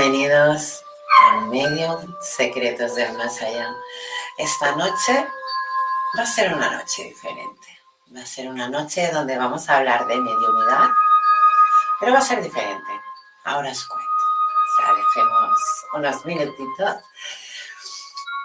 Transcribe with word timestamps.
Bienvenidos 0.00 0.82
a 1.20 1.40
Medio 1.42 2.00
Secretos 2.22 2.94
del 2.94 3.12
Más 3.18 3.42
Allá. 3.42 3.76
Esta 4.38 4.74
noche 4.74 5.28
va 6.18 6.22
a 6.22 6.26
ser 6.26 6.54
una 6.54 6.70
noche 6.70 7.04
diferente. 7.04 7.68
Va 8.16 8.22
a 8.22 8.26
ser 8.26 8.48
una 8.48 8.66
noche 8.70 9.10
donde 9.12 9.36
vamos 9.36 9.68
a 9.68 9.76
hablar 9.76 10.06
de 10.06 10.16
mediunidad, 10.16 10.88
pero 11.98 12.14
va 12.14 12.18
a 12.18 12.22
ser 12.22 12.42
diferente. 12.42 12.90
Ahora 13.44 13.72
os 13.72 13.86
cuento. 13.86 14.06
O 14.06 14.76
sea, 14.76 14.94
dejemos 14.94 15.60
unos 15.92 16.24
minutitos 16.24 16.96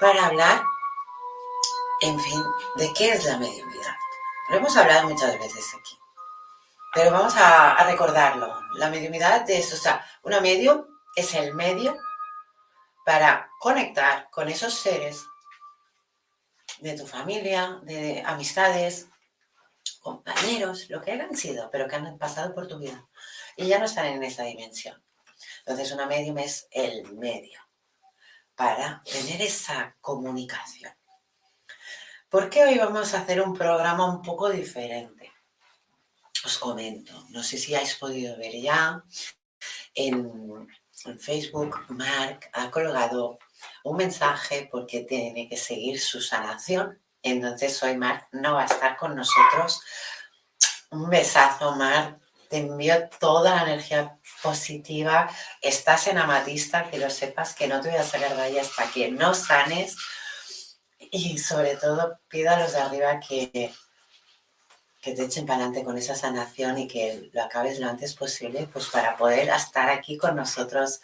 para 0.02 0.26
hablar, 0.26 0.62
en 2.02 2.20
fin, 2.20 2.44
de 2.76 2.92
qué 2.92 3.12
es 3.14 3.24
la 3.24 3.38
mediunidad. 3.38 3.96
Lo 4.50 4.58
hemos 4.58 4.76
hablado 4.76 5.08
muchas 5.08 5.40
veces 5.40 5.74
aquí. 5.74 5.98
Pero 6.94 7.12
vamos 7.12 7.34
a, 7.38 7.82
recordarlo. 7.86 8.60
La 8.74 8.90
mediunidad 8.90 9.50
es, 9.50 9.72
o 9.72 9.78
sea, 9.78 10.06
una 10.24 10.42
medium 10.42 10.95
es 11.16 11.34
el 11.34 11.54
medio 11.54 11.98
para 13.06 13.50
conectar 13.60 14.30
con 14.32 14.50
esos 14.50 14.74
seres 14.74 15.26
de 16.80 16.98
tu 16.98 17.08
familia, 17.08 17.80
de 17.84 18.22
amistades, 18.26 19.08
compañeros, 20.02 20.90
lo 20.90 21.02
que 21.02 21.12
hayan 21.12 21.36
sido, 21.36 21.70
pero 21.72 21.88
que 21.88 21.96
han 21.96 22.18
pasado 22.18 22.54
por 22.54 22.68
tu 22.68 22.78
vida 22.78 23.08
y 23.56 23.68
ya 23.68 23.80
no 23.80 23.86
están 23.86 24.06
en 24.08 24.24
esa 24.24 24.44
dimensión. 24.44 25.02
Entonces, 25.60 25.92
una 25.92 26.06
medium 26.06 26.38
es 26.38 26.68
el 26.72 27.14
medio 27.14 27.60
para 28.56 29.02
tener 29.04 29.42
esa 29.42 29.96
comunicación. 30.02 30.94
¿Por 32.30 32.50
qué 32.50 32.66
hoy 32.66 32.78
vamos 32.78 33.14
a 33.14 33.22
hacer 33.22 33.42
un 33.42 33.54
programa 33.54 34.06
un 34.06 34.22
poco 34.22 34.50
diferente? 34.50 35.32
Os 36.44 36.58
comento, 36.58 37.26
no 37.30 37.44
sé 37.44 37.58
si 37.58 37.74
habéis 37.74 37.96
podido 37.96 38.38
ver 38.38 38.54
ya 38.62 39.04
en 39.94 40.68
en 41.06 41.20
Facebook, 41.20 41.86
Mark 41.90 42.50
ha 42.54 42.70
colgado 42.72 43.40
un 43.84 43.98
mensaje 43.98 44.68
porque 44.72 45.02
tiene 45.02 45.48
que 45.48 45.58
seguir 45.58 46.00
su 46.00 46.22
sanación. 46.22 47.02
Entonces 47.22 47.82
hoy 47.84 47.98
Mark 47.98 48.28
no 48.32 48.56
va 48.56 48.64
a 48.64 48.66
estar 48.66 48.98
con 48.98 49.16
nosotros. 49.16 49.82
Un 50.92 51.10
besazo, 51.10 51.76
Mark. 51.76 52.20
Te 52.50 52.58
envío 52.58 53.10
toda 53.20 53.56
la 53.56 53.64
energía 53.64 54.20
positiva. 54.44 55.30
Estás 55.62 56.08
en 56.08 56.20
amatista, 56.20 56.90
que 56.90 57.00
lo 57.00 57.10
sepas, 57.10 57.56
que 57.56 57.68
no 57.68 57.82
te 57.82 57.90
voy 57.90 57.98
a 57.98 58.04
sacar 58.04 58.36
de 58.36 58.42
ahí 58.42 58.60
hasta 58.60 58.90
que 58.92 59.12
no 59.12 59.34
sanes. 59.34 59.98
Y 61.00 61.38
sobre 61.40 61.76
todo, 61.76 62.20
pido 62.28 62.52
a 62.52 62.60
los 62.60 62.74
de 62.74 62.80
arriba 62.80 63.20
que 63.20 63.74
que 65.06 65.14
te 65.14 65.26
echen 65.26 65.46
para 65.46 65.58
adelante 65.60 65.84
con 65.84 66.00
esa 66.00 66.16
sanación 66.16 66.80
y 66.80 66.88
que 66.88 67.30
lo 67.32 67.44
acabes 67.44 67.80
lo 67.80 67.88
antes 67.88 68.16
posible, 68.16 68.68
pues 68.74 68.88
para 68.88 69.16
poder 69.16 69.50
estar 69.50 69.88
aquí 69.88 70.18
con 70.18 70.36
nosotros, 70.36 71.00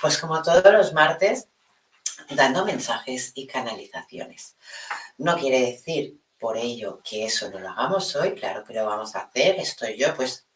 pues 0.00 0.18
como 0.18 0.40
todos 0.40 0.72
los 0.72 0.92
martes, 0.92 1.48
dando 2.30 2.64
mensajes 2.64 3.32
y 3.34 3.48
canalizaciones. 3.48 4.54
No 5.18 5.36
quiere 5.36 5.62
decir 5.62 6.20
por 6.38 6.56
ello 6.56 7.00
que 7.02 7.24
eso 7.24 7.50
no 7.50 7.58
lo 7.58 7.70
hagamos 7.70 8.14
hoy, 8.14 8.36
claro 8.36 8.62
que 8.62 8.72
lo 8.72 8.86
vamos 8.86 9.16
a 9.16 9.22
hacer, 9.22 9.58
estoy 9.58 9.98
yo, 9.98 10.14
pues 10.14 10.46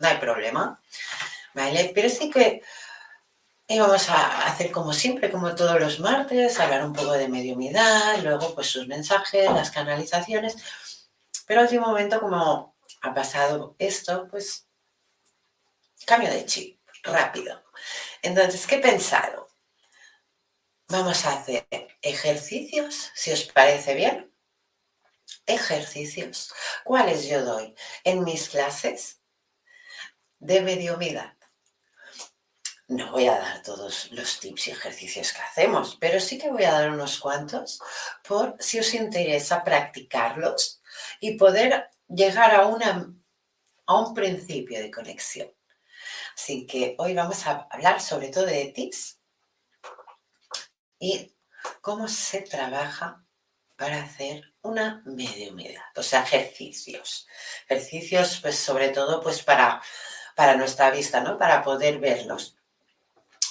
no 0.00 0.08
hay 0.08 0.16
problema, 0.16 0.82
¿vale? 1.54 1.92
Pero 1.94 2.08
sí 2.08 2.28
que 2.28 2.60
vamos 3.68 4.08
a 4.10 4.48
hacer 4.48 4.72
como 4.72 4.92
siempre, 4.92 5.30
como 5.30 5.54
todos 5.54 5.80
los 5.80 6.00
martes, 6.00 6.58
hablar 6.58 6.84
un 6.84 6.92
poco 6.92 7.12
de 7.12 7.28
mediumidad, 7.28 8.18
luego 8.22 8.52
pues 8.52 8.66
sus 8.66 8.88
mensajes, 8.88 9.50
las 9.52 9.70
canalizaciones, 9.70 10.56
pero 11.52 11.68
al 11.68 11.80
momento, 11.80 12.18
como 12.18 12.78
ha 13.02 13.12
pasado 13.12 13.76
esto, 13.78 14.26
pues 14.30 14.70
cambio 16.06 16.30
de 16.30 16.46
chip, 16.46 16.80
rápido. 17.02 17.62
Entonces, 18.22 18.66
¿qué 18.66 18.76
he 18.76 18.78
pensado? 18.78 19.48
Vamos 20.88 21.26
a 21.26 21.38
hacer 21.38 21.66
ejercicios, 22.00 23.10
si 23.14 23.32
os 23.32 23.44
parece 23.44 23.92
bien. 23.92 24.34
Ejercicios. 25.44 26.54
¿Cuáles 26.84 27.26
yo 27.26 27.44
doy 27.44 27.74
en 28.02 28.24
mis 28.24 28.48
clases 28.48 29.20
de 30.38 30.62
mediumidad? 30.62 31.36
No 32.88 33.12
voy 33.12 33.26
a 33.26 33.38
dar 33.38 33.62
todos 33.62 34.10
los 34.12 34.40
tips 34.40 34.68
y 34.68 34.70
ejercicios 34.70 35.34
que 35.34 35.42
hacemos, 35.42 35.98
pero 36.00 36.18
sí 36.18 36.38
que 36.38 36.50
voy 36.50 36.64
a 36.64 36.72
dar 36.72 36.90
unos 36.90 37.18
cuantos 37.18 37.78
por 38.26 38.56
si 38.58 38.80
os 38.80 38.94
interesa 38.94 39.62
practicarlos 39.62 40.81
y 41.22 41.36
poder 41.36 41.88
llegar 42.08 42.52
a, 42.52 42.66
una, 42.66 43.14
a 43.86 43.94
un 43.96 44.12
principio 44.12 44.80
de 44.80 44.90
conexión. 44.90 45.48
Así 46.36 46.66
que 46.66 46.96
hoy 46.98 47.14
vamos 47.14 47.46
a 47.46 47.68
hablar 47.70 48.00
sobre 48.00 48.28
todo 48.28 48.44
de 48.44 48.72
tips 48.74 49.20
y 50.98 51.32
cómo 51.80 52.08
se 52.08 52.40
trabaja 52.40 53.24
para 53.76 54.02
hacer 54.02 54.52
una 54.62 55.00
mediumidad, 55.06 55.84
o 55.94 56.02
sea, 56.02 56.24
ejercicios. 56.24 57.28
Ejercicios, 57.68 58.40
pues 58.42 58.58
sobre 58.58 58.88
todo, 58.88 59.22
pues 59.22 59.44
para, 59.44 59.80
para 60.34 60.56
nuestra 60.56 60.90
vista, 60.90 61.20
¿no? 61.20 61.38
Para 61.38 61.62
poder 61.62 62.00
verlos. 62.00 62.56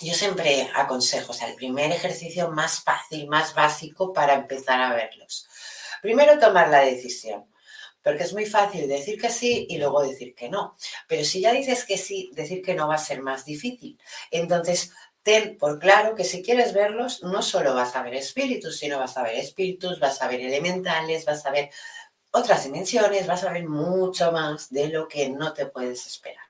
Yo 0.01 0.13
siempre 0.13 0.69
aconsejo, 0.75 1.31
o 1.31 1.33
sea, 1.33 1.47
el 1.47 1.55
primer 1.55 1.93
ejercicio 1.93 2.49
más 2.51 2.83
fácil, 2.83 3.29
más 3.29 3.53
básico 3.55 4.11
para 4.11 4.33
empezar 4.33 4.81
a 4.81 4.93
verlos. 4.93 5.47
Primero 6.01 6.37
tomar 6.37 6.67
la 6.67 6.79
decisión, 6.79 7.50
porque 8.03 8.23
es 8.23 8.33
muy 8.33 8.45
fácil 8.45 8.87
decir 8.87 9.19
que 9.19 9.29
sí 9.29 9.67
y 9.69 9.77
luego 9.77 10.01
decir 10.01 10.33
que 10.33 10.49
no. 10.49 10.75
Pero 11.07 11.23
si 11.23 11.41
ya 11.41 11.51
dices 11.51 11.85
que 11.85 11.97
sí, 11.97 12.31
decir 12.33 12.61
que 12.61 12.73
no 12.73 12.87
va 12.87 12.95
a 12.95 12.99
ser 12.99 13.21
más 13.21 13.45
difícil. 13.45 13.99
Entonces, 14.31 14.91
ten 15.23 15.57
por 15.57 15.79
claro 15.79 16.15
que 16.15 16.23
si 16.23 16.41
quieres 16.41 16.73
verlos, 16.73 17.23
no 17.23 17.41
solo 17.41 17.75
vas 17.75 17.95
a 17.95 18.01
ver 18.01 18.15
espíritus, 18.15 18.77
sino 18.77 18.99
vas 18.99 19.17
a 19.17 19.23
ver 19.23 19.35
espíritus, 19.35 19.99
vas 19.99 20.21
a 20.21 20.27
ver 20.27 20.41
elementales, 20.41 21.25
vas 21.25 21.45
a 21.45 21.51
ver 21.51 21.69
otras 22.31 22.63
dimensiones, 22.63 23.27
vas 23.27 23.43
a 23.43 23.51
ver 23.51 23.67
mucho 23.67 24.31
más 24.31 24.69
de 24.69 24.87
lo 24.87 25.07
que 25.07 25.29
no 25.29 25.53
te 25.53 25.65
puedes 25.65 26.05
esperar. 26.07 26.45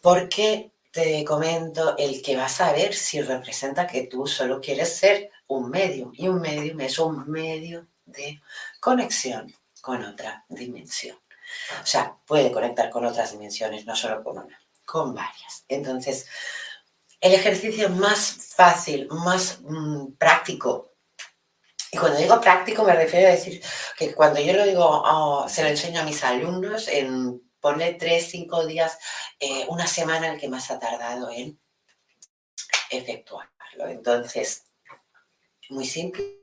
Porque 0.00 0.72
te 0.90 1.24
comento 1.24 1.96
el 1.98 2.22
que 2.22 2.36
vas 2.36 2.60
a 2.60 2.72
ver 2.72 2.94
si 2.94 3.20
representa 3.20 3.86
que 3.86 4.06
tú 4.06 4.26
solo 4.26 4.60
quieres 4.60 4.94
ser 4.94 5.30
un 5.48 5.70
medio 5.70 6.10
y 6.14 6.28
un 6.28 6.40
medium 6.40 6.80
es 6.80 6.98
un 6.98 7.30
medio 7.30 7.86
de 8.06 8.40
conexión 8.86 9.52
con 9.80 10.04
otra 10.04 10.44
dimensión. 10.48 11.18
O 11.82 11.86
sea, 11.86 12.16
puede 12.24 12.52
conectar 12.52 12.88
con 12.88 13.04
otras 13.04 13.32
dimensiones, 13.32 13.84
no 13.84 13.96
solo 13.96 14.22
con 14.22 14.38
una, 14.38 14.60
con 14.84 15.12
varias. 15.12 15.64
Entonces, 15.66 16.28
el 17.20 17.34
ejercicio 17.34 17.90
más 17.90 18.52
fácil, 18.54 19.08
más 19.08 19.58
mm, 19.62 20.12
práctico. 20.12 20.94
Y 21.90 21.98
cuando 21.98 22.20
digo 22.20 22.40
práctico 22.40 22.84
me 22.84 22.94
refiero 22.94 23.26
a 23.26 23.32
decir 23.32 23.60
que 23.98 24.14
cuando 24.14 24.38
yo 24.38 24.52
lo 24.52 24.64
digo, 24.64 24.84
oh, 24.84 25.48
se 25.48 25.64
lo 25.64 25.68
enseño 25.68 26.02
a 26.02 26.04
mis 26.04 26.22
alumnos 26.22 26.86
en 26.86 27.42
poner 27.58 27.98
tres, 27.98 28.28
cinco 28.30 28.64
días, 28.66 28.98
eh, 29.40 29.66
una 29.68 29.88
semana 29.88 30.28
el 30.28 30.38
que 30.38 30.48
más 30.48 30.70
ha 30.70 30.78
tardado 30.78 31.28
en 31.32 31.58
efectuarlo. 32.90 33.88
Entonces, 33.88 34.62
muy 35.70 35.86
simple. 35.86 36.36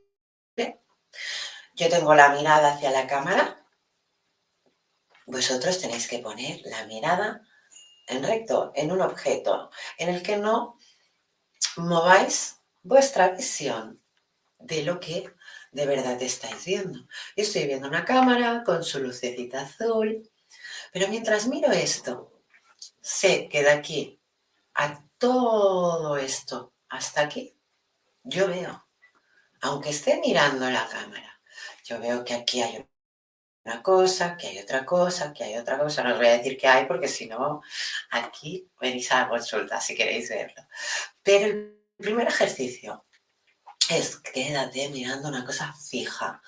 Yo 1.74 1.88
tengo 1.88 2.14
la 2.14 2.28
mirada 2.30 2.74
hacia 2.74 2.90
la 2.90 3.06
cámara. 3.06 3.66
Vosotros 5.26 5.80
tenéis 5.80 6.06
que 6.06 6.20
poner 6.20 6.60
la 6.64 6.86
mirada 6.86 7.42
en 8.06 8.22
recto, 8.22 8.72
en 8.74 8.92
un 8.92 9.00
objeto, 9.00 9.70
en 9.98 10.08
el 10.08 10.22
que 10.22 10.36
no 10.36 10.78
mováis 11.76 12.60
vuestra 12.82 13.30
visión 13.30 14.00
de 14.58 14.82
lo 14.82 15.00
que 15.00 15.32
de 15.72 15.86
verdad 15.86 16.20
estáis 16.22 16.64
viendo. 16.64 17.00
Yo 17.00 17.42
estoy 17.42 17.66
viendo 17.66 17.88
una 17.88 18.04
cámara 18.04 18.62
con 18.64 18.84
su 18.84 19.00
lucecita 19.00 19.62
azul, 19.62 20.30
pero 20.92 21.08
mientras 21.08 21.48
miro 21.48 21.72
esto, 21.72 22.32
sé 23.00 23.48
que 23.48 23.62
de 23.62 23.70
aquí 23.70 24.20
a 24.74 25.02
todo 25.18 26.16
esto 26.16 26.72
hasta 26.88 27.22
aquí, 27.22 27.58
yo 28.22 28.46
veo, 28.46 28.86
aunque 29.60 29.90
esté 29.90 30.20
mirando 30.20 30.70
la 30.70 30.86
cámara, 30.88 31.33
yo 31.84 32.00
veo 32.00 32.24
que 32.24 32.34
aquí 32.34 32.62
hay 32.62 32.86
una 33.64 33.82
cosa, 33.82 34.36
que 34.36 34.48
hay 34.48 34.58
otra 34.58 34.84
cosa, 34.84 35.32
que 35.32 35.44
hay 35.44 35.56
otra 35.56 35.78
cosa. 35.78 36.02
No 36.02 36.12
os 36.12 36.18
voy 36.18 36.26
a 36.26 36.38
decir 36.38 36.56
que 36.56 36.66
hay 36.66 36.86
porque 36.86 37.08
si 37.08 37.26
no, 37.26 37.62
aquí 38.10 38.68
venís 38.80 39.10
a 39.12 39.22
la 39.22 39.28
consulta 39.28 39.80
si 39.80 39.94
queréis 39.94 40.28
verlo. 40.28 40.62
Pero 41.22 41.46
el 41.46 41.78
primer 41.96 42.28
ejercicio 42.28 43.06
es 43.88 44.16
quédate 44.16 44.88
mirando 44.88 45.28
una 45.28 45.44
cosa 45.44 45.72
fija. 45.72 46.42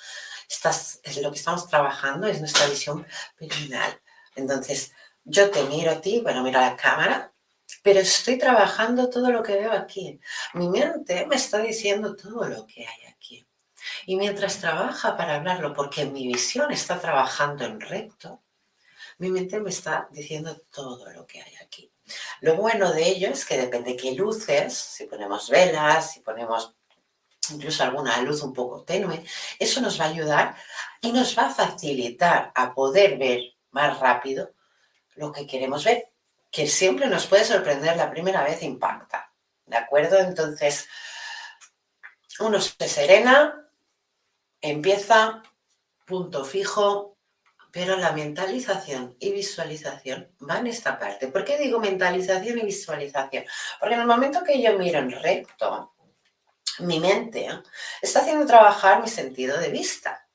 Estás, 0.48 1.00
es 1.02 1.16
lo 1.18 1.30
que 1.30 1.38
estamos 1.38 1.68
trabajando, 1.68 2.26
es 2.26 2.40
nuestra 2.40 2.66
visión 2.66 3.06
perineal. 3.36 4.00
Entonces, 4.34 4.92
yo 5.24 5.50
te 5.50 5.64
miro 5.64 5.90
a 5.90 6.00
ti, 6.00 6.20
bueno, 6.20 6.42
miro 6.42 6.58
a 6.58 6.70
la 6.70 6.76
cámara, 6.76 7.32
pero 7.82 8.00
estoy 8.00 8.38
trabajando 8.38 9.10
todo 9.10 9.30
lo 9.30 9.42
que 9.42 9.54
veo 9.54 9.72
aquí. 9.72 10.20
Mi 10.54 10.68
mente 10.68 11.26
me 11.26 11.36
está 11.36 11.58
diciendo 11.58 12.14
todo 12.14 12.46
lo 12.48 12.66
que 12.66 12.86
hay 12.86 13.06
aquí. 13.08 13.15
Y 14.06 14.16
mientras 14.16 14.58
trabaja 14.58 15.16
para 15.16 15.34
hablarlo, 15.34 15.74
porque 15.74 16.06
mi 16.06 16.28
visión 16.28 16.70
está 16.70 17.00
trabajando 17.00 17.64
en 17.64 17.80
recto, 17.80 18.40
mi 19.18 19.30
mente 19.30 19.58
me 19.58 19.70
está 19.70 20.08
diciendo 20.12 20.62
todo 20.72 21.12
lo 21.12 21.26
que 21.26 21.42
hay 21.42 21.56
aquí. 21.56 21.92
Lo 22.40 22.54
bueno 22.54 22.92
de 22.92 23.08
ello 23.08 23.28
es 23.30 23.44
que 23.44 23.58
depende 23.58 23.90
de 23.90 23.96
qué 23.96 24.12
luces, 24.12 24.74
si 24.74 25.06
ponemos 25.06 25.50
velas, 25.50 26.12
si 26.12 26.20
ponemos 26.20 26.76
incluso 27.50 27.82
alguna 27.82 28.20
luz 28.22 28.42
un 28.42 28.52
poco 28.52 28.84
tenue, 28.84 29.24
eso 29.58 29.80
nos 29.80 30.00
va 30.00 30.04
a 30.04 30.08
ayudar 30.08 30.56
y 31.00 31.10
nos 31.10 31.36
va 31.36 31.46
a 31.46 31.54
facilitar 31.54 32.52
a 32.54 32.74
poder 32.74 33.18
ver 33.18 33.40
más 33.72 33.98
rápido 33.98 34.52
lo 35.16 35.32
que 35.32 35.48
queremos 35.48 35.84
ver, 35.84 36.12
que 36.52 36.68
siempre 36.68 37.08
nos 37.08 37.26
puede 37.26 37.44
sorprender 37.44 37.96
la 37.96 38.10
primera 38.10 38.44
vez 38.44 38.62
impacta. 38.62 39.32
¿De 39.64 39.76
acuerdo? 39.76 40.18
Entonces, 40.18 40.86
uno 42.38 42.60
se 42.60 42.88
serena, 42.88 43.65
empieza, 44.70 45.42
punto 46.06 46.44
fijo, 46.44 47.16
pero 47.70 47.96
la 47.96 48.12
mentalización 48.12 49.16
y 49.20 49.32
visualización 49.32 50.32
van 50.38 50.60
en 50.60 50.68
esta 50.68 50.98
parte. 50.98 51.28
¿Por 51.28 51.44
qué 51.44 51.58
digo 51.58 51.78
mentalización 51.78 52.58
y 52.58 52.62
visualización? 52.62 53.44
Porque 53.78 53.94
en 53.94 54.00
el 54.00 54.06
momento 54.06 54.42
que 54.42 54.62
yo 54.62 54.78
miro 54.78 54.98
en 54.98 55.10
recto, 55.10 55.94
mi 56.78 57.00
mente 57.00 57.48
está 58.00 58.20
haciendo 58.20 58.46
trabajar 58.46 59.02
mi 59.02 59.08
sentido 59.08 59.58
de 59.58 59.68
vista 59.68 60.26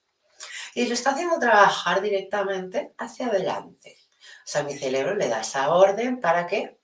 y 0.74 0.86
lo 0.86 0.94
está 0.94 1.12
haciendo 1.12 1.40
trabajar 1.40 2.02
directamente 2.02 2.94
hacia 2.98 3.28
adelante. 3.28 3.98
O 4.20 4.48
sea, 4.48 4.64
mi 4.64 4.78
cerebro 4.78 5.16
le 5.16 5.28
da 5.28 5.42
esa 5.42 5.74
orden 5.74 6.20
para 6.20 6.46
que 6.48 6.80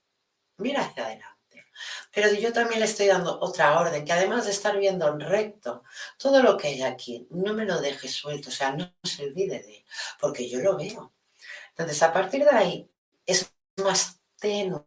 mire 0.56 0.78
hacia 0.78 1.04
adelante. 1.04 1.37
Pero 2.20 2.34
yo 2.34 2.52
también 2.52 2.80
le 2.80 2.86
estoy 2.86 3.06
dando 3.06 3.38
otra 3.38 3.78
orden, 3.78 4.04
que 4.04 4.12
además 4.12 4.44
de 4.44 4.50
estar 4.50 4.76
viendo 4.76 5.06
en 5.06 5.20
recto 5.20 5.84
todo 6.16 6.42
lo 6.42 6.56
que 6.56 6.66
hay 6.66 6.82
aquí, 6.82 7.28
no 7.30 7.54
me 7.54 7.64
lo 7.64 7.80
deje 7.80 8.08
suelto, 8.08 8.48
o 8.48 8.52
sea, 8.52 8.72
no 8.72 8.92
se 9.04 9.22
olvide 9.22 9.60
de 9.60 9.76
él, 9.76 9.84
porque 10.18 10.48
yo 10.48 10.58
lo 10.58 10.76
veo. 10.76 11.12
Entonces, 11.68 12.02
a 12.02 12.12
partir 12.12 12.42
de 12.42 12.50
ahí, 12.50 12.90
es 13.24 13.54
más 13.76 14.20
tenue 14.36 14.84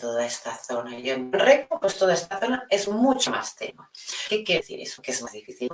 toda 0.00 0.26
esta 0.26 0.58
zona. 0.58 0.98
Y 0.98 1.10
en 1.10 1.32
recto, 1.32 1.78
pues 1.78 1.96
toda 1.96 2.14
esta 2.14 2.40
zona 2.40 2.66
es 2.70 2.88
mucho 2.88 3.30
más 3.30 3.54
tenue. 3.54 3.86
¿Qué 4.28 4.42
quiere 4.42 4.62
decir 4.62 4.80
eso? 4.80 5.00
Que 5.02 5.12
es 5.12 5.22
más 5.22 5.30
difícil 5.30 5.70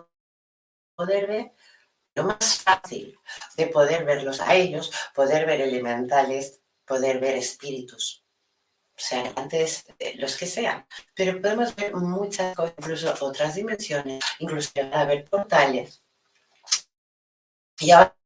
poder 0.95 1.29
ver 1.29 1.53
lo 2.15 2.25
más 2.25 2.59
fácil 2.59 3.19
de 3.57 3.69
poder 3.69 4.05
verlos 4.05 4.43
a 4.43 4.55
ellos, 4.55 4.93
poder 5.15 5.47
ver 5.47 5.63
elementales, 5.63 6.61
poder 6.85 7.21
ver 7.21 7.37
espíritus 7.37 8.22
sean 9.03 9.33
antes 9.37 9.87
los 10.17 10.37
que 10.37 10.47
sean. 10.47 10.87
Pero 11.15 11.41
podemos 11.41 11.75
ver 11.77 11.95
muchas 11.95 12.55
cosas, 12.55 12.75
incluso 12.79 13.15
otras 13.21 13.55
dimensiones, 13.55 14.23
incluso 14.39 14.71
a 14.93 15.05
ver 15.05 15.25
portales. 15.25 16.03
Y 17.81 17.91
ahora 17.91 18.17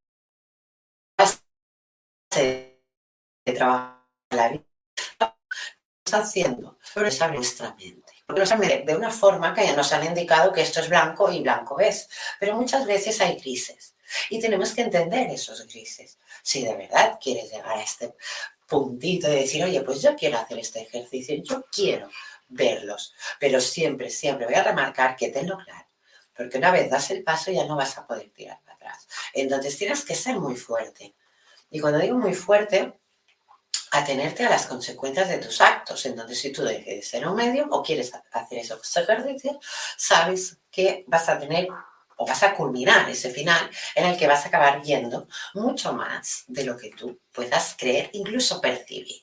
se 2.30 2.80
trabaja 3.44 4.06
la 4.30 4.48
vida 4.48 4.66
está 6.06 6.18
haciendo 6.18 6.78
progresar 6.94 7.34
nuestra 7.34 7.74
mente. 7.74 8.12
Porque 8.26 8.42
de 8.84 8.96
una 8.96 9.10
forma 9.10 9.54
que 9.54 9.66
ya 9.66 9.76
nos 9.76 9.92
han 9.92 10.04
indicado 10.04 10.52
que 10.52 10.62
esto 10.62 10.80
es 10.80 10.88
blanco 10.88 11.30
y 11.30 11.42
blanco 11.42 11.78
es. 11.80 12.08
Pero 12.40 12.54
muchas 12.54 12.86
veces 12.86 13.20
hay 13.20 13.36
grises. 13.36 13.94
Y 14.30 14.40
tenemos 14.40 14.72
que 14.72 14.82
entender 14.82 15.28
esos 15.30 15.66
grises. 15.66 16.18
Si 16.42 16.64
de 16.64 16.74
verdad 16.76 17.18
quieres 17.20 17.50
llegar 17.50 17.76
a 17.76 17.82
este 17.82 18.14
puntito 18.66 19.28
de 19.28 19.36
decir, 19.36 19.64
oye, 19.64 19.80
pues 19.82 20.02
yo 20.02 20.14
quiero 20.16 20.38
hacer 20.38 20.58
este 20.58 20.82
ejercicio, 20.82 21.36
yo 21.42 21.64
quiero 21.70 22.08
verlos, 22.48 23.14
pero 23.38 23.60
siempre, 23.60 24.10
siempre 24.10 24.46
voy 24.46 24.54
a 24.54 24.62
remarcar 24.62 25.16
que 25.16 25.28
tenlo 25.28 25.56
claro, 25.58 25.86
porque 26.34 26.58
una 26.58 26.70
vez 26.70 26.90
das 26.90 27.10
el 27.10 27.22
paso 27.22 27.50
ya 27.50 27.64
no 27.64 27.76
vas 27.76 27.96
a 27.98 28.06
poder 28.06 28.30
tirar 28.30 28.60
para 28.62 28.76
atrás. 28.76 29.08
Entonces 29.32 29.76
tienes 29.76 30.04
que 30.04 30.14
ser 30.14 30.38
muy 30.38 30.56
fuerte. 30.56 31.14
Y 31.70 31.80
cuando 31.80 31.98
digo 31.98 32.16
muy 32.16 32.34
fuerte, 32.34 32.98
atenerte 33.90 34.44
a 34.44 34.50
las 34.50 34.66
consecuencias 34.66 35.28
de 35.28 35.38
tus 35.38 35.60
actos. 35.60 36.04
Entonces, 36.06 36.38
si 36.38 36.52
tú 36.52 36.62
decides 36.62 37.08
ser 37.08 37.26
un 37.26 37.34
medio 37.34 37.66
o 37.70 37.82
quieres 37.82 38.12
hacer 38.32 38.58
esos 38.58 38.96
ejercicios, 38.96 39.56
sabes 39.96 40.58
que 40.70 41.04
vas 41.06 41.28
a 41.28 41.38
tener 41.38 41.68
o 42.16 42.26
vas 42.26 42.42
a 42.42 42.54
culminar 42.54 43.08
ese 43.08 43.30
final 43.30 43.70
en 43.94 44.06
el 44.06 44.16
que 44.16 44.26
vas 44.26 44.44
a 44.44 44.48
acabar 44.48 44.82
viendo 44.82 45.28
mucho 45.54 45.92
más 45.92 46.44
de 46.46 46.64
lo 46.64 46.76
que 46.76 46.90
tú 46.90 47.20
puedas 47.32 47.76
creer, 47.78 48.10
incluso 48.12 48.60
percibir. 48.60 49.20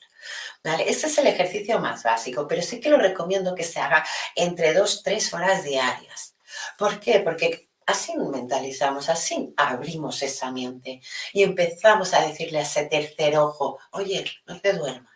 ¿Vale? 0.62 0.88
Este 0.88 1.08
es 1.08 1.18
el 1.18 1.26
ejercicio 1.26 1.78
más 1.78 2.02
básico, 2.02 2.48
pero 2.48 2.62
sí 2.62 2.80
que 2.80 2.88
lo 2.88 2.96
recomiendo 2.96 3.54
que 3.54 3.64
se 3.64 3.80
haga 3.80 4.04
entre 4.34 4.72
dos, 4.72 5.02
tres 5.02 5.32
horas 5.34 5.64
diarias. 5.64 6.34
¿Por 6.78 6.98
qué? 6.98 7.20
Porque 7.20 7.68
así 7.86 8.14
mentalizamos, 8.16 9.08
así 9.08 9.52
abrimos 9.56 10.22
esa 10.22 10.50
mente 10.50 11.00
y 11.32 11.42
empezamos 11.42 12.14
a 12.14 12.26
decirle 12.26 12.60
a 12.60 12.62
ese 12.62 12.86
tercer 12.86 13.36
ojo, 13.36 13.78
oye, 13.90 14.24
no 14.46 14.60
te 14.60 14.72
duermas, 14.72 15.13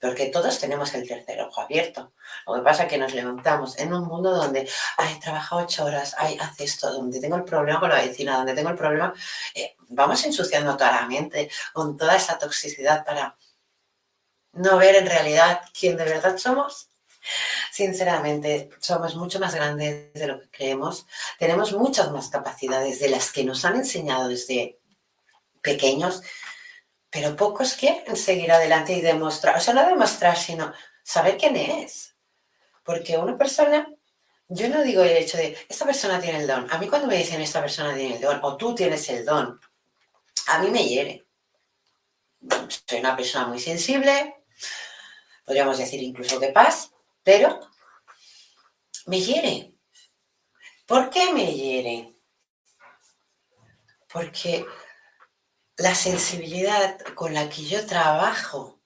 porque 0.00 0.26
todos 0.26 0.58
tenemos 0.58 0.94
el 0.94 1.06
tercer 1.06 1.40
ojo 1.40 1.60
abierto. 1.60 2.12
Lo 2.46 2.54
que 2.54 2.60
pasa 2.62 2.84
es 2.84 2.88
que 2.88 2.98
nos 2.98 3.14
levantamos 3.14 3.78
en 3.78 3.92
un 3.92 4.04
mundo 4.04 4.30
donde, 4.30 4.68
ay, 4.96 5.18
trabaja 5.20 5.56
ocho 5.56 5.84
horas, 5.84 6.14
ay, 6.18 6.36
hace 6.40 6.64
esto, 6.64 6.92
donde 6.92 7.20
tengo 7.20 7.36
el 7.36 7.44
problema 7.44 7.80
con 7.80 7.88
la 7.88 7.96
vecina, 7.96 8.36
donde 8.36 8.54
tengo 8.54 8.70
el 8.70 8.76
problema, 8.76 9.12
eh, 9.54 9.76
vamos 9.88 10.24
ensuciando 10.24 10.76
toda 10.76 10.92
la 10.92 11.06
mente 11.06 11.50
con 11.72 11.96
toda 11.96 12.16
esa 12.16 12.38
toxicidad 12.38 13.04
para 13.04 13.36
no 14.52 14.76
ver 14.76 14.96
en 14.96 15.06
realidad 15.06 15.62
quién 15.78 15.96
de 15.96 16.04
verdad 16.04 16.36
somos. 16.38 16.88
Sinceramente, 17.72 18.70
somos 18.80 19.14
mucho 19.16 19.38
más 19.40 19.54
grandes 19.54 20.12
de 20.14 20.26
lo 20.26 20.40
que 20.40 20.48
creemos, 20.50 21.06
tenemos 21.38 21.72
muchas 21.72 22.10
más 22.10 22.28
capacidades 22.28 23.00
de 23.00 23.08
las 23.10 23.32
que 23.32 23.44
nos 23.44 23.64
han 23.64 23.76
enseñado 23.76 24.28
desde 24.28 24.78
pequeños 25.60 26.22
pero 27.10 27.36
pocos 27.36 27.74
quieren 27.74 28.16
seguir 28.16 28.52
adelante 28.52 28.92
y 28.92 29.00
demostrar, 29.00 29.56
o 29.56 29.60
sea, 29.60 29.74
no 29.74 29.86
demostrar, 29.86 30.36
sino 30.36 30.72
saber 31.02 31.38
quién 31.38 31.56
es. 31.56 32.14
Porque 32.82 33.16
una 33.16 33.36
persona, 33.36 33.88
yo 34.48 34.68
no 34.68 34.82
digo 34.82 35.02
el 35.02 35.16
hecho 35.16 35.38
de, 35.38 35.56
esta 35.68 35.84
persona 35.84 36.20
tiene 36.20 36.40
el 36.40 36.46
don. 36.46 36.70
A 36.70 36.78
mí 36.78 36.88
cuando 36.88 37.08
me 37.08 37.16
dicen, 37.16 37.40
esta 37.40 37.60
persona 37.60 37.94
tiene 37.94 38.16
el 38.16 38.20
don, 38.20 38.40
o 38.42 38.56
tú 38.56 38.74
tienes 38.74 39.08
el 39.08 39.24
don, 39.24 39.60
a 40.48 40.58
mí 40.58 40.70
me 40.70 40.86
hiere. 40.86 41.26
Soy 42.86 43.00
una 43.00 43.16
persona 43.16 43.46
muy 43.46 43.58
sensible, 43.58 44.36
podríamos 45.44 45.78
decir 45.78 46.02
incluso 46.02 46.38
de 46.38 46.52
paz, 46.52 46.92
pero 47.22 47.60
me 49.06 49.20
hiere. 49.20 49.72
¿Por 50.86 51.10
qué 51.10 51.32
me 51.32 51.52
hiere? 51.52 52.14
Porque 54.10 54.64
la 55.78 55.94
sensibilidad 55.94 56.98
con 57.14 57.32
la 57.34 57.48
que 57.48 57.64
yo 57.64 57.86
trabajo 57.86 58.80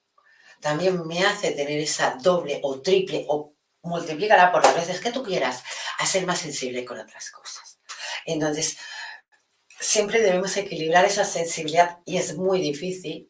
también 0.61 1.05
me 1.07 1.25
hace 1.25 1.51
tener 1.51 1.79
esa 1.79 2.17
doble 2.21 2.59
o 2.63 2.81
triple 2.81 3.25
o 3.27 3.55
multiplícala 3.81 4.51
por 4.51 4.63
las 4.63 4.75
veces 4.75 5.01
que 5.01 5.11
tú 5.11 5.23
quieras 5.23 5.63
a 5.97 6.05
ser 6.05 6.25
más 6.25 6.39
sensible 6.39 6.85
con 6.85 6.99
otras 6.99 7.31
cosas. 7.31 7.79
Entonces, 8.25 8.77
siempre 9.79 10.21
debemos 10.21 10.55
equilibrar 10.55 11.03
esa 11.03 11.25
sensibilidad 11.25 11.97
y 12.05 12.17
es 12.17 12.37
muy 12.37 12.61
difícil. 12.61 13.29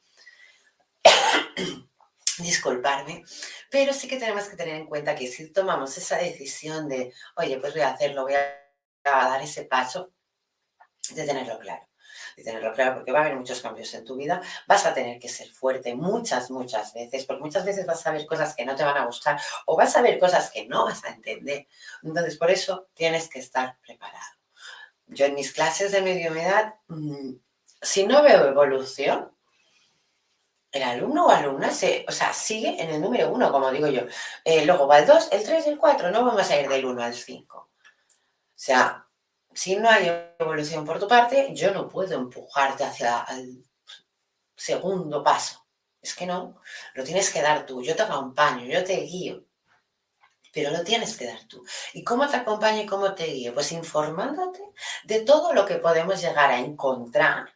Disculparme, 2.38 3.24
pero 3.70 3.94
sí 3.94 4.08
que 4.08 4.18
tenemos 4.18 4.46
que 4.46 4.58
tener 4.58 4.76
en 4.76 4.88
cuenta 4.88 5.16
que 5.16 5.28
si 5.28 5.52
tomamos 5.52 5.98
esa 5.98 6.18
decisión 6.18 6.90
de, 6.90 7.14
oye, 7.38 7.58
pues 7.60 7.74
voy 7.74 7.84
a 7.84 7.92
hacerlo, 7.92 8.24
voy 8.24 8.34
a 8.34 8.60
dar 9.04 9.42
ese 9.42 9.66
paso, 9.66 10.12
de 11.12 11.26
tenerlo 11.26 11.60
claro 11.60 11.88
de 12.38 12.44
tenerlo 12.44 12.74
claro, 12.74 12.96
porque 12.96 13.12
va 13.12 13.20
a 13.20 13.22
haber 13.24 13.36
muchos 13.36 13.62
cambios 13.62 13.94
en 13.94 14.06
tu 14.06 14.16
vida, 14.16 14.42
vas 14.68 14.86
a 14.86 14.94
tener 14.94 15.20
que 15.20 15.30
ser 15.30 15.50
fuerte 15.50 15.96
muchas, 15.96 16.52
muchas 16.52 16.94
veces, 16.94 17.26
porque 17.26 17.44
muchas 17.44 17.66
veces 17.66 17.86
vas 17.86 18.06
a 18.06 18.12
ver 18.12 18.26
cosas 18.26 18.56
que 18.56 18.66
no 18.66 18.76
te 18.76 18.84
van 18.84 18.98
a 18.98 19.06
gustar 19.06 19.40
o 19.66 19.76
vas 19.76 19.96
a 19.96 20.02
ver 20.02 20.20
cosas 20.20 20.50
que 20.52 20.68
no 20.68 20.86
vas 20.86 21.04
a 21.04 21.10
entender. 21.10 21.68
Entonces, 22.02 22.38
por 22.38 22.52
eso 22.52 22.88
tienes 22.94 23.30
que 23.30 23.40
estar 23.40 23.78
preparado. 23.80 24.38
Yo 25.08 25.26
en 25.26 25.36
mis 25.36 25.54
clases 25.54 25.92
de 25.92 26.02
medioedad, 26.02 26.76
mm, 26.88 27.34
si 27.82 28.06
no 28.06 28.24
veo 28.24 28.48
evolución, 28.48 29.32
el 30.72 30.84
alumno 30.84 31.28
o 31.28 31.30
alumna 31.30 31.70
se, 31.70 32.04
o 32.08 32.12
sea, 32.12 32.34
sigue 32.34 32.82
en 32.82 32.90
el 32.90 33.00
número 33.00 33.30
uno, 33.30 33.52
como 33.52 33.70
digo 33.72 33.88
yo. 33.88 34.02
Eh, 34.44 34.66
luego 34.66 34.88
va 34.88 35.00
el 35.00 35.06
2, 35.06 35.30
el 35.32 35.44
3 35.44 35.68
y 35.68 35.70
el 35.70 35.78
4, 35.78 36.10
no 36.10 36.26
vamos 36.26 36.50
a 36.50 36.60
ir 36.60 36.68
del 36.68 36.86
1 36.86 37.04
al 37.04 37.14
5. 37.14 37.58
O 37.58 37.70
sea, 38.56 39.03
si 39.54 39.76
no 39.76 39.90
hay 39.90 40.34
evolución 40.40 40.86
por 40.86 41.00
tu 41.00 41.08
parte, 41.08 41.52
yo 41.54 41.72
no 41.72 41.88
puedo 41.88 42.16
empujarte 42.16 42.84
hacia 42.84 43.26
el 43.30 43.66
segundo 44.56 45.24
paso. 45.24 45.66
Es 46.02 46.16
que 46.16 46.26
no, 46.26 46.62
lo 46.96 47.04
tienes 47.04 47.32
que 47.32 47.42
dar 47.42 47.66
tú. 47.66 47.82
Yo 47.82 47.96
te 47.96 48.02
acompaño, 48.02 48.66
yo 48.66 48.84
te 48.84 48.98
guío, 48.98 49.46
pero 50.54 50.72
lo 50.72 50.84
tienes 50.84 51.18
que 51.18 51.26
dar 51.26 51.44
tú. 51.48 51.66
¿Y 51.94 52.04
cómo 52.04 52.28
te 52.28 52.38
acompaño 52.38 52.82
y 52.82 52.86
cómo 52.86 53.14
te 53.16 53.26
guío? 53.26 53.54
Pues 53.54 53.72
informándote 53.72 54.62
de 55.06 55.22
todo 55.22 55.54
lo 55.54 55.66
que 55.66 55.76
podemos 55.76 56.22
llegar 56.22 56.52
a 56.52 56.60
encontrar 56.60 57.54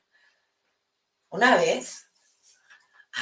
una 1.30 1.58
vez 1.58 2.08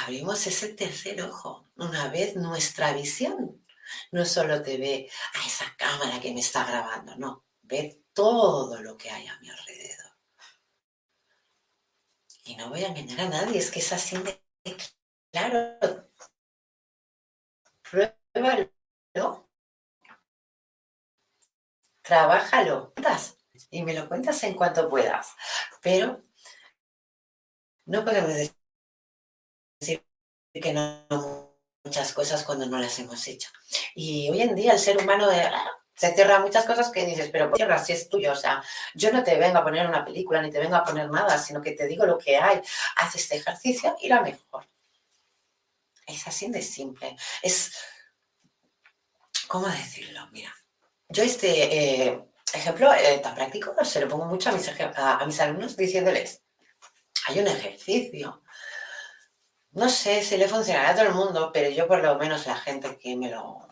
abrimos 0.04 0.46
ese 0.46 0.70
tercer 0.70 1.22
ojo, 1.24 1.68
una 1.76 2.08
vez 2.10 2.36
nuestra 2.36 2.94
visión 2.94 3.66
no 4.12 4.26
solo 4.26 4.62
te 4.62 4.78
ve 4.78 5.10
a 5.34 5.48
esa 5.48 5.66
cámara 5.78 6.20
que 6.20 6.34
me 6.34 6.40
está 6.40 6.66
grabando, 6.66 7.16
no, 7.18 7.46
ve 7.64 8.04
todo 8.16 8.82
lo 8.82 8.98
que 8.98 9.12
hay 9.12 9.28
a 9.28 9.40
mi 9.40 9.50
alrededor. 9.50 10.14
Y 12.46 12.56
no 12.56 12.70
voy 12.70 12.84
a 12.84 12.88
engañar 12.88 13.22
a 13.22 13.30
nadie, 13.30 13.60
es 13.60 13.70
que 13.70 13.80
es 13.80 13.92
así 13.92 14.18
de 14.18 14.42
claro. 15.32 16.10
Pruébalo. 17.84 18.72
Trabájalo. 22.02 22.94
Y 23.72 23.84
me 23.84 23.94
lo 23.94 24.08
cuentas 24.08 24.44
en 24.44 24.56
cuanto 24.56 24.90
puedas. 24.90 25.36
Pero 25.82 26.22
no 27.86 28.06
podemos 28.06 28.34
decir 29.80 30.06
que 30.54 30.74
no 30.74 31.56
muchas 31.84 32.14
cosas 32.14 32.44
cuando 32.44 32.66
no 32.66 32.80
las 32.80 32.98
hemos 33.00 33.28
hecho. 33.28 33.50
Y 33.94 34.30
hoy 34.30 34.42
en 34.42 34.56
día 34.56 34.74
el 34.74 34.80
ser 34.80 34.98
humano 34.98 35.28
de, 35.28 35.50
se 35.96 36.14
cierran 36.14 36.42
muchas 36.42 36.66
cosas 36.66 36.90
que 36.90 37.06
dices, 37.06 37.30
pero 37.32 37.52
cierra 37.56 37.84
si 37.84 37.94
es 37.94 38.10
tuyo. 38.10 38.34
O 38.34 38.36
sea, 38.36 38.64
yo 38.94 39.12
no 39.12 39.24
te 39.24 39.38
vengo 39.38 39.60
a 39.60 39.64
poner 39.64 39.88
una 39.88 40.04
película 40.04 40.42
ni 40.42 40.52
te 40.52 40.60
vengo 40.60 40.76
a 40.76 40.84
poner 40.84 41.10
nada, 41.10 41.38
sino 41.38 41.62
que 41.62 41.72
te 41.72 41.88
digo 41.88 42.06
lo 42.06 42.18
que 42.18 42.38
hay. 42.38 42.62
Haz 42.98 43.16
este 43.16 43.38
ejercicio, 43.38 43.96
irá 44.02 44.22
mejor. 44.22 44.68
Es 46.06 46.28
así 46.28 46.50
de 46.50 46.62
simple. 46.62 47.16
Es, 47.42 47.74
¿cómo 49.48 49.68
decirlo? 49.68 50.28
Mira, 50.32 50.54
yo 51.10 51.24
este 51.24 52.08
eh, 52.08 52.26
ejemplo 52.54 52.94
eh, 52.94 53.20
tan 53.20 53.34
práctico 53.34 53.74
se 53.84 54.02
lo 54.02 54.08
pongo 54.08 54.26
mucho 54.26 54.50
a 54.50 54.54
mis, 54.54 54.70
a 54.70 55.26
mis 55.26 55.40
alumnos 55.40 55.78
diciéndoles, 55.78 56.44
hay 57.28 57.40
un 57.40 57.48
ejercicio. 57.48 58.44
No 59.72 59.90
sé 59.90 60.24
si 60.24 60.38
le 60.38 60.48
funcionará 60.48 60.90
a 60.90 60.96
todo 60.96 61.06
el 61.06 61.14
mundo, 61.14 61.52
pero 61.54 61.70
yo 61.70 61.88
por 61.88 62.02
lo 62.02 62.18
menos 62.18 62.46
la 62.46 62.56
gente 62.56 62.98
que 62.98 63.16
me 63.16 63.30
lo, 63.30 63.68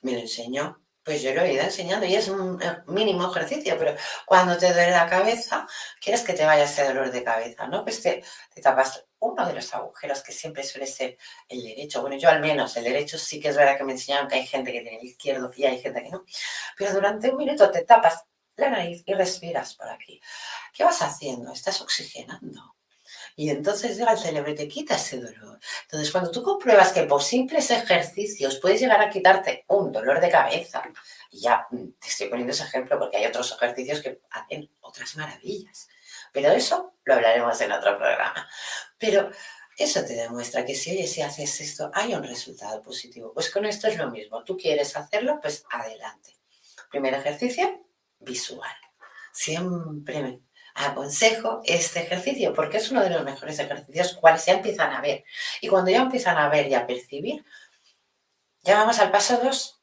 me 0.00 0.12
lo 0.12 0.18
enseñó, 0.18 0.80
pues 1.08 1.22
yo 1.22 1.32
lo 1.32 1.40
he 1.40 1.54
ido 1.54 1.62
enseñando 1.62 2.04
y 2.04 2.14
es 2.14 2.28
un 2.28 2.60
mínimo 2.86 3.30
ejercicio, 3.30 3.76
pero 3.78 3.96
cuando 4.26 4.58
te 4.58 4.70
duele 4.74 4.90
la 4.90 5.08
cabeza, 5.08 5.66
quieres 5.98 6.22
que 6.22 6.34
te 6.34 6.44
vaya 6.44 6.64
ese 6.64 6.84
dolor 6.84 7.10
de 7.10 7.24
cabeza, 7.24 7.66
¿no? 7.66 7.82
Pues 7.82 8.02
te, 8.02 8.22
tapas 8.62 9.06
uno 9.18 9.46
de 9.46 9.54
los 9.54 9.72
agujeros 9.72 10.22
que 10.22 10.32
siempre 10.32 10.62
suele 10.64 10.86
ser 10.86 11.16
el 11.48 11.62
derecho. 11.62 12.02
Bueno, 12.02 12.18
yo 12.18 12.28
al 12.28 12.40
menos, 12.40 12.76
el 12.76 12.84
derecho 12.84 13.16
sí 13.16 13.40
que 13.40 13.48
es 13.48 13.56
verdad 13.56 13.78
que 13.78 13.84
me 13.84 13.92
enseñaron 13.92 14.28
que 14.28 14.34
hay 14.34 14.46
gente 14.46 14.70
que 14.70 14.82
tiene 14.82 14.98
el 14.98 15.06
izquierdo 15.06 15.50
y 15.56 15.64
hay 15.64 15.80
gente 15.80 16.02
que 16.02 16.10
no. 16.10 16.26
Pero 16.76 16.92
durante 16.92 17.30
un 17.30 17.38
minuto 17.38 17.70
te 17.70 17.84
tapas 17.86 18.24
la 18.56 18.68
nariz 18.68 19.02
y 19.06 19.14
respiras 19.14 19.76
por 19.76 19.88
aquí. 19.88 20.20
¿Qué 20.74 20.84
vas 20.84 21.00
haciendo? 21.00 21.54
Estás 21.54 21.80
oxigenando. 21.80 22.77
Y 23.38 23.50
entonces 23.50 23.96
llega 23.96 24.10
el 24.10 24.18
cerebro 24.18 24.50
y 24.50 24.56
te 24.56 24.66
quita 24.66 24.96
ese 24.96 25.20
dolor. 25.20 25.60
Entonces, 25.82 26.10
cuando 26.10 26.32
tú 26.32 26.42
compruebas 26.42 26.90
que 26.90 27.04
por 27.04 27.22
simples 27.22 27.70
ejercicios 27.70 28.58
puedes 28.58 28.80
llegar 28.80 29.00
a 29.00 29.08
quitarte 29.08 29.64
un 29.68 29.92
dolor 29.92 30.20
de 30.20 30.28
cabeza, 30.28 30.82
y 31.30 31.42
ya 31.42 31.64
mm, 31.70 31.90
te 32.00 32.08
estoy 32.08 32.26
poniendo 32.30 32.52
ese 32.52 32.64
ejemplo 32.64 32.98
porque 32.98 33.18
hay 33.18 33.26
otros 33.26 33.52
ejercicios 33.52 34.02
que 34.02 34.22
hacen 34.32 34.68
otras 34.80 35.14
maravillas. 35.14 35.88
Pero 36.32 36.50
eso 36.50 36.94
lo 37.04 37.14
hablaremos 37.14 37.60
en 37.60 37.70
otro 37.70 37.96
programa. 37.96 38.48
Pero 38.98 39.30
eso 39.76 40.04
te 40.04 40.14
demuestra 40.14 40.64
que 40.64 40.74
si, 40.74 40.90
oye, 40.90 41.06
si 41.06 41.22
haces 41.22 41.60
esto, 41.60 41.92
hay 41.94 42.16
un 42.16 42.24
resultado 42.24 42.82
positivo. 42.82 43.32
Pues 43.32 43.50
con 43.50 43.64
esto 43.66 43.86
es 43.86 43.96
lo 43.98 44.10
mismo. 44.10 44.42
Tú 44.42 44.56
quieres 44.56 44.96
hacerlo, 44.96 45.38
pues 45.40 45.64
adelante. 45.70 46.36
Primer 46.90 47.14
ejercicio, 47.14 47.86
visual. 48.18 48.74
Siempre 49.32 50.40
aconsejo 50.78 51.60
este 51.64 52.00
ejercicio 52.00 52.54
porque 52.54 52.76
es 52.78 52.90
uno 52.90 53.02
de 53.02 53.10
los 53.10 53.24
mejores 53.24 53.58
ejercicios 53.58 54.14
cuales 54.14 54.46
ya 54.46 54.54
empiezan 54.54 54.92
a 54.92 55.00
ver. 55.00 55.24
Y 55.60 55.68
cuando 55.68 55.90
ya 55.90 55.98
empiezan 55.98 56.38
a 56.38 56.48
ver 56.48 56.68
y 56.68 56.74
a 56.74 56.86
percibir, 56.86 57.44
ya 58.62 58.76
vamos 58.76 58.98
al 58.98 59.10
paso 59.10 59.38
2. 59.42 59.80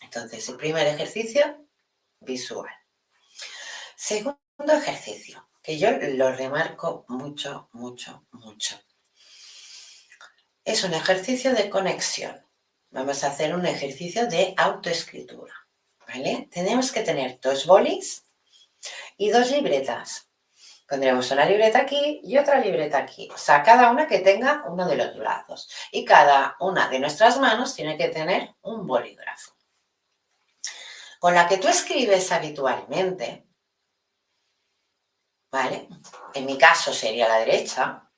Entonces, 0.00 0.48
el 0.48 0.56
primer 0.56 0.86
ejercicio, 0.86 1.66
visual. 2.20 2.72
Segundo 3.94 4.38
ejercicio, 4.72 5.48
que 5.62 5.78
yo 5.78 5.90
lo 5.90 6.32
remarco 6.32 7.04
mucho, 7.08 7.68
mucho, 7.72 8.26
mucho. 8.30 8.80
Es 10.64 10.84
un 10.84 10.94
ejercicio 10.94 11.52
de 11.52 11.68
conexión. 11.68 12.42
Vamos 12.90 13.22
a 13.22 13.28
hacer 13.28 13.54
un 13.54 13.66
ejercicio 13.66 14.26
de 14.28 14.54
autoescritura. 14.56 15.54
¿Vale? 16.06 16.48
Tenemos 16.50 16.90
que 16.90 17.02
tener 17.02 17.38
dos 17.40 17.66
bolis 17.66 18.27
y 19.16 19.30
dos 19.30 19.50
libretas. 19.50 20.28
Pondremos 20.88 21.30
una 21.30 21.44
libreta 21.44 21.80
aquí 21.80 22.20
y 22.24 22.38
otra 22.38 22.60
libreta 22.60 22.96
aquí. 22.98 23.28
O 23.34 23.36
sea, 23.36 23.62
cada 23.62 23.90
una 23.90 24.06
que 24.06 24.20
tenga 24.20 24.64
uno 24.66 24.88
de 24.88 24.96
los 24.96 25.16
brazos. 25.18 25.68
Y 25.92 26.02
cada 26.02 26.56
una 26.60 26.88
de 26.88 26.98
nuestras 26.98 27.38
manos 27.38 27.74
tiene 27.74 27.98
que 27.98 28.08
tener 28.08 28.54
un 28.62 28.86
bolígrafo. 28.86 29.52
Con 31.18 31.34
la 31.34 31.46
que 31.46 31.58
tú 31.58 31.68
escribes 31.68 32.32
habitualmente, 32.32 33.46
¿vale? 35.50 35.88
En 36.32 36.46
mi 36.46 36.56
caso 36.56 36.94
sería 36.94 37.28
la 37.28 37.40
derecha. 37.40 38.10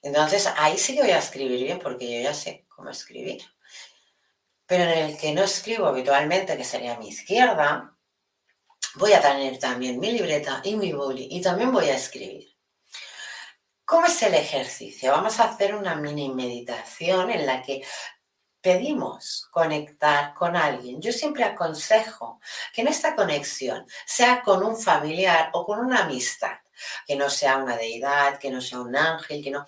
Entonces 0.00 0.48
ahí 0.56 0.78
sí 0.78 0.94
que 0.94 1.02
voy 1.02 1.10
a 1.10 1.18
escribir 1.18 1.62
bien 1.62 1.78
porque 1.78 2.10
yo 2.10 2.22
ya 2.22 2.32
sé 2.32 2.64
cómo 2.68 2.88
escribir. 2.88 3.42
Pero 4.64 4.84
en 4.84 5.10
el 5.10 5.18
que 5.18 5.32
no 5.32 5.42
escribo 5.42 5.86
habitualmente, 5.86 6.56
que 6.56 6.64
sería 6.64 6.98
mi 6.98 7.08
izquierda, 7.08 7.95
voy 8.96 9.12
a 9.12 9.20
tener 9.20 9.58
también 9.58 9.98
mi 9.98 10.12
libreta 10.12 10.60
y 10.64 10.74
mi 10.76 10.92
boli 10.92 11.28
y 11.30 11.40
también 11.40 11.72
voy 11.72 11.88
a 11.88 11.96
escribir. 11.96 12.54
¿Cómo 13.84 14.06
es 14.06 14.20
el 14.22 14.34
ejercicio? 14.34 15.12
Vamos 15.12 15.38
a 15.38 15.44
hacer 15.44 15.74
una 15.74 15.94
mini 15.94 16.28
meditación 16.30 17.30
en 17.30 17.46
la 17.46 17.62
que 17.62 17.84
pedimos 18.60 19.46
conectar 19.52 20.34
con 20.34 20.56
alguien. 20.56 21.00
Yo 21.00 21.12
siempre 21.12 21.44
aconsejo 21.44 22.40
que 22.72 22.80
en 22.80 22.88
esta 22.88 23.14
conexión 23.14 23.86
sea 24.04 24.42
con 24.42 24.64
un 24.64 24.76
familiar 24.76 25.50
o 25.52 25.64
con 25.64 25.78
una 25.78 26.02
amistad, 26.02 26.58
que 27.06 27.14
no 27.14 27.30
sea 27.30 27.58
una 27.58 27.76
deidad, 27.76 28.38
que 28.40 28.50
no 28.50 28.60
sea 28.60 28.80
un 28.80 28.96
ángel, 28.96 29.44
que 29.44 29.52
no... 29.52 29.64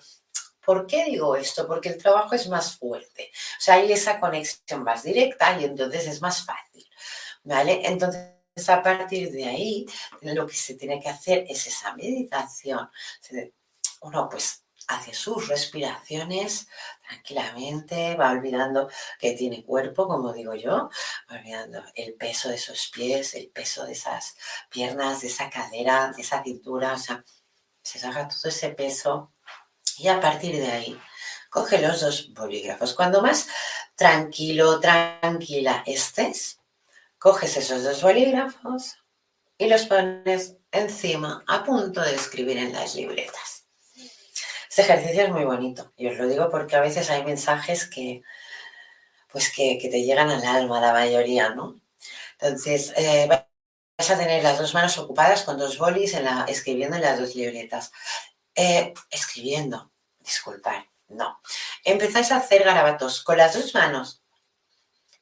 ¿Por 0.65 0.85
qué 0.85 1.05
digo 1.05 1.37
esto? 1.37 1.65
Porque 1.65 1.89
el 1.89 1.97
trabajo 1.97 2.35
es 2.35 2.47
más 2.49 2.77
fuerte. 2.77 3.31
O 3.33 3.61
sea, 3.61 3.75
hay 3.75 3.91
esa 3.93 4.19
conexión 4.19 4.83
más 4.83 5.03
directa 5.03 5.57
y 5.57 5.63
entonces 5.63 6.05
es 6.07 6.21
más 6.21 6.45
fácil. 6.45 6.85
¿Vale? 7.43 7.81
Entonces, 7.85 8.38
a 8.67 8.83
partir 8.83 9.31
de 9.31 9.45
ahí, 9.45 9.85
lo 10.21 10.45
que 10.45 10.55
se 10.55 10.75
tiene 10.75 10.99
que 10.99 11.09
hacer 11.09 11.45
es 11.47 11.67
esa 11.67 11.95
meditación 11.95 12.89
uno 14.01 14.29
pues 14.29 14.63
hace 14.87 15.13
sus 15.13 15.47
respiraciones 15.47 16.67
tranquilamente, 17.07 18.15
va 18.15 18.31
olvidando 18.31 18.89
que 19.19 19.33
tiene 19.33 19.63
cuerpo, 19.63 20.07
como 20.07 20.33
digo 20.33 20.55
yo, 20.55 20.89
va 21.29 21.35
olvidando 21.37 21.83
el 21.93 22.15
peso 22.15 22.49
de 22.49 22.55
esos 22.55 22.87
pies, 22.87 23.35
el 23.35 23.49
peso 23.49 23.85
de 23.85 23.91
esas 23.91 24.35
piernas, 24.69 25.21
de 25.21 25.27
esa 25.27 25.49
cadera, 25.49 26.11
de 26.15 26.21
esa 26.21 26.43
cintura, 26.43 26.93
o 26.93 26.97
sea, 26.97 27.23
se 27.83 27.99
saca 27.99 28.27
todo 28.27 28.49
ese 28.49 28.69
peso 28.69 29.31
y 29.99 30.07
a 30.07 30.19
partir 30.19 30.55
de 30.57 30.71
ahí 30.71 30.99
coge 31.49 31.79
los 31.79 32.01
dos 32.01 32.33
bolígrafos. 32.33 32.93
Cuando 32.95 33.21
más 33.21 33.47
tranquilo, 33.95 34.79
tranquila 34.79 35.83
estés, 35.85 36.58
coges 37.19 37.57
esos 37.57 37.83
dos 37.83 38.01
bolígrafos 38.01 38.97
y 39.57 39.67
los 39.67 39.85
pones 39.85 40.55
encima 40.71 41.43
a 41.47 41.63
punto 41.63 42.01
de 42.01 42.15
escribir 42.15 42.57
en 42.57 42.73
las 42.73 42.95
libretas. 42.95 43.67
Este 44.69 44.81
ejercicio 44.83 45.23
es 45.23 45.29
muy 45.29 45.43
bonito 45.43 45.91
y 45.97 46.07
os 46.07 46.17
lo 46.17 46.27
digo 46.27 46.49
porque 46.49 46.77
a 46.77 46.81
veces 46.81 47.09
hay 47.09 47.23
mensajes 47.25 47.89
que, 47.89 48.23
pues 49.31 49.51
que, 49.53 49.77
te 49.81 50.03
llegan 50.03 50.29
al 50.29 50.45
alma, 50.45 50.79
la 50.79 50.93
mayoría, 50.93 51.49
¿no? 51.49 51.79
Entonces, 52.39 52.93
eh, 52.95 53.27
vas 53.27 54.09
a 54.09 54.17
tener 54.17 54.41
las 54.41 54.57
dos 54.57 54.73
manos 54.73 54.97
ocupadas 54.97 55.43
con 55.43 55.57
dos 55.57 55.77
bolis 55.77 56.13
en 56.13 56.23
la, 56.23 56.45
escribiendo 56.47 56.95
en 56.95 57.01
las 57.01 57.19
dos 57.19 57.35
libretas. 57.35 57.91
Eh, 58.55 58.93
escribiendo, 59.09 59.91
disculpad, 60.19 60.83
no. 61.09 61.41
Empezáis 61.83 62.31
a 62.31 62.37
hacer 62.37 62.63
garabatos 62.63 63.23
con 63.23 63.37
las 63.37 63.53
dos 63.53 63.73
manos. 63.73 64.21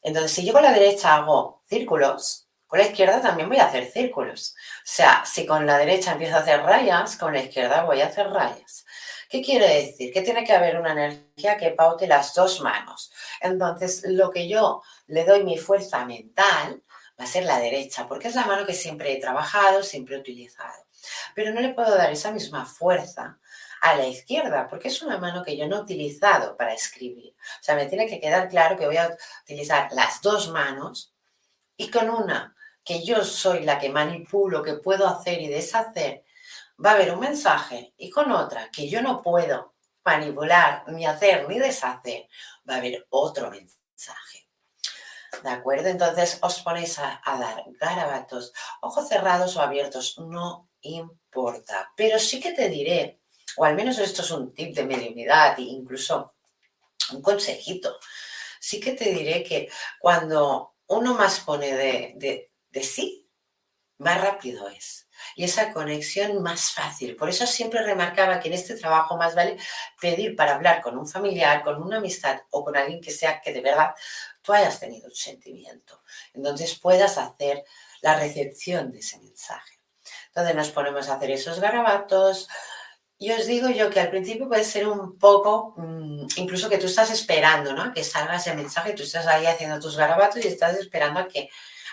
Entonces, 0.08 0.32
si 0.32 0.46
yo 0.46 0.54
con 0.54 0.64
la 0.64 0.72
derecha 0.72 1.16
hago 1.16 1.62
círculos, 1.68 2.48
con 2.66 2.80
la 2.80 2.86
izquierda 2.86 3.22
también 3.22 3.50
voy 3.50 3.58
a 3.58 3.66
hacer 3.66 3.92
círculos. 3.92 4.56
O 4.56 4.86
sea, 4.86 5.26
si 5.26 5.46
con 5.46 5.66
la 5.66 5.78
derecha 5.78 6.14
empiezo 6.14 6.38
a 6.38 6.40
hacer 6.40 6.62
rayas, 6.62 7.18
con 7.18 7.34
la 7.34 7.42
izquierda 7.42 7.84
voy 7.84 8.00
a 8.00 8.08
hacer 8.08 8.30
rayas. 8.30 8.86
¿Qué 9.30 9.42
quiere 9.42 9.68
decir? 9.68 10.14
Que 10.14 10.22
tiene 10.22 10.46
que 10.46 10.54
haber 10.54 10.80
una 10.80 10.94
energía 10.94 11.58
que 11.58 11.72
paute 11.72 12.08
las 12.08 12.34
dos 12.34 12.62
manos. 12.62 13.12
Entonces, 13.42 14.04
lo 14.08 14.32
que 14.32 14.48
yo 14.48 14.82
le 15.08 15.26
doy 15.26 15.44
mi 15.44 15.58
fuerza 15.58 16.06
mental 16.06 16.82
va 17.20 17.26
a 17.26 17.28
ser 17.28 17.44
la 17.44 17.60
derecha, 17.60 18.08
porque 18.08 18.30
es 18.30 18.36
la 18.36 18.46
mano 18.46 18.66
que 18.66 18.74
siempre 18.74 19.12
he 19.12 19.20
trabajado, 19.20 19.84
siempre 19.84 20.16
he 20.16 20.20
utilizado. 20.20 20.86
Pero 21.36 21.54
no 21.54 21.60
le 21.60 21.74
puedo 21.74 21.94
dar 21.98 22.14
esa 22.14 22.32
misma 22.32 22.66
fuerza 22.66 23.40
a 23.82 23.96
la 23.96 24.08
izquierda, 24.08 24.68
porque 24.68 24.88
es 24.88 25.02
una 25.02 25.18
mano 25.18 25.44
que 25.44 25.56
yo 25.58 25.68
no 25.68 25.78
he 25.78 25.82
utilizado 25.82 26.56
para 26.58 26.74
escribir. 26.74 27.36
O 27.38 27.64
sea, 27.64 27.76
me 27.76 27.86
tiene 27.86 28.08
que 28.08 28.20
quedar 28.20 28.50
claro 28.50 28.78
que 28.78 28.86
voy 28.86 28.98
a 28.98 29.16
utilizar 29.44 29.90
las 29.92 30.22
dos 30.22 30.50
manos 30.50 31.14
y 31.76 31.90
con 31.90 32.10
una 32.10 32.56
que 32.84 33.04
yo 33.04 33.24
soy 33.24 33.64
la 33.64 33.78
que 33.78 33.90
manipulo, 33.90 34.64
que 34.64 34.76
puedo 34.76 35.08
hacer 35.08 35.42
y 35.42 35.48
deshacer, 35.48 36.24
va 36.84 36.92
a 36.92 36.94
haber 36.94 37.14
un 37.14 37.20
mensaje 37.20 37.94
y 37.98 38.10
con 38.10 38.32
otra 38.32 38.70
que 38.72 38.88
yo 38.90 39.02
no 39.02 39.22
puedo 39.22 39.76
manipular, 40.06 40.88
ni 40.88 41.06
hacer, 41.06 41.48
ni 41.50 41.60
deshacer, 41.60 42.30
va 42.68 42.76
a 42.76 42.78
haber 42.78 43.06
otro 43.10 43.52
mensaje. 43.52 44.48
¿De 45.44 45.50
acuerdo? 45.50 45.90
Entonces 45.90 46.40
os 46.42 46.62
ponéis 46.62 46.98
a, 47.00 47.22
dar 47.26 47.64
garabatos, 47.80 48.54
ojos 48.82 49.08
cerrados 49.08 49.56
o 49.58 49.62
abiertos, 49.62 50.18
no 50.20 50.70
importa. 50.82 51.92
Pero 51.96 52.18
sí 52.20 52.40
que 52.40 52.54
te 52.54 52.70
diré, 52.70 53.20
o 53.58 53.66
al 53.66 53.76
menos 53.76 54.00
esto 54.00 54.22
es 54.22 54.32
un 54.32 54.54
tip 54.54 54.76
de 54.76 54.86
mediunidad 54.86 55.60
e 55.60 55.64
incluso 55.64 56.34
un 57.12 57.22
consejito, 57.22 58.00
sí 58.60 58.80
que 58.80 58.94
te 58.94 59.12
diré 59.12 59.44
que 59.44 59.70
cuando 60.00 60.76
uno 60.88 61.14
más 61.14 61.40
pone 61.42 61.74
de, 61.74 62.50
de 62.70 62.84
sí, 62.84 63.30
más 63.98 64.22
rápido 64.22 64.70
es 64.70 65.08
y 65.36 65.44
esa 65.44 65.74
conexión 65.74 66.42
más 66.42 66.72
fácil. 66.72 67.16
Por 67.16 67.30
eso 67.30 67.46
siempre 67.46 67.84
remarcaba 67.84 68.40
que 68.40 68.48
en 68.48 68.56
este 68.56 68.76
trabajo 68.76 69.18
más 69.18 69.36
vale 69.36 69.58
pedir 70.00 70.36
para 70.36 70.56
hablar 70.56 70.82
con 70.82 70.98
un 70.98 71.08
familiar, 71.08 71.64
con 71.64 71.82
una 71.82 71.98
amistad 71.98 72.42
o 72.52 72.64
con 72.64 72.76
alguien 72.76 73.02
que 73.02 73.12
sea 73.12 73.42
que 73.42 73.54
de 73.54 73.62
verdad 73.62 73.94
tú 74.42 74.54
hayas 74.54 74.80
tenido 74.80 75.08
un 75.08 75.16
sentimiento. 75.16 76.02
Entonces 76.34 76.80
puedas 76.80 77.18
hacer 77.18 77.64
la 78.02 78.20
recepción 78.20 78.92
de 78.92 79.00
ese 79.00 79.20
mensaje. 79.20 79.80
Entonces 80.28 80.56
nos 80.56 80.70
ponemos 80.70 81.10
a 81.10 81.16
hacer 81.16 81.32
esos 81.32 81.60
garabatos. 81.60 82.48
Y 83.20 83.32
os 83.32 83.48
digo 83.48 83.70
yo 83.70 83.90
que 83.90 84.00
al 84.00 84.12
principio 84.12 84.48
puede 84.48 84.64
ser 84.64 84.88
un 84.88 85.18
poco, 85.18 85.74
mm, 85.78 86.28
incluso 86.38 86.70
que 86.70 86.78
tú 86.78 86.86
estás 86.86 87.10
esperando, 87.10 87.74
¿no? 87.74 87.92
Que 87.92 88.04
salga 88.04 88.36
ese 88.36 88.54
mensaje, 88.54 88.94
tú 88.94 89.04
estás 89.04 89.26
ahí 89.26 89.46
haciendo 89.48 89.80
tus 89.80 89.98
garabatos 89.98 90.44
y 90.46 90.48
estás 90.48 90.78
esperando 90.78 91.22
a 91.22 91.28
que, 91.28 91.50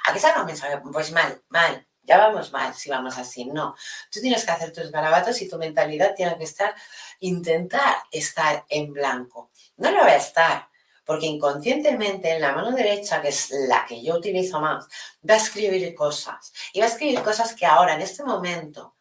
a 0.06 0.12
que 0.12 0.20
salga 0.20 0.40
un 0.40 0.46
mensaje. 0.46 0.78
Pues 0.92 1.12
mal, 1.12 1.42
mal, 1.48 1.86
ya 2.02 2.18
vamos 2.18 2.52
mal 2.52 2.74
si 2.74 2.90
vamos 2.90 3.16
así. 3.18 3.46
No, 3.46 3.74
tú 4.10 4.20
tienes 4.20 4.44
que 4.44 4.52
hacer 4.52 4.72
tus 4.72 4.90
garabatos 4.90 5.40
y 5.40 5.48
tu 5.48 5.56
mentalidad 5.58 6.14
tiene 6.14 6.36
que 6.36 6.44
estar, 6.44 6.74
intentar 7.20 7.96
estar 8.10 8.64
en 8.68 8.92
blanco. 8.92 9.50
No 9.78 9.90
lo 9.90 10.00
va 10.00 10.08
a 10.08 10.16
estar, 10.16 10.68
porque 11.04 11.26
inconscientemente 11.26 12.32
en 12.32 12.42
la 12.42 12.52
mano 12.52 12.70
derecha, 12.72 13.22
que 13.22 13.28
es 13.28 13.50
la 13.68 13.86
que 13.86 14.02
yo 14.02 14.16
utilizo 14.16 14.60
más, 14.60 14.86
va 15.28 15.34
a 15.34 15.38
escribir 15.38 15.94
cosas. 15.94 16.52
Y 16.74 16.80
va 16.80 16.86
a 16.86 16.88
escribir 16.88 17.22
cosas 17.22 17.54
que 17.54 17.64
ahora, 17.66 17.94
en 17.94 18.02
este 18.02 18.24
momento, 18.24 18.94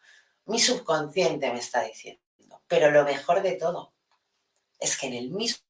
mi 0.46 0.58
subconsciente 0.58 1.52
me 1.52 1.58
está 1.58 1.82
diciendo. 1.82 2.22
Pero 2.66 2.90
lo 2.90 3.04
mejor 3.04 3.42
de 3.42 3.52
todo 3.52 3.94
es 4.78 4.96
que 4.96 5.06
en 5.06 5.14
el 5.14 5.30
mismo 5.30 5.62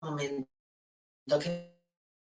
momento 0.00 0.48
que 1.42 1.80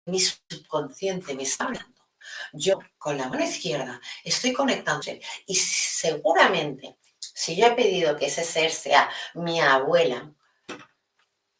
mi 0.05 0.19
subconsciente 0.19 1.33
me 1.33 1.43
está 1.43 1.65
hablando, 1.65 2.07
yo 2.53 2.79
con 2.97 3.17
la 3.17 3.27
mano 3.27 3.43
izquierda 3.43 3.99
estoy 4.23 4.53
conectándose 4.53 5.21
y 5.45 5.55
seguramente 5.55 6.97
si 7.19 7.55
yo 7.55 7.67
he 7.67 7.71
pedido 7.71 8.15
que 8.15 8.27
ese 8.27 8.43
ser 8.43 8.71
sea 8.71 9.09
mi 9.33 9.59
abuela, 9.59 10.31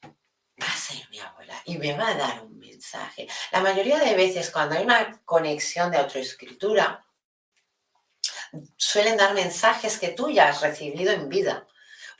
va 0.02 0.68
a 0.68 0.78
ser 0.78 1.08
mi 1.10 1.20
abuela 1.20 1.62
y 1.66 1.78
me 1.78 1.98
va 1.98 2.10
a 2.10 2.16
dar 2.16 2.44
un 2.44 2.60
mensaje. 2.60 3.28
La 3.52 3.62
mayoría 3.62 4.00
de 4.00 4.16
veces 4.16 4.50
cuando 4.52 4.76
hay 4.76 4.84
una 4.84 5.22
conexión 5.26 5.92
de 5.92 5.98
autoescritura, 5.98 7.06
suelen 8.78 9.18
dar 9.18 9.34
mensajes 9.34 10.00
que 10.00 10.10
tú 10.10 10.30
ya 10.30 10.50
has 10.50 10.62
recibido 10.62 11.12
en 11.12 11.30
vida. 11.30 11.68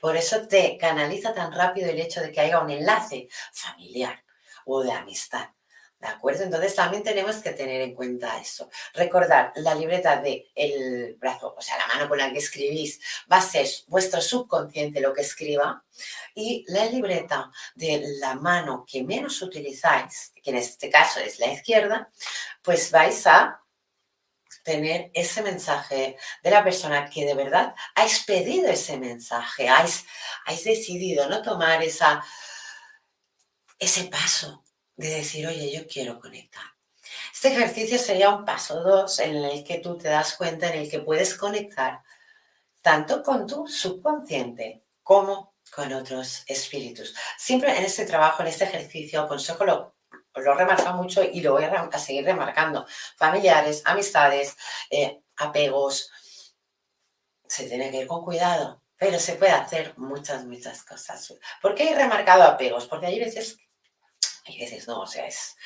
Por 0.00 0.16
eso 0.16 0.46
te 0.46 0.76
canaliza 0.76 1.32
tan 1.32 1.52
rápido 1.52 1.88
el 1.88 2.00
hecho 2.00 2.20
de 2.20 2.30
que 2.30 2.40
haya 2.40 2.60
un 2.60 2.70
enlace 2.70 3.28
familiar 3.52 4.22
o 4.66 4.82
de 4.82 4.92
amistad. 4.92 5.48
¿De 6.04 6.08
acuerdo? 6.10 6.42
Entonces 6.42 6.74
también 6.74 7.02
tenemos 7.02 7.36
que 7.36 7.52
tener 7.52 7.80
en 7.80 7.94
cuenta 7.94 8.38
eso. 8.38 8.68
Recordar, 8.92 9.52
la 9.56 9.74
libreta 9.74 10.20
de 10.20 10.50
el 10.54 11.14
brazo, 11.14 11.54
o 11.56 11.62
sea, 11.62 11.78
la 11.78 11.86
mano 11.86 12.10
con 12.10 12.18
la 12.18 12.30
que 12.30 12.40
escribís, 12.40 13.00
va 13.32 13.38
a 13.38 13.40
ser 13.40 13.66
vuestro 13.86 14.20
subconsciente 14.20 15.00
lo 15.00 15.14
que 15.14 15.22
escriba. 15.22 15.82
Y 16.34 16.66
la 16.68 16.84
libreta 16.84 17.50
de 17.74 18.02
la 18.20 18.34
mano 18.34 18.84
que 18.86 19.02
menos 19.02 19.40
utilizáis, 19.40 20.32
que 20.42 20.50
en 20.50 20.56
este 20.56 20.90
caso 20.90 21.20
es 21.20 21.38
la 21.38 21.50
izquierda, 21.50 22.10
pues 22.60 22.90
vais 22.90 23.26
a 23.26 23.63
tener 24.64 25.10
ese 25.14 25.42
mensaje 25.42 26.16
de 26.42 26.50
la 26.50 26.64
persona 26.64 27.08
que 27.08 27.24
de 27.24 27.34
verdad 27.34 27.74
ha 27.94 28.06
pedido 28.26 28.68
ese 28.68 28.96
mensaje, 28.96 29.68
habéis, 29.68 30.04
decidido 30.64 31.28
no 31.28 31.42
tomar 31.42 31.82
esa, 31.82 32.24
ese 33.78 34.04
paso 34.04 34.64
de 34.96 35.10
decir, 35.10 35.46
oye, 35.46 35.70
yo 35.70 35.86
quiero 35.86 36.18
conectar. 36.18 36.64
Este 37.32 37.48
ejercicio 37.48 37.98
sería 37.98 38.30
un 38.30 38.44
paso 38.44 38.82
dos 38.82 39.18
en 39.20 39.36
el 39.36 39.62
que 39.62 39.78
tú 39.78 39.98
te 39.98 40.08
das 40.08 40.34
cuenta, 40.34 40.72
en 40.72 40.80
el 40.80 40.90
que 40.90 41.00
puedes 41.00 41.34
conectar 41.34 42.02
tanto 42.80 43.22
con 43.22 43.46
tu 43.46 43.66
subconsciente 43.66 44.82
como 45.02 45.54
con 45.70 45.92
otros 45.92 46.42
espíritus. 46.46 47.14
Siempre 47.36 47.76
en 47.76 47.84
este 47.84 48.06
trabajo, 48.06 48.42
en 48.42 48.48
este 48.48 48.64
ejercicio, 48.64 49.20
aconsejo 49.20 49.64
lo, 49.64 49.93
lo 50.34 50.60
he 50.60 50.92
mucho 50.92 51.22
y 51.22 51.40
lo 51.40 51.52
voy 51.52 51.64
a, 51.64 51.98
seguir 51.98 52.24
remarcando. 52.24 52.86
Familiares, 53.16 53.82
amistades, 53.84 54.56
eh, 54.90 55.20
apegos. 55.36 56.10
Se 57.46 57.68
tiene 57.68 57.90
que 57.90 57.98
ir 57.98 58.06
con 58.06 58.24
cuidado, 58.24 58.82
pero 58.96 59.18
se 59.18 59.34
puede 59.34 59.52
hacer 59.52 59.94
muchas, 59.96 60.44
muchas 60.44 60.82
cosas. 60.82 61.34
¿Por 61.60 61.74
qué 61.74 61.90
he 61.90 61.94
remarcado 61.94 62.42
apegos? 62.42 62.86
Porque 62.86 63.06
hay 63.06 63.20
veces, 63.20 63.58
hay 64.46 64.58
veces 64.58 64.88
no, 64.88 65.02
o 65.02 65.06
sea, 65.06 65.26
es 65.26 65.56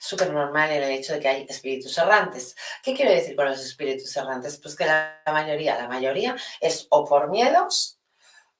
súper 0.00 0.32
normal 0.32 0.70
el 0.70 0.84
hecho 0.90 1.14
de 1.14 1.20
que 1.20 1.28
hay 1.28 1.46
espíritus 1.48 1.96
errantes. 1.98 2.54
¿Qué 2.82 2.94
quiero 2.94 3.12
decir 3.12 3.34
con 3.36 3.46
los 3.46 3.60
espíritus 3.60 4.16
errantes? 4.16 4.58
Pues 4.58 4.76
que 4.76 4.86
la, 4.86 5.22
mayoría, 5.26 5.76
la 5.76 5.88
mayoría 5.88 6.36
es 6.60 6.86
o 6.90 7.04
por 7.04 7.30
miedos 7.30 8.00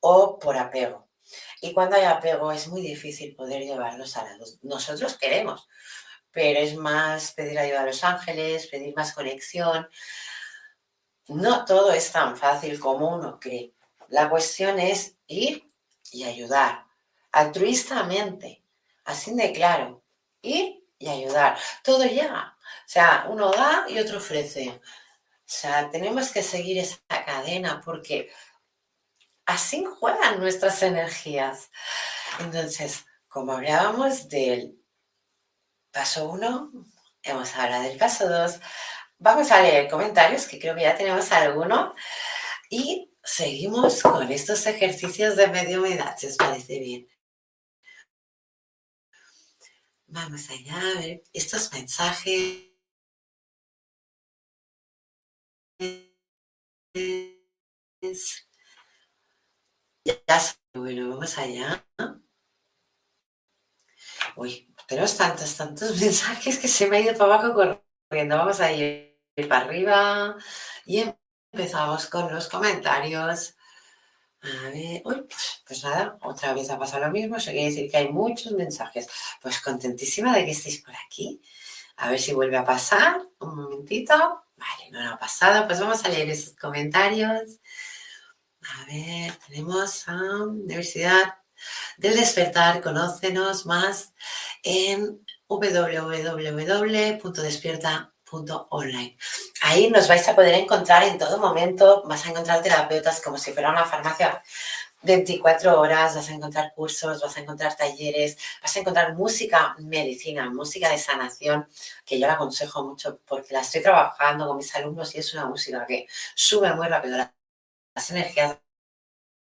o 0.01 0.39
por 0.39 0.57
apego. 0.57 1.08
Y 1.61 1.73
cuando 1.73 1.97
hay 1.97 2.05
apego 2.05 2.53
es 2.53 2.69
muy 2.69 2.83
difícil 2.83 3.35
poder 3.35 3.63
llevarlos 3.63 4.17
a 4.17 4.25
la 4.25 4.37
luz. 4.37 4.59
Nosotros 4.63 5.17
queremos, 5.19 5.69
pero 6.31 6.61
es 6.61 6.77
más 6.77 7.33
pedir 7.33 7.59
ayuda 7.59 7.83
a 7.83 7.87
los 7.87 8.05
ángeles, 8.05 8.69
pedir 8.69 8.95
más 8.95 9.13
conexión. 9.13 9.89
No 11.29 11.65
todo 11.65 11.93
es 11.93 12.13
tan 12.13 12.37
fácil 12.37 12.79
como 12.79 13.15
uno 13.15 13.39
cree. 13.41 13.75
La 14.09 14.31
cuestión 14.31 14.79
es 14.79 15.17
ir 15.27 15.67
y 16.13 16.25
ayudar 16.25 16.89
altruistamente, 17.33 18.63
así 19.05 19.35
de 19.35 19.53
claro, 19.53 20.03
ir 20.43 20.85
y 20.99 21.09
ayudar. 21.09 21.59
Todo 21.83 22.05
llega. 22.05 22.57
O 22.59 22.89
sea, 22.89 23.27
uno 23.29 23.51
da 23.51 23.87
y 23.89 23.99
otro 23.99 24.19
ofrece. 24.19 24.69
O 24.71 24.81
sea, 25.51 25.91
tenemos 25.91 26.31
que 26.31 26.43
seguir 26.43 26.79
esa 26.79 26.99
cadena 27.25 27.81
porque 27.85 28.31
así 29.49 29.83
juegan 29.85 30.41
nuestras 30.41 30.83
energías. 30.83 31.71
Entonces, 32.39 33.07
como 33.29 33.53
hablábamos 33.53 34.29
del 34.29 34.79
paso 35.91 36.29
uno, 36.29 36.71
hemos 37.23 37.55
hablado 37.57 37.85
del 37.85 37.99
paso 37.99 38.29
dos. 38.29 38.61
Vamos 39.19 39.51
a 39.51 39.63
leer 39.63 39.91
comentarios, 39.91 40.47
que 40.47 40.59
creo 40.61 40.75
que 40.75 40.83
ya 40.83 40.97
tenemos 40.97 41.33
alguno. 41.33 41.95
Y 42.71 43.11
seguimos 43.25 44.03
con 44.03 44.31
estos 44.31 44.67
ejercicios 44.67 45.37
de 45.37 45.49
mediumidad, 45.49 46.17
si 46.19 46.27
os 46.27 46.37
parece 46.37 46.79
bien. 46.79 47.09
Vamos 50.09 50.51
allá 50.51 50.79
a 50.79 51.01
ver 51.01 51.23
estos 51.33 51.73
mensajes. 51.73 52.69
Ya 60.09 60.41
bueno, 60.73 61.11
vamos 61.11 61.37
allá. 61.37 61.85
Uy, 64.37 64.73
tenemos 64.87 65.17
tantos, 65.17 65.55
tantos 65.57 65.97
mensajes 66.01 66.59
que 66.59 66.69
se 66.69 66.87
me 66.89 66.97
ha 66.97 67.01
ido 67.01 67.13
para 67.19 67.35
abajo 67.35 67.55
corriendo. 68.11 68.37
Vamos 68.37 68.61
a 68.61 68.73
ir 68.73 69.19
para 69.49 69.67
arriba 69.67 70.37
y 70.87 71.05
empezamos 71.53 72.07
con 72.07 72.33
los 72.33 72.49
comentarios. 72.49 73.55
A 74.41 74.71
ver, 74.71 75.03
uy, 75.05 75.27
pues, 75.29 75.63
pues, 75.67 75.85
nada, 75.85 76.17
otra 76.23 76.55
vez 76.55 76.71
ha 76.71 76.79
pasado 76.79 77.05
lo 77.05 77.11
mismo. 77.11 77.37
Eso 77.37 77.51
quiere 77.51 77.67
decir 77.67 77.91
que 77.91 77.99
hay 77.99 78.09
muchos 78.09 78.53
mensajes. 78.53 79.09
Pues 79.43 79.61
contentísima 79.61 80.35
de 80.37 80.45
que 80.47 80.53
estéis 80.53 80.83
por 80.83 80.95
aquí. 80.97 81.43
A 81.97 82.11
ver 82.11 82.21
si 82.21 82.33
vuelve 82.33 82.57
a 82.57 82.65
pasar. 82.65 83.21
Un 83.41 83.57
momentito. 83.57 84.15
Vale, 84.57 84.91
no, 84.91 85.03
no 85.03 85.15
ha 85.15 85.19
pasado. 85.19 85.67
Pues 85.67 85.81
vamos 85.81 86.05
a 86.05 86.09
leer 86.09 86.31
esos 86.31 86.57
comentarios. 86.57 87.59
A 88.77 88.85
ver, 88.87 89.33
tenemos 89.47 90.09
a 90.09 90.15
Universidad 90.45 91.39
del 91.97 92.17
Despertar. 92.17 92.81
Conócenos 92.83 93.67
más 93.67 94.13
en 94.63 95.25
www.despierta.com 95.49 98.19
online. 98.71 99.17
Ahí 99.63 99.91
nos 99.91 100.09
vais 100.09 100.27
a 100.29 100.35
poder 100.35 100.55
encontrar 100.55 101.03
en 101.05 101.19
todo 101.19 101.39
momento, 101.39 102.03
vas 102.07 102.27
a 102.27 102.31
encontrar 102.31 102.63
terapeutas 102.63 103.21
como 103.21 103.39
si 103.39 103.53
fuera 103.53 103.71
una 103.71 103.85
farmacia 103.85 104.43
24 105.03 105.81
horas, 105.81 106.17
vas 106.17 106.29
a 106.29 106.35
encontrar 106.35 106.73
cursos, 106.75 107.23
vas 107.23 107.37
a 107.37 107.41
encontrar 107.41 107.77
talleres, 107.77 108.37
vas 108.61 108.77
a 108.77 108.81
encontrar 108.81 109.15
música, 109.15 109.77
medicina, 109.79 110.51
música 110.51 110.91
de 110.91 110.99
sanación, 110.99 111.69
que 112.05 112.19
yo 112.19 112.27
la 112.27 112.35
aconsejo 112.35 112.85
mucho 112.85 113.21
porque 113.27 113.55
la 113.55 113.61
estoy 113.61 113.83
trabajando 113.83 114.47
con 114.47 114.57
mis 114.57 114.75
alumnos 114.75 115.15
y 115.15 115.19
es 115.19 115.33
una 115.35 115.47
música 115.47 115.87
que 115.87 116.07
sube 116.35 116.73
muy 116.75 116.89
rápido 116.89 117.17
las 117.99 118.11
energías. 118.11 118.59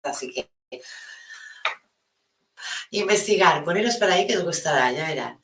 Así 0.03 0.33
que 0.33 0.51
investigar, 2.91 3.65
poneros 3.65 3.97
por 3.97 4.11
ahí 4.11 4.27
que 4.27 4.37
os 4.37 4.45
gustará, 4.45 4.91
ya 4.93 5.09
verán. 5.09 5.41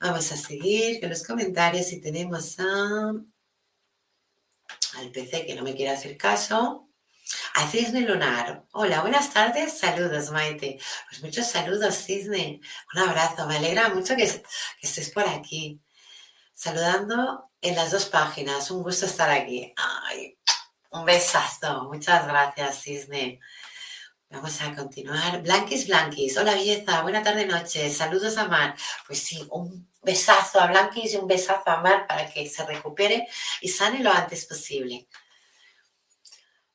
Vamos 0.00 0.32
a 0.32 0.36
seguir 0.36 1.00
con 1.00 1.10
los 1.10 1.22
comentarios 1.22 1.92
y 1.92 2.00
tenemos 2.00 2.58
a, 2.58 3.12
al 4.94 5.10
PC 5.12 5.44
que 5.44 5.54
no 5.54 5.62
me 5.62 5.74
quiere 5.74 5.92
hacer 5.92 6.16
caso. 6.16 6.86
A 7.54 7.68
Cisne 7.68 8.00
Lunar. 8.00 8.64
Hola, 8.72 9.02
buenas 9.02 9.32
tardes. 9.32 9.78
Saludos, 9.78 10.30
Maite. 10.30 10.78
Pues 11.08 11.22
muchos 11.22 11.46
saludos, 11.46 11.94
Cisne. 11.94 12.60
Un 12.94 13.00
abrazo. 13.02 13.46
Me 13.46 13.56
alegra 13.58 13.90
mucho 13.90 14.16
que, 14.16 14.26
que 14.26 14.86
estés 14.86 15.10
por 15.10 15.28
aquí. 15.28 15.80
Saludando 16.54 17.50
en 17.60 17.76
las 17.76 17.90
dos 17.90 18.06
páginas. 18.06 18.70
Un 18.70 18.82
gusto 18.82 19.06
estar 19.06 19.30
aquí. 19.30 19.72
Ay, 19.76 20.39
un 20.90 21.04
besazo. 21.04 21.84
Muchas 21.84 22.26
gracias, 22.26 22.82
Cisne. 22.82 23.40
Vamos 24.28 24.60
a 24.60 24.74
continuar. 24.74 25.42
Blanquis, 25.42 25.86
Blanquis. 25.86 26.36
Hola, 26.36 26.54
belleza. 26.54 27.02
Buena 27.02 27.22
tarde, 27.22 27.46
noche. 27.46 27.90
Saludos 27.90 28.36
a 28.36 28.46
Mar. 28.46 28.76
Pues 29.06 29.22
sí, 29.22 29.44
un 29.50 29.90
besazo 30.02 30.60
a 30.60 30.66
Blanquis 30.66 31.14
y 31.14 31.16
un 31.16 31.26
besazo 31.26 31.68
a 31.70 31.80
Mar 31.80 32.06
para 32.06 32.30
que 32.30 32.48
se 32.48 32.64
recupere 32.64 33.28
y 33.60 33.68
sane 33.68 34.02
lo 34.02 34.12
antes 34.12 34.46
posible. 34.46 35.08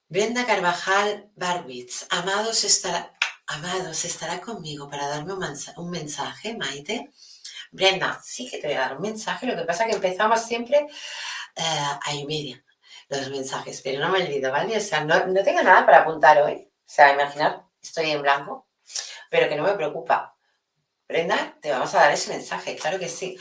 Brenda 0.07 0.45
Carvajal 0.45 1.31
Barwitz, 1.35 2.05
amados 2.09 2.63
estará, 2.63 3.11
amados, 3.47 4.05
estará 4.05 4.39
conmigo 4.39 4.87
para 4.89 5.07
darme 5.07 5.33
un, 5.33 5.89
mensaje, 5.89 6.55
Maite. 6.55 7.11
Brenda, 7.71 8.21
sí 8.23 8.49
que 8.49 8.59
te 8.59 8.67
voy 8.67 8.75
a 8.75 8.81
dar 8.81 8.95
un 8.97 9.01
mensaje, 9.01 9.47
lo 9.47 9.55
que 9.55 9.63
pasa 9.63 9.83
es 9.83 9.89
que 9.89 9.95
empezamos 9.95 10.45
siempre 10.45 10.87
eh, 11.55 11.63
a 12.01 12.13
y 12.13 12.25
los 13.09 13.29
mensajes, 13.29 13.81
pero 13.81 13.99
no 13.99 14.09
me 14.09 14.23
olvido, 14.23 14.51
¿vale? 14.51 14.77
O 14.77 14.81
sea, 14.81 15.03
no, 15.03 15.27
no 15.27 15.43
tengo 15.43 15.61
nada 15.61 15.85
para 15.85 15.99
apuntar 15.99 16.41
hoy. 16.41 16.71
O 16.71 16.87
sea, 16.87 17.13
imaginar, 17.13 17.63
estoy 17.81 18.11
en 18.11 18.21
blanco, 18.21 18.67
pero 19.29 19.47
que 19.49 19.55
no 19.55 19.63
me 19.63 19.73
preocupa. 19.73 20.35
Brenda, 21.07 21.57
te 21.61 21.71
vamos 21.71 21.93
a 21.93 21.99
dar 21.99 22.11
ese 22.11 22.31
mensaje, 22.31 22.75
claro 22.75 22.97
que 22.97 23.09
sí. 23.09 23.37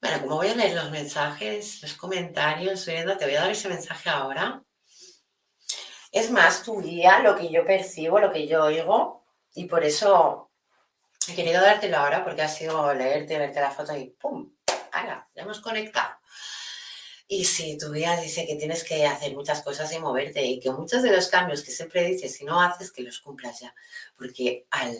Bueno, 0.00 0.20
como 0.22 0.36
voy 0.36 0.48
a 0.48 0.54
leer 0.54 0.74
los 0.74 0.90
mensajes, 0.90 1.80
los 1.82 1.94
comentarios, 1.94 2.84
Brenda, 2.86 3.16
te 3.16 3.24
voy 3.24 3.34
a 3.36 3.42
dar 3.42 3.50
ese 3.50 3.68
mensaje 3.68 4.10
ahora. 4.10 4.62
Es 6.10 6.30
más 6.30 6.62
tu 6.62 6.80
guía, 6.80 7.20
lo 7.20 7.36
que 7.36 7.50
yo 7.50 7.64
percibo, 7.64 8.18
lo 8.18 8.32
que 8.32 8.46
yo 8.46 8.64
oigo, 8.64 9.24
y 9.54 9.66
por 9.66 9.84
eso 9.84 10.50
he 11.28 11.34
querido 11.34 11.60
dártelo 11.62 11.98
ahora, 11.98 12.24
porque 12.24 12.42
ha 12.42 12.48
sido 12.48 12.92
leerte, 12.94 13.38
verte 13.38 13.60
la 13.60 13.70
foto 13.70 13.96
y 13.96 14.10
¡pum! 14.10 14.54
¡Hala! 14.92 15.28
Ya 15.34 15.42
hemos 15.42 15.60
conectado. 15.60 16.16
Y 17.28 17.44
si 17.44 17.76
tu 17.76 17.92
guía 17.92 18.20
dice 18.20 18.46
que 18.46 18.56
tienes 18.56 18.84
que 18.84 19.04
hacer 19.06 19.34
muchas 19.34 19.62
cosas 19.62 19.92
y 19.92 19.98
moverte, 19.98 20.44
y 20.44 20.60
que 20.60 20.70
muchos 20.70 21.02
de 21.02 21.10
los 21.10 21.28
cambios 21.28 21.62
que 21.62 21.72
siempre 21.72 22.04
dices, 22.04 22.36
si 22.36 22.44
no 22.44 22.60
haces, 22.60 22.92
que 22.92 23.02
los 23.02 23.20
cumplas 23.20 23.60
ya. 23.60 23.74
Porque 24.16 24.66
al 24.70 24.96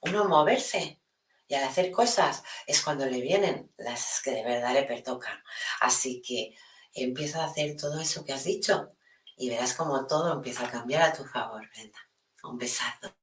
uno 0.00 0.26
moverse 0.26 1.00
y 1.48 1.54
al 1.54 1.64
hacer 1.64 1.90
cosas 1.90 2.42
es 2.66 2.82
cuando 2.82 3.06
le 3.06 3.20
vienen 3.20 3.72
las 3.78 4.20
que 4.22 4.32
de 4.32 4.44
verdad 4.44 4.74
le 4.74 4.84
pertocan. 4.84 5.42
Así 5.80 6.20
que 6.20 6.54
empieza 6.92 7.42
a 7.42 7.46
hacer 7.46 7.76
todo 7.76 8.00
eso 8.00 8.24
que 8.24 8.32
has 8.32 8.44
dicho 8.44 8.92
y 9.36 9.48
verás 9.48 9.74
como 9.74 10.06
todo 10.06 10.32
empieza 10.32 10.66
a 10.66 10.70
cambiar 10.70 11.02
a 11.02 11.12
tu 11.12 11.24
favor, 11.24 11.66
Brenda. 11.70 11.98
Un 12.42 12.58
besazo. 12.58 13.14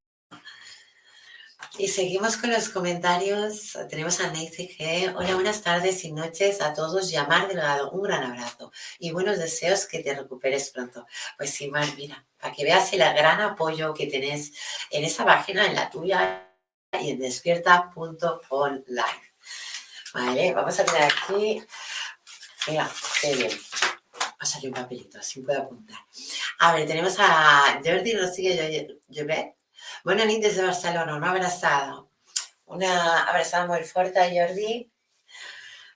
Y 1.78 1.90
seguimos 1.90 2.38
con 2.38 2.52
los 2.52 2.70
comentarios. 2.70 3.78
Tenemos 3.90 4.22
a 4.22 4.28
Nancy 4.28 4.78
G. 4.78 5.14
Hola, 5.14 5.36
buenas 5.36 5.62
tardes 5.62 6.06
y 6.06 6.14
noches 6.14 6.62
a 6.62 6.74
todos. 6.74 7.12
Llamar 7.12 7.50
Delgado, 7.50 7.92
un 7.92 8.04
gran 8.04 8.24
abrazo 8.24 8.72
y 8.98 9.12
buenos 9.12 9.40
deseos 9.40 9.86
que 9.86 10.00
te 10.00 10.16
recuperes 10.16 10.70
pronto. 10.70 11.06
Pues 11.38 11.50
sí, 11.50 11.70
Mar, 11.70 11.86
mira, 11.98 12.26
para 12.40 12.54
que 12.54 12.64
veas 12.64 12.94
el 12.94 13.00
gran 13.00 13.42
apoyo 13.42 13.94
que 13.94 14.08
tenés 14.08 14.54
en 14.90 15.04
esa 15.04 15.26
página, 15.26 15.66
en 15.66 15.76
la 15.76 15.90
tuya 15.90 16.50
y 16.94 17.12
en 17.12 17.20
despierta.online. 17.20 19.34
Vale, 20.14 20.54
vamos 20.54 20.80
a 20.80 20.86
tener 20.86 21.04
aquí. 21.04 21.62
Mira, 22.68 22.90
qué 23.22 23.36
bien. 23.36 23.52
Va 23.52 24.38
a 24.40 24.46
salir 24.46 24.70
un 24.70 24.76
papelito, 24.76 25.20
así 25.20 25.42
puedo 25.42 25.62
apuntar. 25.62 25.98
A 26.60 26.74
ver, 26.74 26.88
tenemos 26.88 27.18
a 27.20 27.82
Jordi 27.84 28.16
Rosigue 28.16 28.88
Llobet. 29.10 29.56
Buenas 30.04 30.26
noches 30.26 30.42
desde 30.42 30.64
Barcelona, 30.64 31.16
un 31.16 31.24
abrazado. 31.24 32.12
Una 32.66 33.24
abrazada 33.24 33.68
muy 33.68 33.84
fuerte 33.84 34.20
a 34.20 34.30
Jordi. 34.30 34.92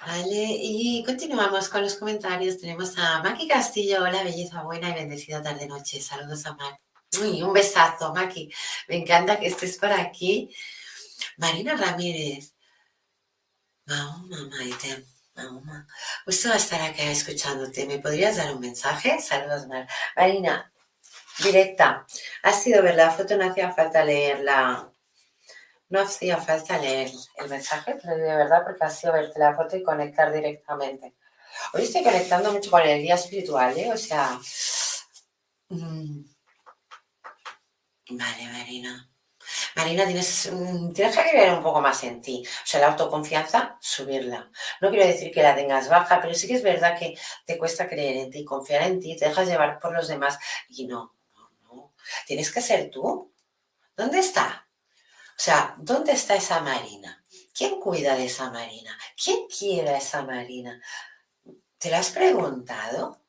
Vale, 0.05 0.47
y 0.61 1.03
continuamos 1.05 1.67
con 1.67 1.81
los 1.81 1.95
comentarios. 1.95 2.57
Tenemos 2.57 2.97
a 2.97 3.21
Maki 3.21 3.47
Castillo. 3.47 4.03
Hola, 4.03 4.23
belleza 4.23 4.63
buena 4.63 4.89
y 4.89 4.93
bendecida 4.93 5.41
tarde-noche. 5.41 5.99
Saludos 5.99 6.45
a 6.45 6.53
Maki. 6.53 6.83
Uy, 7.21 7.41
un 7.41 7.51
besazo, 7.51 8.13
Maki. 8.13 8.49
Me 8.87 8.97
encanta 8.97 9.39
que 9.39 9.47
estés 9.47 9.77
por 9.77 9.91
aquí. 9.91 10.55
Marina 11.37 11.75
Ramírez. 11.75 12.53
Mahoma, 13.85 14.49
Maite. 14.51 15.05
Mahoma. 15.35 15.87
Gusto 16.25 16.53
estar 16.53 16.81
acá 16.81 17.03
escuchándote. 17.03 17.85
¿Me 17.85 17.99
podrías 17.99 18.37
dar 18.37 18.53
un 18.53 18.61
mensaje? 18.61 19.19
Saludos, 19.19 19.67
Mar. 19.67 19.87
Marina, 20.15 20.71
directa. 21.43 22.05
Ha 22.43 22.51
sido 22.51 22.83
ver 22.83 22.95
la 22.95 23.11
foto, 23.11 23.37
no 23.37 23.49
hacía 23.49 23.71
falta 23.71 24.03
leerla. 24.03 24.91
No 25.89 26.01
hacía 26.01 26.37
falta 26.37 26.77
leer 26.77 27.09
el 27.37 27.49
mensaje, 27.49 27.97
pero 28.01 28.15
de 28.15 28.35
verdad, 28.35 28.63
porque 28.63 28.85
ha 28.85 28.89
sido 28.89 29.13
verte 29.13 29.39
la 29.39 29.55
foto 29.55 29.75
y 29.75 29.83
conectar 29.83 30.31
directamente. 30.31 31.15
Hoy 31.73 31.83
estoy 31.83 32.03
conectando 32.03 32.51
mucho 32.51 32.69
con 32.69 32.81
el 32.81 33.01
día 33.01 33.15
espiritual, 33.15 33.77
¿eh? 33.77 33.91
O 33.91 33.97
sea. 33.97 34.39
Mm. 35.69 36.23
Vale, 38.11 38.43
Marina. 38.51 39.09
Marina, 39.75 40.05
tienes, 40.05 40.49
mm, 40.51 40.93
tienes 40.93 41.15
que 41.15 41.29
creer 41.29 41.53
un 41.53 41.63
poco 41.63 41.81
más 41.81 42.03
en 42.03 42.21
ti. 42.21 42.43
O 42.45 42.67
sea, 42.67 42.81
la 42.81 42.87
autoconfianza, 42.87 43.77
subirla. 43.79 44.49
No 44.81 44.89
quiero 44.89 45.05
decir 45.05 45.31
que 45.31 45.43
la 45.43 45.55
tengas 45.55 45.89
baja, 45.89 46.19
pero 46.21 46.33
sí 46.33 46.47
que 46.47 46.55
es 46.55 46.63
verdad 46.63 46.97
que 46.97 47.15
te 47.45 47.57
cuesta 47.57 47.87
creer 47.87 48.17
en 48.17 48.31
ti, 48.31 48.45
confiar 48.45 48.83
en 48.83 48.99
ti, 48.99 49.15
te 49.15 49.25
dejas 49.25 49.47
llevar 49.47 49.79
por 49.79 49.93
los 49.93 50.07
demás. 50.07 50.37
Y 50.69 50.85
no. 50.87 51.15
Tienes 52.25 52.51
que 52.51 52.61
ser 52.61 52.89
tú. 52.89 53.33
¿Dónde 53.95 54.19
está? 54.19 54.67
O 55.31 55.41
sea, 55.41 55.75
¿dónde 55.77 56.13
está 56.13 56.35
esa 56.35 56.61
Marina? 56.61 57.23
¿Quién 57.53 57.79
cuida 57.79 58.15
de 58.15 58.25
esa 58.25 58.49
Marina? 58.51 58.97
¿Quién 59.21 59.47
quiere 59.47 59.89
a 59.89 59.97
esa 59.97 60.23
Marina? 60.23 60.81
¿Te 61.77 61.89
lo 61.89 61.97
has 61.97 62.09
preguntado? 62.11 63.21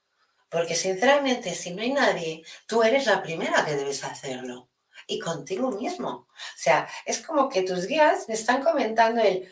Porque 0.48 0.74
sinceramente, 0.74 1.54
si 1.54 1.70
no 1.70 1.82
hay 1.82 1.92
nadie, 1.92 2.44
tú 2.66 2.82
eres 2.82 3.06
la 3.06 3.22
primera 3.22 3.64
que 3.64 3.76
debes 3.76 4.02
hacerlo 4.02 4.68
y 5.06 5.18
contigo 5.18 5.70
mismo. 5.70 6.08
O 6.10 6.28
sea, 6.56 6.88
es 7.04 7.20
como 7.20 7.48
que 7.48 7.62
tus 7.62 7.86
guías 7.86 8.28
me 8.28 8.34
están 8.34 8.62
comentando 8.62 9.20
el, 9.20 9.48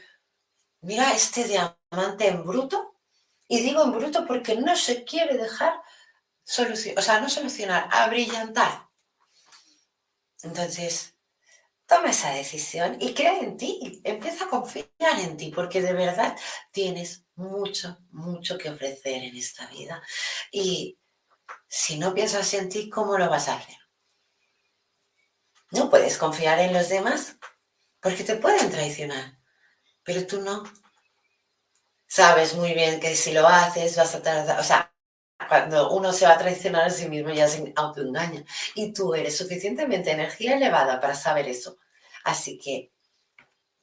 mira 0.80 1.12
este 1.12 1.44
diamante 1.44 2.28
en 2.28 2.44
bruto, 2.44 2.94
y 3.48 3.60
digo 3.60 3.82
en 3.82 3.92
bruto 3.92 4.26
porque 4.26 4.56
no 4.56 4.76
se 4.76 5.04
quiere 5.04 5.38
dejar 5.38 5.80
solucionar, 6.44 6.98
o 6.98 7.02
sea, 7.02 7.20
no 7.20 7.28
solucionar, 7.28 7.88
a 7.90 8.08
brillantar. 8.08 8.87
Entonces, 10.42 11.14
toma 11.86 12.10
esa 12.10 12.30
decisión 12.30 12.96
y 13.00 13.14
crea 13.14 13.40
en 13.40 13.56
ti, 13.56 14.00
empieza 14.04 14.44
a 14.44 14.50
confiar 14.50 14.86
en 15.20 15.36
ti, 15.36 15.50
porque 15.54 15.82
de 15.82 15.92
verdad 15.94 16.36
tienes 16.72 17.24
mucho, 17.34 17.98
mucho 18.10 18.58
que 18.58 18.70
ofrecer 18.70 19.22
en 19.24 19.36
esta 19.36 19.66
vida. 19.68 20.02
Y 20.52 20.98
si 21.68 21.98
no 21.98 22.14
piensas 22.14 22.52
en 22.54 22.68
ti, 22.68 22.90
¿cómo 22.90 23.18
lo 23.18 23.30
vas 23.30 23.48
a 23.48 23.56
hacer? 23.56 23.76
No 25.70 25.90
puedes 25.90 26.18
confiar 26.18 26.58
en 26.60 26.72
los 26.72 26.88
demás 26.88 27.36
porque 28.00 28.24
te 28.24 28.36
pueden 28.36 28.70
traicionar, 28.70 29.38
pero 30.04 30.26
tú 30.26 30.40
no. 30.40 30.64
Sabes 32.06 32.54
muy 32.54 32.74
bien 32.74 33.00
que 33.00 33.14
si 33.14 33.32
lo 33.32 33.46
haces 33.46 33.96
vas 33.96 34.14
a 34.14 34.22
tardar, 34.22 34.58
o 34.58 34.64
sea, 34.64 34.94
cuando 35.46 35.90
uno 35.92 36.12
se 36.12 36.26
va 36.26 36.32
a 36.32 36.38
traicionar 36.38 36.86
a 36.86 36.90
sí 36.90 37.08
mismo 37.08 37.30
ya 37.30 37.48
se 37.48 37.72
autoengaña 37.76 38.44
y 38.74 38.92
tú 38.92 39.14
eres 39.14 39.36
suficientemente 39.36 40.10
energía 40.10 40.56
elevada 40.56 41.00
para 41.00 41.14
saber 41.14 41.48
eso. 41.48 41.78
Así 42.24 42.58
que 42.58 42.92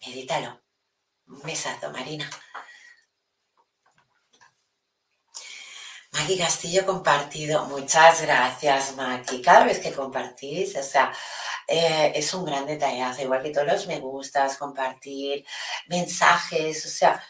medítalo. 0.06 0.62
Besazo, 1.44 1.92
Marina. 1.92 2.30
Maki 6.12 6.38
Castillo 6.38 6.86
compartido. 6.86 7.66
Muchas 7.66 8.22
gracias, 8.22 8.96
Maki. 8.96 9.42
Cada 9.42 9.66
vez 9.66 9.80
que 9.80 9.92
compartís, 9.92 10.76
o 10.78 10.84
sea, 10.84 11.12
eh, 11.68 12.12
es 12.16 12.34
un 12.34 12.46
gran 12.46 12.66
detallazo, 12.66 13.24
igual 13.24 13.42
que 13.42 13.50
todos 13.50 13.68
los 13.68 13.88
me 13.88 14.00
gustas, 14.00 14.58
compartir 14.58 15.46
mensajes, 15.88 16.86
o 16.86 16.90
sea, 16.90 17.22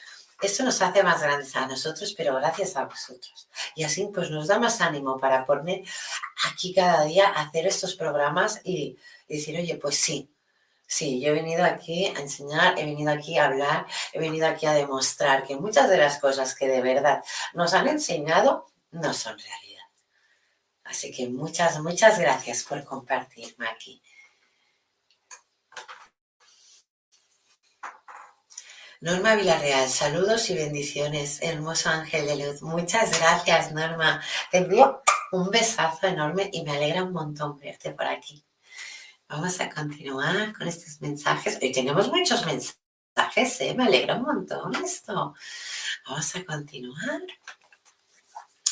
eso 0.41 0.63
nos 0.63 0.81
hace 0.81 1.01
más 1.03 1.21
grandes 1.21 1.55
a 1.55 1.67
nosotros, 1.67 2.13
pero 2.15 2.35
gracias 2.35 2.75
a 2.75 2.85
vosotros. 2.85 3.49
Y 3.75 3.83
así 3.83 4.09
pues 4.13 4.29
nos 4.29 4.47
da 4.47 4.59
más 4.59 4.81
ánimo 4.81 5.17
para 5.17 5.45
poner 5.45 5.83
aquí 6.47 6.73
cada 6.73 7.05
día 7.05 7.29
hacer 7.29 7.67
estos 7.67 7.95
programas 7.95 8.61
y, 8.63 8.97
decir, 9.27 9.57
oye, 9.57 9.75
pues 9.77 9.95
sí, 9.97 10.29
Sí, 10.87 11.19
yo 11.19 11.29
he 11.29 11.33
venido 11.33 11.65
aquí 11.65 12.05
a 12.15 12.19
enseñar, 12.19 12.77
he 12.77 12.85
venido 12.85 13.11
aquí 13.11 13.39
a 13.39 13.45
hablar, 13.45 13.87
he 14.13 14.19
venido 14.19 14.45
aquí 14.45 14.67
a 14.67 14.73
demostrar 14.73 15.43
que 15.43 15.55
muchas 15.55 15.89
de 15.89 15.97
las 15.97 16.19
cosas 16.19 16.53
que 16.53 16.67
de 16.67 16.79
verdad 16.79 17.23
nos 17.55 17.73
han 17.73 17.87
enseñado 17.87 18.67
no 18.91 19.11
son 19.11 19.35
realidad. 19.37 19.83
Así 20.83 21.11
que 21.11 21.27
muchas, 21.27 21.79
muchas 21.79 22.19
gracias 22.19 22.63
por 22.63 22.83
compartirme 22.83 23.67
aquí. 23.67 23.99
Norma 29.01 29.35
Villarreal, 29.35 29.89
saludos 29.89 30.49
y 30.49 30.55
bendiciones, 30.55 31.41
hermoso 31.41 31.89
ángel 31.89 32.25
de 32.27 32.37
luz. 32.37 32.61
Muchas 32.61 33.19
gracias, 33.19 33.73
Norma. 33.73 34.21
Te 34.51 34.59
envío 34.59 35.01
un 35.33 35.49
besazo 35.49 36.07
enorme 36.07 36.49
y 36.53 36.63
me 36.63 36.71
alegra 36.71 37.03
un 37.03 37.11
montón 37.11 37.59
verte 37.59 37.91
por 37.91 38.05
aquí. 38.05 38.45
Vamos 39.27 39.59
a 39.59 39.69
continuar 39.69 40.57
con 40.57 40.69
estos 40.69 41.01
mensajes. 41.01 41.59
Hoy 41.61 41.73
tenemos 41.73 42.07
muchos 42.07 42.45
mensajes, 42.45 43.59
¿eh? 43.61 43.75
me 43.75 43.85
alegra 43.85 44.15
un 44.15 44.23
montón 44.23 44.73
esto. 44.75 45.33
Vamos 46.07 46.35
a 46.35 46.45
continuar. 46.45 47.21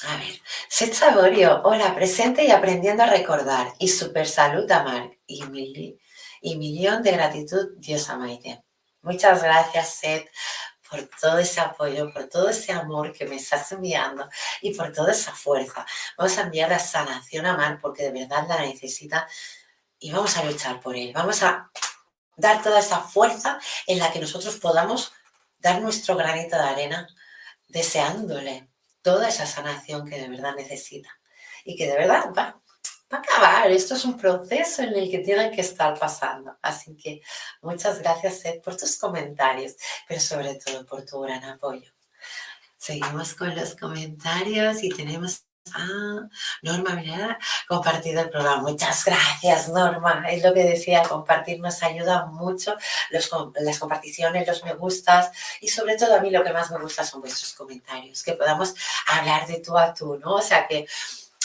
A 0.07 0.17
ver, 0.17 0.39
Seth 0.69 0.93
Saborio, 0.93 1.61
hola, 1.63 1.93
presente 1.93 2.45
y 2.45 2.51
aprendiendo 2.51 3.03
a 3.03 3.07
recordar. 3.07 3.73
Y 3.77 3.89
super 3.89 4.25
salud 4.25 4.71
a 4.71 4.83
Marc. 4.83 5.19
Y, 5.27 5.97
y 6.41 6.55
millón 6.55 7.03
de 7.03 7.11
gratitud, 7.11 7.71
Dios 7.77 8.09
amaite. 8.09 8.63
Muchas 9.03 9.43
gracias, 9.43 9.95
Seth, 9.95 10.31
por 10.89 11.09
todo 11.19 11.37
ese 11.37 11.59
apoyo, 11.59 12.13
por 12.13 12.29
todo 12.29 12.47
ese 12.47 12.71
amor 12.71 13.11
que 13.11 13.25
me 13.25 13.35
estás 13.35 13.69
enviando 13.73 14.29
y 14.61 14.73
por 14.73 14.93
toda 14.93 15.11
esa 15.11 15.33
fuerza. 15.33 15.85
Vamos 16.17 16.37
a 16.37 16.43
enviar 16.43 16.69
la 16.69 16.79
sanación 16.79 17.45
a 17.45 17.57
Mar 17.57 17.79
porque 17.81 18.03
de 18.03 18.11
verdad 18.11 18.47
la 18.47 18.61
necesita 18.61 19.27
y 19.99 20.09
vamos 20.13 20.37
a 20.37 20.45
luchar 20.45 20.79
por 20.79 20.95
él. 20.95 21.11
Vamos 21.13 21.43
a 21.43 21.69
dar 22.37 22.63
toda 22.63 22.79
esa 22.79 23.01
fuerza 23.01 23.59
en 23.87 23.99
la 23.99 24.09
que 24.09 24.19
nosotros 24.19 24.55
podamos 24.55 25.11
dar 25.59 25.81
nuestro 25.81 26.15
granito 26.15 26.55
de 26.55 26.63
arena 26.63 27.07
deseándole 27.67 28.69
toda 29.01 29.27
esa 29.27 29.45
sanación 29.45 30.07
que 30.07 30.17
de 30.17 30.29
verdad 30.29 30.55
necesita 30.55 31.09
y 31.65 31.75
que 31.75 31.87
de 31.87 31.97
verdad 31.97 32.31
va 32.37 32.61
va 33.13 33.17
a 33.17 33.21
acabar. 33.21 33.71
Esto 33.71 33.95
es 33.95 34.05
un 34.05 34.17
proceso 34.17 34.81
en 34.81 34.95
el 34.95 35.09
que 35.09 35.19
tienen 35.19 35.51
que 35.51 35.61
estar 35.61 35.97
pasando. 35.97 36.57
Así 36.61 36.95
que 36.95 37.21
muchas 37.61 37.99
gracias, 37.99 38.41
por 38.63 38.75
tus 38.75 38.97
comentarios, 38.97 39.75
pero 40.07 40.19
sobre 40.19 40.55
todo 40.55 40.85
por 40.85 41.05
tu 41.05 41.21
gran 41.21 41.43
apoyo. 41.43 41.91
Seguimos 42.77 43.33
con 43.35 43.55
los 43.55 43.75
comentarios 43.75 44.83
y 44.83 44.89
tenemos 44.89 45.43
a 45.73 46.27
Norma 46.61 46.91
ha 46.91 47.37
compartido 47.69 48.21
el 48.21 48.29
programa. 48.29 48.63
Muchas 48.63 49.05
gracias, 49.05 49.69
Norma. 49.69 50.25
Es 50.29 50.43
lo 50.43 50.53
que 50.53 50.65
decía, 50.65 51.03
compartir 51.03 51.61
nos 51.61 51.81
ayuda 51.81 52.25
mucho. 52.25 52.75
Los, 53.11 53.31
las 53.61 53.79
comparticiones, 53.79 54.45
los 54.45 54.61
me 54.65 54.73
gustas 54.73 55.31
y 55.61 55.69
sobre 55.69 55.95
todo 55.95 56.15
a 56.15 56.19
mí 56.19 56.31
lo 56.31 56.43
que 56.43 56.51
más 56.51 56.69
me 56.69 56.79
gusta 56.79 57.05
son 57.05 57.21
vuestros 57.21 57.53
comentarios, 57.53 58.23
que 58.23 58.33
podamos 58.33 58.75
hablar 59.07 59.47
de 59.47 59.61
tú 59.61 59.77
a 59.77 59.93
tú, 59.93 60.17
¿no? 60.17 60.33
O 60.35 60.41
sea, 60.41 60.67
que 60.67 60.85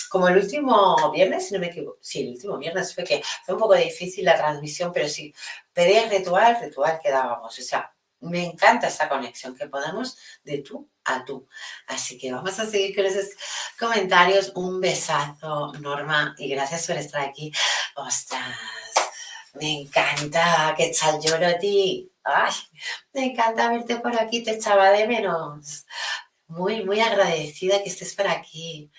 como 0.09 0.29
el 0.29 0.37
último 0.37 1.11
viernes, 1.13 1.49
si 1.49 1.55
no 1.55 1.61
me 1.61 1.67
equivoco, 1.69 1.99
sí, 2.01 2.23
el 2.23 2.31
último 2.31 2.59
viernes 2.59 2.95
fue 2.95 3.05
que 3.05 3.23
fue 3.45 3.55
un 3.55 3.61
poco 3.61 3.75
difícil 3.75 4.25
la 4.25 4.37
transmisión, 4.37 4.93
pero 4.93 5.09
sí, 5.09 5.35
pedía 5.73 6.09
ritual, 6.09 6.59
ritual 6.61 6.99
quedábamos. 7.03 7.59
O 7.59 7.63
sea, 7.63 7.93
me 8.21 8.45
encanta 8.45 8.89
esa 8.89 9.09
conexión 9.09 9.57
que 9.57 9.69
podamos 9.69 10.17
de 10.43 10.59
tú 10.59 10.89
a 11.05 11.25
tú. 11.25 11.47
Así 11.87 12.19
que 12.19 12.33
vamos 12.33 12.59
a 12.59 12.67
seguir 12.67 12.95
con 12.95 13.07
esos 13.07 13.27
comentarios. 13.79 14.53
Un 14.55 14.81
besazo, 14.81 15.73
Norma, 15.81 16.35
y 16.39 16.49
gracias 16.49 16.87
por 16.87 16.97
estar 16.97 17.23
aquí. 17.23 17.53
Ostras, 17.95 18.57
me 19.55 19.83
encanta 19.83 20.75
que 20.77 20.87
echar 20.87 21.21
lloro 21.21 21.47
a 21.47 21.59
ti. 21.59 22.11
Ay, 22.25 22.53
me 23.13 23.27
encanta 23.27 23.71
verte 23.71 23.97
por 23.97 24.19
aquí, 24.19 24.43
te 24.43 24.53
echaba 24.53 24.91
de 24.91 25.07
menos 25.07 25.87
muy, 26.49 26.85
muy 26.85 27.01
agradecida 27.01 27.83
que 27.83 27.91
estés 27.91 28.15
por 28.15 28.27
aquí. 28.27 28.91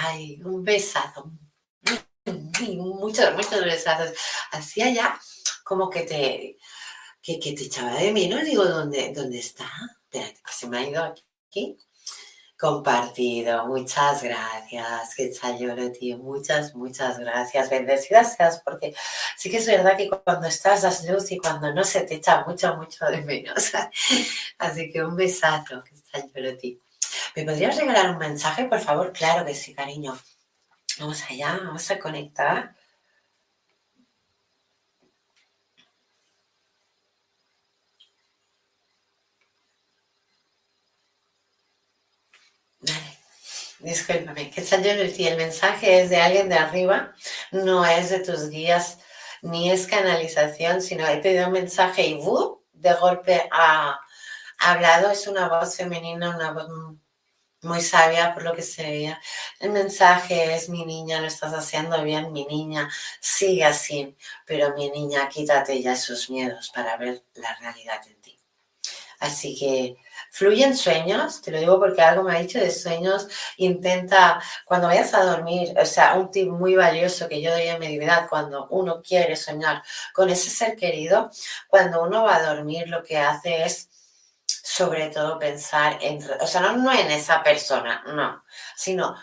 Ay, 0.00 0.40
un 0.44 0.64
besazo. 0.64 1.30
Muchos, 2.76 3.34
muchos 3.34 3.64
besazos. 3.64 4.16
Hacía 4.52 4.90
ya 4.90 5.20
como 5.64 5.90
que 5.90 6.02
te, 6.02 6.58
que, 7.20 7.38
te 7.38 7.64
echaba 7.64 7.94
de 7.94 8.12
menos. 8.12 8.44
Digo, 8.44 8.64
¿dónde, 8.64 9.12
dónde 9.14 9.38
está? 9.38 9.68
Espérate, 10.04 10.40
se 10.50 10.68
me 10.68 10.78
ha 10.78 10.88
ido 10.88 11.02
aquí. 11.02 11.76
Compartido, 12.58 13.66
muchas 13.66 14.22
gracias, 14.22 15.16
que 15.16 15.32
lloro, 15.58 15.90
tío, 15.90 16.16
muchas, 16.18 16.76
muchas 16.76 17.18
gracias, 17.18 17.68
bendecidas 17.68 18.36
seas, 18.36 18.62
porque 18.64 18.94
sí 19.36 19.50
que 19.50 19.56
es 19.56 19.66
verdad 19.66 19.96
que 19.96 20.08
cuando 20.08 20.46
estás 20.46 20.82
das 20.82 21.04
luz 21.04 21.32
y 21.32 21.38
cuando 21.38 21.74
no 21.74 21.82
se 21.82 22.02
te 22.02 22.14
echa 22.14 22.44
mucho, 22.46 22.76
mucho 22.76 23.04
de 23.06 23.20
menos. 23.22 23.72
Así 24.58 24.92
que 24.92 25.02
un 25.02 25.16
besazo, 25.16 25.82
que 25.82 25.96
lloro, 26.32 26.56
tío. 26.56 26.78
¿Me 27.36 27.44
podrías 27.44 27.76
regalar 27.76 28.10
un 28.10 28.18
mensaje, 28.18 28.64
por 28.66 28.80
favor? 28.80 29.12
Claro 29.12 29.44
que 29.46 29.54
sí, 29.54 29.74
cariño. 29.74 30.18
Vamos 30.98 31.22
allá, 31.28 31.58
vamos 31.64 31.90
a 31.90 31.98
conectar. 31.98 32.74
Vale, 42.80 43.18
Discúlpame, 43.80 44.50
que 44.50 44.62
si 44.62 45.26
el 45.26 45.36
mensaje 45.36 46.02
es 46.02 46.10
de 46.10 46.16
alguien 46.18 46.48
de 46.48 46.56
arriba, 46.56 47.14
no 47.52 47.84
es 47.84 48.10
de 48.10 48.20
tus 48.20 48.48
guías, 48.50 48.98
ni 49.42 49.70
es 49.70 49.86
canalización, 49.86 50.82
sino 50.82 51.06
he 51.06 51.18
pedido 51.18 51.46
un 51.48 51.52
mensaje 51.52 52.06
y 52.06 52.20
de 52.72 52.94
golpe 52.94 53.48
ha 53.50 54.00
hablado, 54.58 55.10
es 55.10 55.26
una 55.26 55.48
voz 55.48 55.76
femenina, 55.76 56.36
una 56.36 56.52
voz 56.52 56.68
muy 57.62 57.80
sabia 57.80 58.34
por 58.34 58.42
lo 58.42 58.54
que 58.54 58.62
se 58.62 58.82
veía. 58.82 59.20
El 59.60 59.70
mensaje 59.70 60.54
es, 60.54 60.68
mi 60.68 60.84
niña, 60.84 61.20
lo 61.20 61.26
estás 61.28 61.52
haciendo 61.54 62.02
bien, 62.02 62.32
mi 62.32 62.44
niña, 62.46 62.90
sigue 63.20 63.64
así, 63.64 64.16
pero 64.46 64.74
mi 64.74 64.90
niña, 64.90 65.28
quítate 65.28 65.80
ya 65.82 65.92
esos 65.92 66.28
miedos 66.30 66.70
para 66.74 66.96
ver 66.96 67.24
la 67.34 67.54
realidad 67.56 68.00
en 68.06 68.20
ti. 68.20 68.38
Así 69.20 69.56
que 69.56 69.96
fluyen 70.32 70.76
sueños, 70.76 71.40
te 71.42 71.52
lo 71.52 71.60
digo 71.60 71.78
porque 71.78 72.02
algo 72.02 72.24
me 72.24 72.34
ha 72.34 72.40
dicho 72.40 72.58
de 72.58 72.72
sueños, 72.72 73.28
intenta 73.56 74.42
cuando 74.64 74.88
vayas 74.88 75.14
a 75.14 75.22
dormir, 75.22 75.72
o 75.80 75.86
sea, 75.86 76.14
un 76.14 76.30
tip 76.32 76.48
muy 76.48 76.74
valioso 76.74 77.28
que 77.28 77.40
yo 77.40 77.52
doy 77.52 77.68
en 77.68 77.78
mi 77.78 77.98
vida 77.98 78.26
cuando 78.28 78.66
uno 78.70 79.00
quiere 79.00 79.36
soñar 79.36 79.82
con 80.12 80.28
ese 80.28 80.50
ser 80.50 80.74
querido, 80.74 81.30
cuando 81.68 82.02
uno 82.02 82.24
va 82.24 82.36
a 82.36 82.54
dormir 82.54 82.88
lo 82.88 83.04
que 83.04 83.18
hace 83.18 83.62
es 83.62 83.91
sobre 84.62 85.08
todo 85.08 85.38
pensar 85.38 85.98
en, 86.00 86.20
o 86.40 86.46
sea, 86.46 86.60
no, 86.60 86.76
no 86.76 86.92
en 86.92 87.10
esa 87.10 87.42
persona, 87.42 88.02
no, 88.06 88.44
sino 88.76 89.16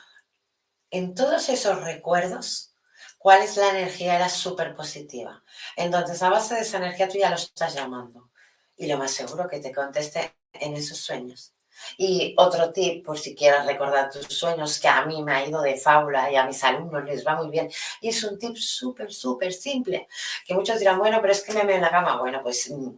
en 0.91 1.15
todos 1.15 1.49
esos 1.49 1.81
recuerdos, 1.83 2.73
cuál 3.17 3.41
es 3.43 3.57
la 3.57 3.69
energía, 3.69 4.15
era 4.15 4.29
súper 4.29 4.73
positiva. 4.73 5.43
Entonces, 5.75 6.21
a 6.23 6.29
base 6.29 6.55
de 6.55 6.61
esa 6.61 6.77
energía 6.77 7.07
tú 7.07 7.17
ya 7.17 7.29
lo 7.29 7.35
estás 7.35 7.73
llamando. 7.75 8.31
Y 8.75 8.87
lo 8.87 8.97
más 8.97 9.11
seguro 9.11 9.47
que 9.47 9.59
te 9.59 9.73
conteste 9.73 10.33
en 10.53 10.73
esos 10.75 10.97
sueños. 10.97 11.53
Y 11.97 12.33
otro 12.37 12.71
tip, 12.73 13.05
por 13.05 13.17
si 13.17 13.35
quieres 13.35 13.65
recordar 13.65 14.09
tus 14.09 14.25
sueños, 14.27 14.79
que 14.79 14.87
a 14.87 15.05
mí 15.05 15.21
me 15.23 15.33
ha 15.33 15.45
ido 15.45 15.61
de 15.61 15.75
fábula 15.77 16.31
y 16.31 16.35
a 16.35 16.45
mis 16.45 16.63
alumnos 16.63 17.03
les 17.05 17.25
va 17.25 17.35
muy 17.35 17.49
bien. 17.49 17.69
Y 18.01 18.09
es 18.09 18.23
un 18.23 18.37
tip 18.39 18.55
súper, 18.57 19.11
súper 19.13 19.53
simple, 19.53 20.07
que 20.45 20.53
muchos 20.53 20.79
dirán, 20.79 20.97
bueno, 20.97 21.19
pero 21.21 21.33
es 21.33 21.41
que 21.43 21.53
me 21.53 21.63
me 21.63 21.75
en 21.75 21.81
la 21.81 21.91
cama. 21.91 22.17
Bueno, 22.17 22.41
pues 22.41 22.69
mm, 22.71 22.89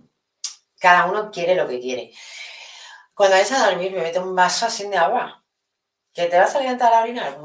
cada 0.82 1.06
uno 1.06 1.32
quiere 1.32 1.56
lo 1.56 1.68
que 1.68 1.80
quiere. 1.80 2.12
Cuando 3.14 3.36
vayas 3.36 3.52
a 3.52 3.70
dormir, 3.70 3.92
me 3.92 4.02
mete 4.02 4.20
un 4.20 4.36
vaso 4.36 4.66
así 4.66 4.88
de 4.88 4.98
agua. 4.98 5.46
¿Que 6.14 6.26
te 6.26 6.38
vas 6.38 6.56
a 6.56 6.58
alimentar 6.58 6.92
a 6.94 7.04
orinar? 7.04 7.40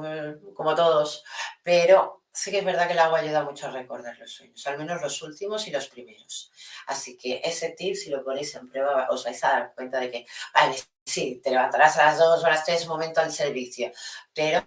Como 0.54 0.74
todos. 0.74 1.22
Pero 1.62 2.24
sí 2.32 2.50
que 2.50 2.58
es 2.58 2.64
verdad 2.64 2.86
que 2.86 2.94
el 2.94 2.98
agua 2.98 3.18
ayuda 3.18 3.44
mucho 3.44 3.66
a 3.66 3.70
recordar 3.70 4.18
los 4.18 4.32
sueños, 4.32 4.66
al 4.66 4.78
menos 4.78 5.02
los 5.02 5.20
últimos 5.22 5.66
y 5.68 5.70
los 5.70 5.88
primeros. 5.88 6.50
Así 6.86 7.16
que 7.16 7.40
ese 7.44 7.70
tip, 7.70 7.94
si 7.94 8.10
lo 8.10 8.24
ponéis 8.24 8.54
en 8.54 8.68
prueba, 8.68 9.06
os 9.10 9.24
vais 9.24 9.42
a 9.44 9.48
dar 9.48 9.74
cuenta 9.74 10.00
de 10.00 10.10
que, 10.10 10.26
vale, 10.54 10.76
sí, 11.04 11.40
te 11.42 11.50
levantarás 11.50 11.98
a 11.98 12.06
las 12.06 12.18
dos 12.18 12.42
o 12.42 12.46
a 12.46 12.50
las 12.50 12.64
tres, 12.64 12.86
momento 12.86 13.20
al 13.20 13.32
servicio, 13.32 13.92
pero 14.34 14.66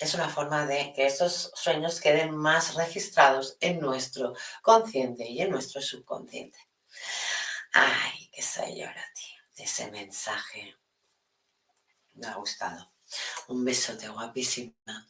es 0.00 0.14
una 0.14 0.28
forma 0.28 0.66
de 0.66 0.92
que 0.94 1.06
estos 1.06 1.52
sueños 1.54 2.00
queden 2.00 2.36
más 2.36 2.74
registrados 2.74 3.56
en 3.60 3.80
nuestro 3.80 4.34
consciente 4.62 5.26
y 5.26 5.40
en 5.40 5.50
nuestro 5.50 5.80
subconsciente. 5.80 6.58
Ay, 7.72 8.30
qué 8.32 8.42
soy 8.42 8.80
yo 8.80 8.86
de 9.56 9.64
ese 9.64 9.90
mensaje. 9.90 10.76
Me 12.14 12.26
ha 12.26 12.34
gustado. 12.34 12.90
Un 13.48 13.64
besote 13.64 14.08
guapísima. 14.08 15.06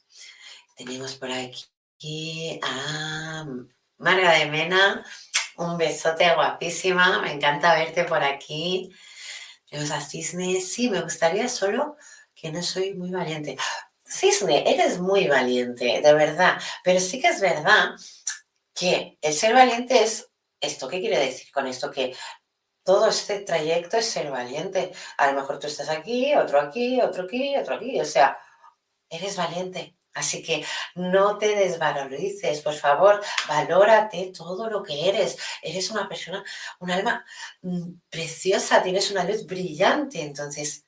Tenemos 0.77 1.14
por 1.14 1.31
aquí 1.31 2.61
a 2.62 3.46
Marga 3.99 4.33
de 4.33 4.46
Mena. 4.46 5.07
Un 5.57 5.79
besote 5.79 6.35
guapísima. 6.35 7.20
Me 7.22 7.33
encanta 7.33 7.75
verte 7.75 8.05
por 8.05 8.22
aquí. 8.22 8.92
Tenemos 9.68 9.90
a 9.90 10.01
Cisne. 10.01 10.61
Sí, 10.61 10.90
me 10.90 11.03
gustaría 11.03 11.49
solo 11.49 11.96
que 12.35 12.53
no 12.53 12.62
soy 12.62 12.94
muy 12.94 13.11
valiente. 13.11 13.57
Cisne, 14.05 14.70
eres 14.72 14.99
muy 14.99 15.27
valiente, 15.27 16.01
de 16.03 16.14
verdad. 16.14 16.61
Pero 16.85 17.01
sí 17.01 17.20
que 17.20 17.29
es 17.29 17.40
verdad 17.40 17.94
que 18.75 19.18
el 19.22 19.33
ser 19.33 19.55
valiente 19.55 20.03
es 20.03 20.29
esto. 20.67 20.89
¿Qué 20.89 21.01
quiere 21.01 21.19
decir 21.19 21.51
con 21.53 21.67
esto? 21.67 21.91
Que 21.91 22.15
todo 22.85 23.09
este 23.09 23.41
trayecto 23.41 23.97
es 23.97 24.07
ser 24.07 24.31
valiente. 24.31 24.93
A 25.19 25.29
lo 25.29 25.41
mejor 25.41 25.59
tú 25.59 25.67
estás 25.67 25.89
aquí, 25.89 26.35
otro 26.35 26.61
aquí, 26.61 27.01
otro 27.01 27.25
aquí, 27.25 27.57
otro 27.57 27.77
aquí. 27.77 28.01
O 28.01 28.05
sea, 28.05 28.39
eres 29.11 29.37
valiente. 29.37 29.97
Así 30.15 30.43
que 30.43 30.65
no 30.95 31.37
te 31.37 31.55
desvalorices, 31.55 32.63
por 32.63 32.73
favor, 32.73 33.23
valórate 33.49 34.33
todo 34.35 34.71
lo 34.71 34.83
que 34.83 35.11
eres. 35.11 35.37
Eres 35.63 35.91
una 35.91 36.09
persona, 36.09 36.43
un 36.81 36.91
alma 36.91 37.25
mm, 37.61 37.93
preciosa, 38.09 38.83
tienes 38.83 39.11
una 39.11 39.25
luz 39.25 39.45
brillante. 39.45 40.23
Entonces, 40.23 40.87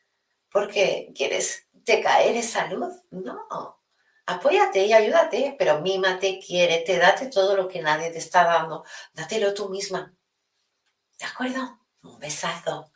¿por 0.50 0.70
qué 0.70 1.12
quieres 1.14 1.66
decaer 1.72 2.36
esa 2.36 2.68
luz? 2.68 2.94
No. 3.10 3.77
Apóyate 4.30 4.84
y 4.84 4.92
ayúdate, 4.92 5.56
pero 5.58 5.80
mímate, 5.80 6.38
quiérete, 6.38 6.98
date 6.98 7.28
todo 7.28 7.56
lo 7.56 7.66
que 7.66 7.80
nadie 7.80 8.10
te 8.10 8.18
está 8.18 8.44
dando. 8.44 8.84
Dátelo 9.14 9.54
tú 9.54 9.70
misma. 9.70 10.14
¿De 11.18 11.24
acuerdo? 11.24 11.80
Un 12.02 12.18
besazo. 12.18 12.92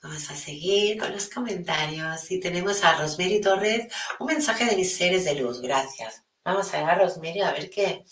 Vamos 0.00 0.30
a 0.30 0.36
seguir 0.36 0.96
con 0.96 1.10
los 1.10 1.28
comentarios. 1.28 2.30
Y 2.30 2.38
tenemos 2.38 2.84
a 2.84 2.96
Rosemary 2.96 3.40
Torres, 3.40 3.92
un 4.20 4.28
mensaje 4.28 4.64
de 4.66 4.76
mis 4.76 4.96
seres 4.96 5.24
de 5.24 5.34
luz. 5.34 5.60
Gracias. 5.60 6.22
Vamos 6.44 6.72
a 6.72 6.82
ir 6.82 6.84
a 6.84 6.94
Rosemary 6.94 7.40
a 7.40 7.50
ver 7.50 7.68
qué. 7.68 8.04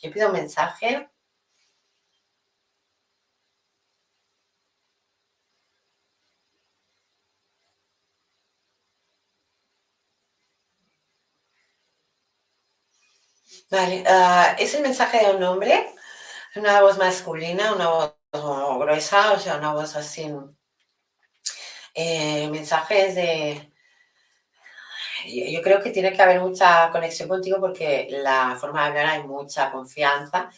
Yo 0.00 0.12
pido 0.12 0.28
un 0.28 0.34
mensaje. 0.34 1.10
Vale, 13.72 14.04
ah, 14.06 14.54
es 14.58 14.74
el 14.74 14.82
mensaje 14.82 15.18
de 15.26 15.34
un 15.34 15.42
hombre, 15.42 15.88
una 16.56 16.80
voz 16.82 16.98
masculina, 16.98 17.74
una 17.74 17.88
voz 17.88 18.14
gruesa, 18.80 19.32
o 19.32 19.38
sea, 19.38 19.56
una 19.56 19.72
voz 19.72 19.96
así 19.96 20.30
eh, 21.94 22.48
mensajes 22.50 23.14
de... 23.14 23.72
Yo 25.26 25.62
creo 25.62 25.80
que 25.82 25.90
tiene 25.90 26.12
que 26.12 26.20
haber 26.22 26.40
mucha 26.40 26.90
conexión 26.90 27.28
contigo 27.28 27.60
porque 27.60 28.08
la 28.10 28.56
forma 28.60 28.82
de 28.82 28.88
hablar 28.88 29.06
hay 29.06 29.22
mucha 29.22 29.70
confianza 29.70 30.50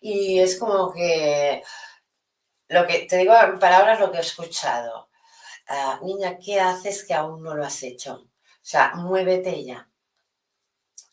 y 0.00 0.38
es 0.40 0.58
como 0.58 0.92
que 0.92 1.62
lo 2.68 2.86
que 2.86 3.00
te 3.06 3.16
digo 3.18 3.34
en 3.36 3.58
palabras 3.58 3.98
lo 4.00 4.10
que 4.10 4.18
he 4.18 4.20
escuchado. 4.20 5.08
Ah, 5.68 6.00
niña, 6.02 6.38
¿qué 6.38 6.60
haces 6.60 7.04
que 7.04 7.14
aún 7.14 7.42
no 7.42 7.54
lo 7.54 7.64
has 7.64 7.82
hecho? 7.82 8.14
O 8.14 8.28
sea, 8.62 8.94
muévete 8.96 9.64
ya. 9.64 9.88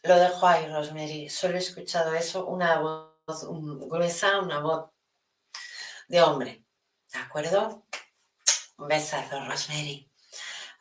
Lo 0.03 0.17
dejo 0.17 0.45
ahí, 0.45 0.67
Rosemary. 0.67 1.29
Solo 1.29 1.55
he 1.55 1.59
escuchado 1.59 2.13
eso, 2.13 2.45
una 2.45 2.79
voz 2.79 3.47
gruesa, 3.87 4.39
una 4.39 4.59
voz 4.59 4.89
de 6.09 6.21
hombre. 6.21 6.65
¿De 7.13 7.19
acuerdo? 7.19 7.85
Un 8.77 8.87
besazo, 8.89 9.39
Rosemary. 9.45 10.11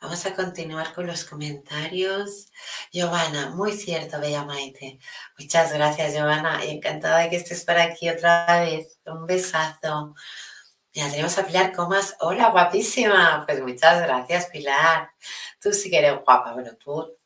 Vamos 0.01 0.25
a 0.25 0.35
continuar 0.35 0.93
con 0.93 1.07
los 1.07 1.23
comentarios. 1.23 2.51
Giovanna, 2.91 3.51
muy 3.51 3.71
cierto, 3.71 4.19
Bella 4.19 4.43
Maite. 4.43 4.99
Muchas 5.39 5.71
gracias, 5.71 6.13
Giovanna. 6.13 6.61
Encantada 6.65 7.19
de 7.19 7.29
que 7.29 7.37
estés 7.37 7.63
por 7.63 7.77
aquí 7.77 8.09
otra 8.09 8.45
vez. 8.59 8.99
Un 9.05 9.25
besazo. 9.25 10.15
Ya 10.91 11.09
tenemos 11.09 11.37
a 11.37 11.45
Pilar 11.45 11.71
Comas. 11.71 12.17
Hola, 12.19 12.49
guapísima. 12.49 13.45
Pues 13.47 13.61
muchas 13.61 14.01
gracias, 14.01 14.47
Pilar. 14.47 15.11
Tú 15.61 15.71
sí 15.71 15.89
que 15.89 15.99
eres 15.99 16.21
guapa. 16.25 16.51
Bueno, 16.51 16.75
tú, 16.75 17.17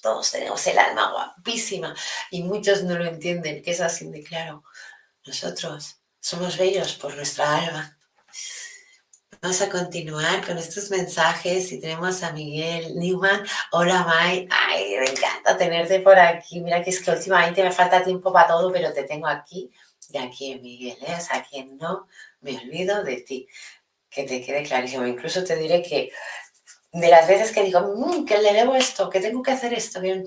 todos, 0.00 0.30
tenemos 0.30 0.66
el 0.66 0.78
alma 0.78 1.12
guapísima. 1.12 1.94
Y 2.30 2.42
muchos 2.42 2.82
no 2.82 2.96
lo 2.96 3.04
entienden, 3.04 3.62
que 3.62 3.72
es 3.72 3.80
así 3.80 4.08
de 4.10 4.22
claro. 4.22 4.62
Nosotros 5.24 5.96
somos 6.20 6.56
bellos 6.56 6.94
por 6.94 7.14
nuestra 7.14 7.58
alma. 7.58 7.96
Vamos 9.42 9.60
a 9.60 9.68
continuar 9.68 10.44
con 10.44 10.58
estos 10.58 10.90
mensajes 10.90 11.70
y 11.70 11.80
tenemos 11.80 12.22
a 12.22 12.32
Miguel 12.32 12.96
Newman. 12.96 13.44
Hola, 13.70 14.02
Mai. 14.04 14.48
Ay, 14.50 14.96
me 14.98 15.10
encanta 15.10 15.56
tenerte 15.56 16.00
por 16.00 16.18
aquí. 16.18 16.60
Mira 16.60 16.82
que 16.82 16.90
es 16.90 17.00
que 17.00 17.10
últimamente 17.10 17.62
me 17.62 17.70
falta 17.70 18.02
tiempo 18.02 18.32
para 18.32 18.48
todo, 18.48 18.72
pero 18.72 18.92
te 18.92 19.04
tengo 19.04 19.26
aquí 19.26 19.70
y 20.10 20.18
aquí, 20.18 20.58
Miguel. 20.60 20.98
¿eh? 21.06 21.16
O 21.16 21.20
sea, 21.20 21.46
que 21.48 21.64
no 21.64 22.08
me 22.40 22.56
olvido 22.58 23.04
de 23.04 23.18
ti. 23.18 23.46
Que 24.08 24.24
te 24.24 24.42
quede 24.42 24.62
clarísimo. 24.62 25.06
Incluso 25.06 25.44
te 25.44 25.56
diré 25.56 25.82
que 25.82 26.10
de 27.00 27.08
las 27.08 27.28
veces 27.28 27.52
que 27.52 27.62
digo, 27.62 27.80
mmm, 27.80 28.24
que 28.24 28.38
le 28.38 28.52
debo 28.52 28.74
esto, 28.74 29.10
que 29.10 29.20
tengo 29.20 29.42
que 29.42 29.50
hacer 29.50 29.74
esto, 29.74 30.00
bien, 30.00 30.24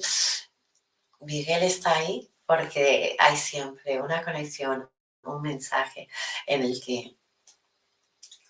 Miguel 1.21 1.63
está 1.63 1.95
ahí 1.95 2.29
porque 2.45 3.15
hay 3.19 3.37
siempre 3.37 4.01
una 4.01 4.23
conexión, 4.23 4.89
un 5.23 5.41
mensaje 5.41 6.07
en 6.45 6.63
el 6.63 6.81
que 6.81 7.15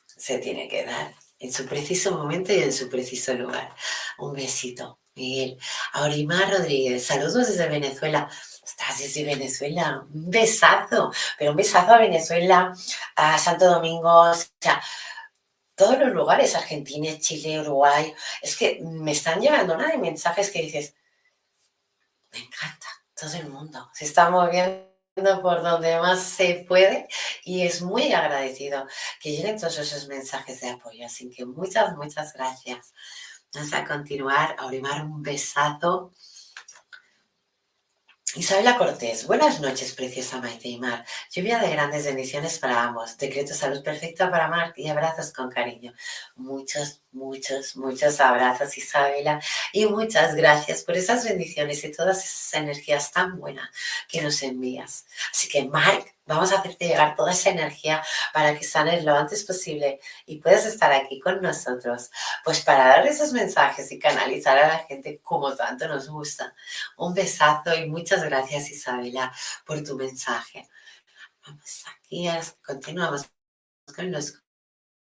se 0.05 0.39
tiene 0.39 0.67
que 0.67 0.85
dar 0.85 1.13
en 1.39 1.53
su 1.53 1.65
preciso 1.65 2.11
momento 2.11 2.53
y 2.53 2.59
en 2.59 2.73
su 2.73 2.89
preciso 2.89 3.33
lugar. 3.33 3.73
Un 4.17 4.33
besito, 4.33 4.99
Miguel. 5.15 5.57
Aurimar 5.93 6.51
Rodríguez, 6.51 7.05
saludos 7.05 7.47
desde 7.47 7.67
Venezuela. 7.69 8.29
Estás 8.63 8.99
desde 8.99 9.23
Venezuela, 9.23 10.05
un 10.13 10.29
besazo, 10.29 11.11
pero 11.37 11.51
un 11.51 11.57
besazo 11.57 11.93
a 11.93 11.99
Venezuela, 11.99 12.73
a 13.15 13.37
Santo 13.37 13.65
Domingo, 13.65 14.09
o 14.09 14.33
sea, 14.33 14.81
todos 15.79 15.97
los 15.97 16.11
lugares, 16.11 16.55
Argentina, 16.55 17.17
Chile, 17.19 17.61
Uruguay, 17.61 18.13
es 18.41 18.57
que 18.57 18.81
me 18.81 19.13
están 19.13 19.39
llegando 19.39 19.75
una 19.75 19.87
de 19.87 19.97
mensajes 19.97 20.51
que 20.51 20.61
dices, 20.61 20.93
me 22.33 22.39
encanta, 22.39 22.87
todo 23.15 23.33
el 23.35 23.47
mundo 23.47 23.89
se 23.93 24.03
está 24.03 24.29
moviendo 24.29 24.83
por 25.41 25.63
donde 25.63 25.97
más 25.99 26.21
se 26.21 26.65
puede 26.67 27.07
y 27.45 27.61
es 27.61 27.81
muy 27.81 28.11
agradecido 28.11 28.85
que 29.21 29.31
lleguen 29.31 29.57
todos 29.57 29.77
esos 29.79 30.07
mensajes 30.09 30.59
de 30.59 30.69
apoyo. 30.69 31.05
Así 31.05 31.29
que 31.29 31.45
muchas, 31.45 31.95
muchas 31.95 32.33
gracias. 32.33 32.93
Vamos 33.53 33.73
a 33.73 33.85
continuar, 33.85 34.57
a 34.59 34.65
orimar 34.65 35.05
un 35.05 35.23
besazo 35.23 36.11
Isabela 38.35 38.77
Cortés, 38.77 39.25
buenas 39.25 39.59
noches, 39.59 39.93
preciosa 39.93 40.39
Maite 40.39 40.69
y 40.69 40.77
Mar. 40.77 41.03
Lluvia 41.31 41.57
de 41.57 41.71
grandes 41.71 42.05
bendiciones 42.05 42.59
para 42.59 42.83
ambos. 42.83 43.17
Decreto 43.17 43.55
salud 43.55 43.81
perfecta 43.83 44.29
para 44.29 44.47
Mar 44.47 44.71
y 44.75 44.87
abrazos 44.87 45.33
con 45.33 45.49
cariño. 45.49 45.93
Muchos, 46.35 47.01
muchos, 47.11 47.75
muchos 47.75 48.19
abrazos, 48.19 48.77
Isabela. 48.77 49.41
Y 49.73 49.85
muchas 49.85 50.35
gracias 50.35 50.83
por 50.83 50.95
esas 50.97 51.23
bendiciones 51.23 51.83
y 51.83 51.91
todas 51.91 52.23
esas 52.23 52.53
energías 52.53 53.11
tan 53.11 53.39
buenas 53.39 53.69
que 54.07 54.21
nos 54.21 54.41
envías. 54.43 55.05
Así 55.31 55.47
que, 55.49 55.65
Mark, 55.65 56.05
Vamos 56.29 56.51
a 56.51 56.59
hacerte 56.59 56.87
llegar 56.87 57.15
toda 57.15 57.31
esa 57.31 57.49
energía 57.49 58.03
para 58.33 58.55
que 58.55 58.63
sanes 58.63 59.03
lo 59.03 59.15
antes 59.15 59.43
posible 59.45 59.99
y 60.27 60.37
puedas 60.37 60.63
estar 60.67 60.91
aquí 60.91 61.19
con 61.19 61.41
nosotros, 61.41 62.11
pues 62.43 62.61
para 62.61 62.85
dar 62.85 63.07
esos 63.07 63.33
mensajes 63.33 63.91
y 63.91 63.97
canalizar 63.97 64.55
a 64.59 64.67
la 64.67 64.77
gente 64.77 65.19
como 65.23 65.55
tanto 65.55 65.87
nos 65.87 66.07
gusta. 66.07 66.53
Un 66.97 67.15
besazo 67.15 67.73
y 67.73 67.89
muchas 67.89 68.23
gracias 68.23 68.69
Isabela 68.69 69.33
por 69.65 69.83
tu 69.83 69.95
mensaje. 69.95 70.69
Vamos 71.47 71.85
aquí, 71.97 72.29
continuamos 72.63 73.27
con 73.95 74.11
los 74.11 74.39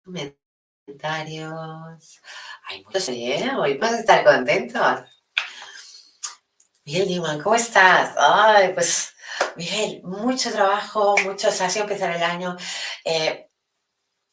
comentarios. 0.03 0.45
Hay 0.88 2.83
muchos, 2.83 3.09
¿eh? 3.09 3.51
Hoy 3.57 3.77
vas 3.77 3.93
estar 3.93 4.23
contentos. 4.23 4.99
Bien, 6.83 7.07
Diman, 7.07 7.41
¿cómo 7.41 7.55
estás? 7.55 8.13
Ay, 8.17 8.71
pues 8.73 9.15
Miguel, 9.55 10.01
mucho 10.03 10.51
trabajo, 10.51 11.15
mucho, 11.23 11.49
o 11.49 11.51
sea, 11.51 11.71
sido 11.71 11.86
empezar 11.86 12.15
el 12.15 12.21
año 12.21 12.55
eh, 13.03 13.49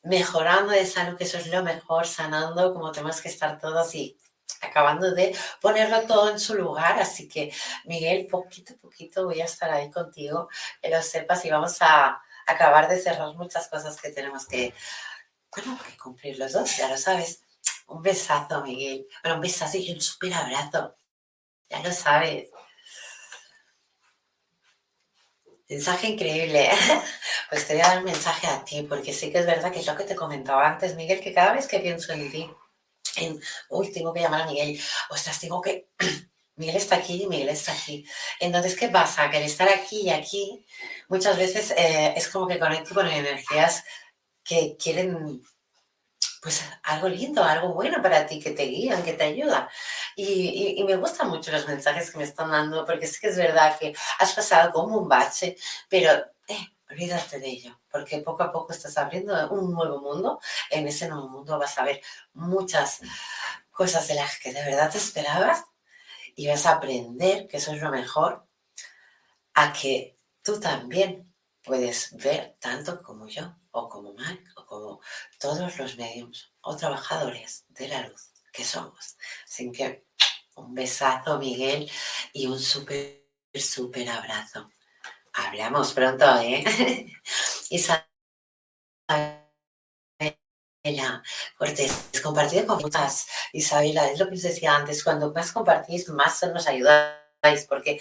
mejorando 0.03 0.73
de 0.73 0.85
salud, 0.85 1.17
que 1.17 1.25
eso 1.25 1.39
es 1.39 1.47
lo 1.47 1.63
mejor, 1.63 2.07
sanando 2.07 2.75
como 2.75 2.93
tenemos 2.93 3.23
que 3.23 3.29
estar 3.29 3.59
todos 3.59 3.95
y 3.95 4.19
acabando 4.61 5.11
de 5.13 5.35
ponerlo 5.61 6.03
todo 6.03 6.31
en 6.31 6.39
su 6.39 6.55
lugar. 6.55 7.01
Así 7.01 7.29
que, 7.29 7.51
Miguel, 7.87 8.27
poquito 8.27 8.75
a 8.75 8.77
poquito 8.77 9.25
voy 9.25 9.41
a 9.41 9.47
estar 9.47 9.71
ahí 9.71 9.91
contigo, 9.91 10.51
que 10.83 10.91
lo 10.91 11.03
sepas 11.03 11.43
y 11.47 11.51
vamos 11.51 11.79
a 11.81 12.21
acabar 12.47 12.89
de 12.89 12.99
cerrar 13.01 13.35
muchas 13.35 13.69
cosas 13.69 13.99
que 13.99 14.11
tenemos 14.11 14.47
que, 14.47 14.75
bueno, 15.55 15.79
que 15.87 15.97
cumplir 15.97 16.39
los 16.39 16.53
dos, 16.53 16.77
ya 16.77 16.89
lo 16.89 16.97
sabes. 16.97 17.43
Un 17.89 18.03
besazo, 18.03 18.63
Miguel. 18.63 19.07
Bueno, 19.23 19.37
un 19.37 19.43
besazo 19.43 19.77
y 19.79 19.93
un 19.93 20.01
súper 20.01 20.33
abrazo. 20.35 20.97
Ya 21.69 21.81
lo 21.83 21.93
sabes. 21.93 22.49
Mensaje 25.69 26.09
increíble. 26.09 26.71
Pues 27.51 27.67
te 27.67 27.75
voy 27.75 27.83
a 27.83 27.89
dar 27.89 27.99
un 27.99 28.05
mensaje 28.05 28.47
a 28.47 28.65
ti, 28.65 28.81
porque 28.89 29.13
sí 29.13 29.31
que 29.31 29.41
es 29.41 29.45
verdad 29.45 29.71
que 29.71 29.81
es 29.81 29.87
lo 29.87 29.95
que 29.95 30.05
te 30.05 30.17
comentaba 30.17 30.67
antes, 30.67 30.95
Miguel, 30.97 31.21
que 31.21 31.35
cada 31.35 31.53
vez 31.53 31.69
que 31.69 31.81
pienso 31.81 32.11
en 32.15 32.31
ti, 32.31 32.51
en, 33.17 33.39
uy, 33.69 33.93
tengo 33.93 34.15
que 34.15 34.21
llamar 34.21 34.43
a 34.43 34.47
Miguel, 34.47 34.81
ostras, 35.11 35.39
tengo 35.39 35.61
que, 35.61 35.91
Miguel 36.57 36.77
está 36.77 36.97
aquí 36.97 37.25
y 37.25 37.27
Miguel 37.27 37.51
está 37.51 37.73
aquí. 37.73 38.07
Entonces, 38.41 38.75
¿qué 38.75 38.89
pasa? 38.89 39.31
Que 39.31 39.37
el 39.37 39.43
estar 39.43 39.69
aquí 39.69 40.03
y 40.03 40.11
aquí 40.11 40.65
muchas 41.09 41.37
veces 41.37 41.73
eh, 41.73 42.15
es 42.17 42.29
como 42.29 42.47
que 42.47 42.59
conecto 42.59 42.95
con 42.95 43.07
energías 43.07 43.85
que 44.45 44.77
quieren 44.77 45.43
pues 46.43 46.61
algo 46.83 47.09
lindo, 47.09 47.45
algo 47.45 47.73
bueno 47.73 48.03
para 48.03 48.27
ti, 48.27 48.41
que 48.41 48.51
te 48.51 48.65
guían, 48.65 49.05
que 49.05 49.13
te 49.13 49.23
ayudan. 49.23 49.69
Y, 50.17 50.83
me 50.85 50.97
gustan 50.97 51.29
mucho 51.29 51.53
los 51.53 51.69
mensajes 51.69 52.11
que 52.11 52.19
me 52.19 52.25
están 52.25 52.51
dando, 52.51 52.85
porque 52.85 53.05
es 53.05 53.21
que 53.21 53.29
es 53.29 53.37
verdad 53.37 53.79
que 53.79 53.95
has 54.19 54.33
pasado 54.35 54.73
como 54.73 54.99
un 54.99 55.09
bache, 55.09 55.57
pero 55.89 56.11
eh, 56.49 56.69
olvídate 56.91 57.39
de 57.39 57.47
ello, 57.47 57.81
porque 57.89 58.19
poco 58.19 58.43
a 58.43 58.51
poco 58.51 58.73
estás 58.73 58.99
abriendo 58.99 59.51
un 59.51 59.73
nuevo 59.73 60.01
mundo. 60.01 60.41
En 60.69 60.89
ese 60.89 61.09
nuevo 61.09 61.29
mundo 61.29 61.61
vas 61.61 61.79
a 61.79 61.85
ver 61.85 62.03
muchas 62.33 63.01
cosas 63.71 64.09
de 64.09 64.15
las 64.17 64.41
que 64.41 64.53
de 64.53 64.65
verdad 64.65 64.91
te 64.91 64.99
esperabas 64.99 65.65
y 66.35 66.49
vas 66.49 66.67
a 66.67 66.73
aprender, 66.73 67.47
que 67.47 67.59
eso 67.59 67.73
es 67.73 67.81
lo 67.81 67.91
mejor, 67.91 68.45
a 69.55 69.73
que 69.73 70.17
tú 70.43 70.59
también 70.59 71.33
puedes 71.63 72.17
ver 72.17 72.57
tanto 72.59 73.01
como 73.01 73.29
yo 73.29 73.55
o 73.73 73.89
como 73.89 74.15
Mark 74.15 74.45
o 74.57 74.67
como 74.67 75.01
todos 75.39 75.77
los 75.77 75.97
medios 75.97 76.53
o 76.61 76.77
trabajadores 76.77 77.65
de 77.69 77.89
la 77.89 78.07
luz 78.07 78.33
que 78.53 78.65
somos. 78.65 79.17
Así 79.45 79.71
que 79.73 80.07
un 80.55 80.75
besazo, 80.75 81.39
Miguel, 81.39 81.91
y 82.33 82.47
un 82.47 82.61
súper, 82.61 83.27
súper 83.55 84.09
abrazo. 84.11 84.71
Hablamos 85.33 85.93
pronto, 85.93 86.27
¿eh? 86.41 86.65
Isabela 87.71 88.03
Cortés, 91.57 92.11
compartido 92.23 92.67
con 92.67 92.83
muchas. 92.83 93.27
Isabela, 93.53 94.11
es 94.11 94.19
lo 94.19 94.29
que 94.29 94.35
os 94.35 94.43
decía 94.43 94.77
antes, 94.77 95.03
cuando 95.03 95.33
más 95.33 95.53
compartís, 95.53 96.09
más 96.11 96.43
nos 96.43 96.67
ayudáis, 96.67 97.65
porque 97.69 98.01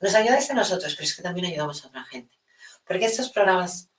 nos 0.00 0.14
ayudáis 0.14 0.50
a 0.50 0.54
nosotros, 0.54 0.94
pero 0.94 1.04
es 1.04 1.16
que 1.16 1.22
también 1.22 1.46
ayudamos 1.46 1.84
a 1.84 1.88
otra 1.88 2.04
gente. 2.04 2.38
Porque 2.86 3.06
estos 3.06 3.30
programas 3.30 3.90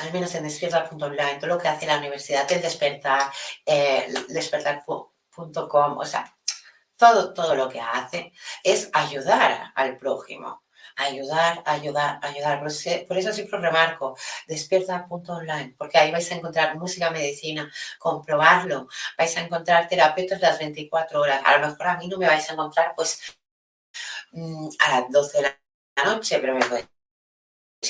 al 0.00 0.12
menos 0.12 0.34
en 0.34 0.44
despierta.online, 0.44 1.36
todo 1.36 1.48
lo 1.48 1.58
que 1.58 1.68
hace 1.68 1.86
la 1.86 1.98
Universidad 1.98 2.46
del 2.48 2.62
Despertar, 2.62 3.30
eh, 3.64 4.12
despertar.com, 4.28 5.98
o 5.98 6.04
sea, 6.04 6.36
todo, 6.96 7.32
todo 7.34 7.54
lo 7.54 7.68
que 7.68 7.80
hace 7.80 8.32
es 8.62 8.90
ayudar 8.92 9.72
al 9.74 9.96
prójimo. 9.96 10.64
Ayudar, 10.98 11.62
ayudar, 11.66 12.18
ayudar. 12.22 12.60
Por 12.60 13.18
eso, 13.18 13.32
siempre 13.32 13.60
remarco, 13.60 14.16
despierta.online, 14.46 15.74
porque 15.76 15.98
ahí 15.98 16.10
vais 16.10 16.30
a 16.32 16.36
encontrar 16.36 16.76
música, 16.78 17.10
medicina, 17.10 17.70
comprobarlo. 17.98 18.88
Vais 19.18 19.36
a 19.36 19.40
encontrar 19.42 19.88
terapeutas 19.88 20.40
las 20.40 20.58
24 20.58 21.20
horas. 21.20 21.42
A 21.44 21.58
lo 21.58 21.68
mejor 21.68 21.86
a 21.86 21.96
mí 21.98 22.08
no 22.08 22.16
me 22.18 22.26
vais 22.26 22.48
a 22.48 22.54
encontrar 22.54 22.92
pues 22.96 23.20
mm, 24.32 24.68
a 24.78 25.00
las 25.00 25.10
12 25.10 25.38
de 25.38 25.42
la 25.96 26.04
noche, 26.04 26.38
pero 26.38 26.54
me 26.54 26.64
podéis 26.64 26.88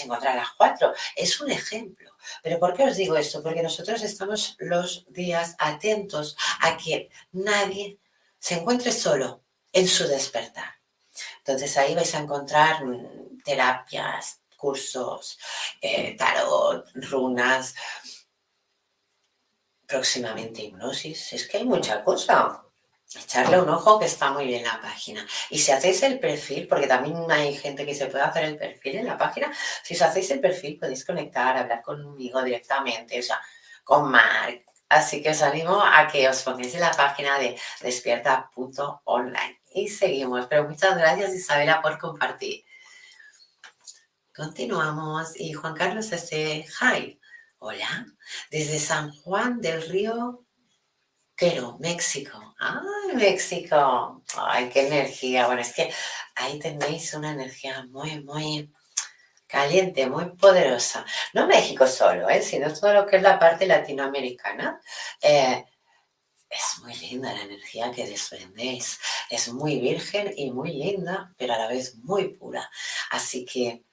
encontrar 0.04 0.34
a 0.34 0.42
las 0.42 0.50
4. 0.56 0.92
Es 1.14 1.40
un 1.40 1.50
ejemplo. 1.50 2.16
Pero 2.42 2.58
¿por 2.58 2.74
qué 2.74 2.84
os 2.84 2.96
digo 2.96 3.16
esto? 3.16 3.42
Porque 3.42 3.62
nosotros 3.62 4.02
estamos 4.02 4.56
los 4.58 5.04
días 5.08 5.54
atentos 5.58 6.36
a 6.60 6.76
que 6.76 7.10
nadie 7.32 7.98
se 8.38 8.54
encuentre 8.54 8.92
solo 8.92 9.42
en 9.72 9.86
su 9.88 10.06
despertar. 10.06 10.76
Entonces 11.38 11.76
ahí 11.76 11.94
vais 11.94 12.14
a 12.14 12.18
encontrar 12.18 12.84
mm, 12.84 13.42
terapias, 13.44 14.40
cursos, 14.56 15.38
eh, 15.80 16.16
tarot, 16.16 16.86
runas, 16.94 17.74
próximamente 19.86 20.62
hipnosis. 20.62 21.32
Es 21.32 21.46
que 21.46 21.58
hay 21.58 21.64
mucha 21.64 22.02
cosa 22.02 22.65
echarle 23.14 23.60
un 23.60 23.68
ojo 23.68 23.98
que 23.98 24.06
está 24.06 24.30
muy 24.30 24.46
bien 24.46 24.64
la 24.64 24.80
página. 24.80 25.26
Y 25.50 25.58
si 25.58 25.72
hacéis 25.72 26.02
el 26.02 26.18
perfil, 26.18 26.66
porque 26.68 26.86
también 26.86 27.16
hay 27.30 27.54
gente 27.56 27.86
que 27.86 27.94
se 27.94 28.06
puede 28.06 28.24
hacer 28.24 28.44
el 28.44 28.56
perfil 28.56 28.96
en 28.96 29.06
la 29.06 29.16
página, 29.16 29.52
si 29.82 29.94
os 29.94 30.02
hacéis 30.02 30.30
el 30.30 30.40
perfil 30.40 30.78
podéis 30.78 31.04
conectar, 31.04 31.56
hablar 31.56 31.82
conmigo 31.82 32.42
directamente, 32.42 33.18
o 33.18 33.22
sea, 33.22 33.40
con 33.84 34.10
Mark. 34.10 34.64
Así 34.88 35.22
que 35.22 35.30
os 35.30 35.42
animo 35.42 35.82
a 35.82 36.06
que 36.06 36.28
os 36.28 36.42
pongáis 36.42 36.74
en 36.74 36.80
la 36.80 36.92
página 36.92 37.38
de 37.38 37.58
despierta.online. 37.80 39.60
Y 39.74 39.88
seguimos. 39.88 40.46
Pero 40.46 40.68
muchas 40.68 40.96
gracias 40.96 41.34
Isabela 41.34 41.82
por 41.82 41.98
compartir. 41.98 42.64
Continuamos. 44.34 45.32
Y 45.34 45.52
Juan 45.54 45.74
Carlos 45.74 46.10
dice, 46.10 46.66
hi, 46.80 47.20
hola, 47.58 48.06
desde 48.50 48.78
San 48.78 49.10
Juan 49.10 49.60
del 49.60 49.88
Río 49.88 50.45
Quero, 51.36 51.76
México. 51.78 52.54
¡Ay, 52.58 53.14
México! 53.14 54.22
¡Ay, 54.38 54.70
qué 54.70 54.86
energía! 54.86 55.46
Bueno, 55.46 55.60
es 55.60 55.74
que 55.74 55.92
ahí 56.34 56.58
tenéis 56.58 57.12
una 57.12 57.32
energía 57.32 57.84
muy, 57.90 58.22
muy 58.24 58.72
caliente, 59.46 60.06
muy 60.06 60.30
poderosa. 60.36 61.04
No 61.34 61.46
México 61.46 61.86
solo, 61.86 62.30
¿eh? 62.30 62.40
sino 62.40 62.72
todo 62.72 62.94
lo 62.94 63.06
que 63.06 63.16
es 63.16 63.22
la 63.22 63.38
parte 63.38 63.66
latinoamericana. 63.66 64.80
Eh, 65.20 65.64
es 66.48 66.78
muy 66.82 66.94
linda 66.94 67.34
la 67.34 67.42
energía 67.42 67.90
que 67.90 68.06
desprendéis. 68.06 68.98
Es 69.28 69.52
muy 69.52 69.78
virgen 69.78 70.32
y 70.36 70.50
muy 70.52 70.72
linda, 70.72 71.34
pero 71.36 71.52
a 71.52 71.58
la 71.58 71.68
vez 71.68 71.96
muy 71.96 72.28
pura. 72.28 72.70
Así 73.10 73.44
que 73.44 73.84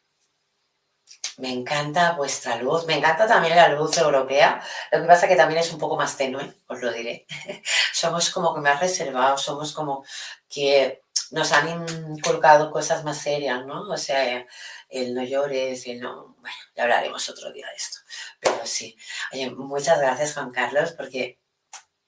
me 1.37 1.51
encanta 1.51 2.13
vuestra 2.13 2.57
luz, 2.57 2.85
me 2.85 2.97
encanta 2.97 3.27
también 3.27 3.55
la 3.55 3.69
luz 3.69 3.97
europea, 3.97 4.61
lo 4.91 5.01
que 5.01 5.07
pasa 5.07 5.27
que 5.27 5.35
también 5.35 5.59
es 5.61 5.71
un 5.71 5.79
poco 5.79 5.95
más 5.95 6.15
tenue, 6.15 6.53
os 6.67 6.81
lo 6.81 6.91
diré. 6.91 7.25
somos 7.93 8.29
como 8.29 8.53
que 8.53 8.61
más 8.61 8.79
reservados, 8.79 9.41
somos 9.41 9.73
como 9.73 10.05
que 10.49 11.01
nos 11.31 11.51
han 11.51 11.87
inculcado 12.15 12.71
cosas 12.71 13.03
más 13.03 13.17
serias, 13.17 13.65
¿no? 13.65 13.89
O 13.89 13.97
sea, 13.97 14.45
el 14.89 15.13
no 15.15 15.23
llores, 15.23 15.87
el 15.87 15.99
no... 15.99 16.35
Bueno, 16.39 16.57
ya 16.75 16.83
hablaremos 16.83 17.27
otro 17.29 17.51
día 17.51 17.67
de 17.67 17.75
esto. 17.75 17.99
Pero 18.39 18.65
sí, 18.65 18.95
oye, 19.31 19.49
muchas 19.49 19.99
gracias 19.99 20.35
Juan 20.35 20.51
Carlos, 20.51 20.91
porque 20.91 21.39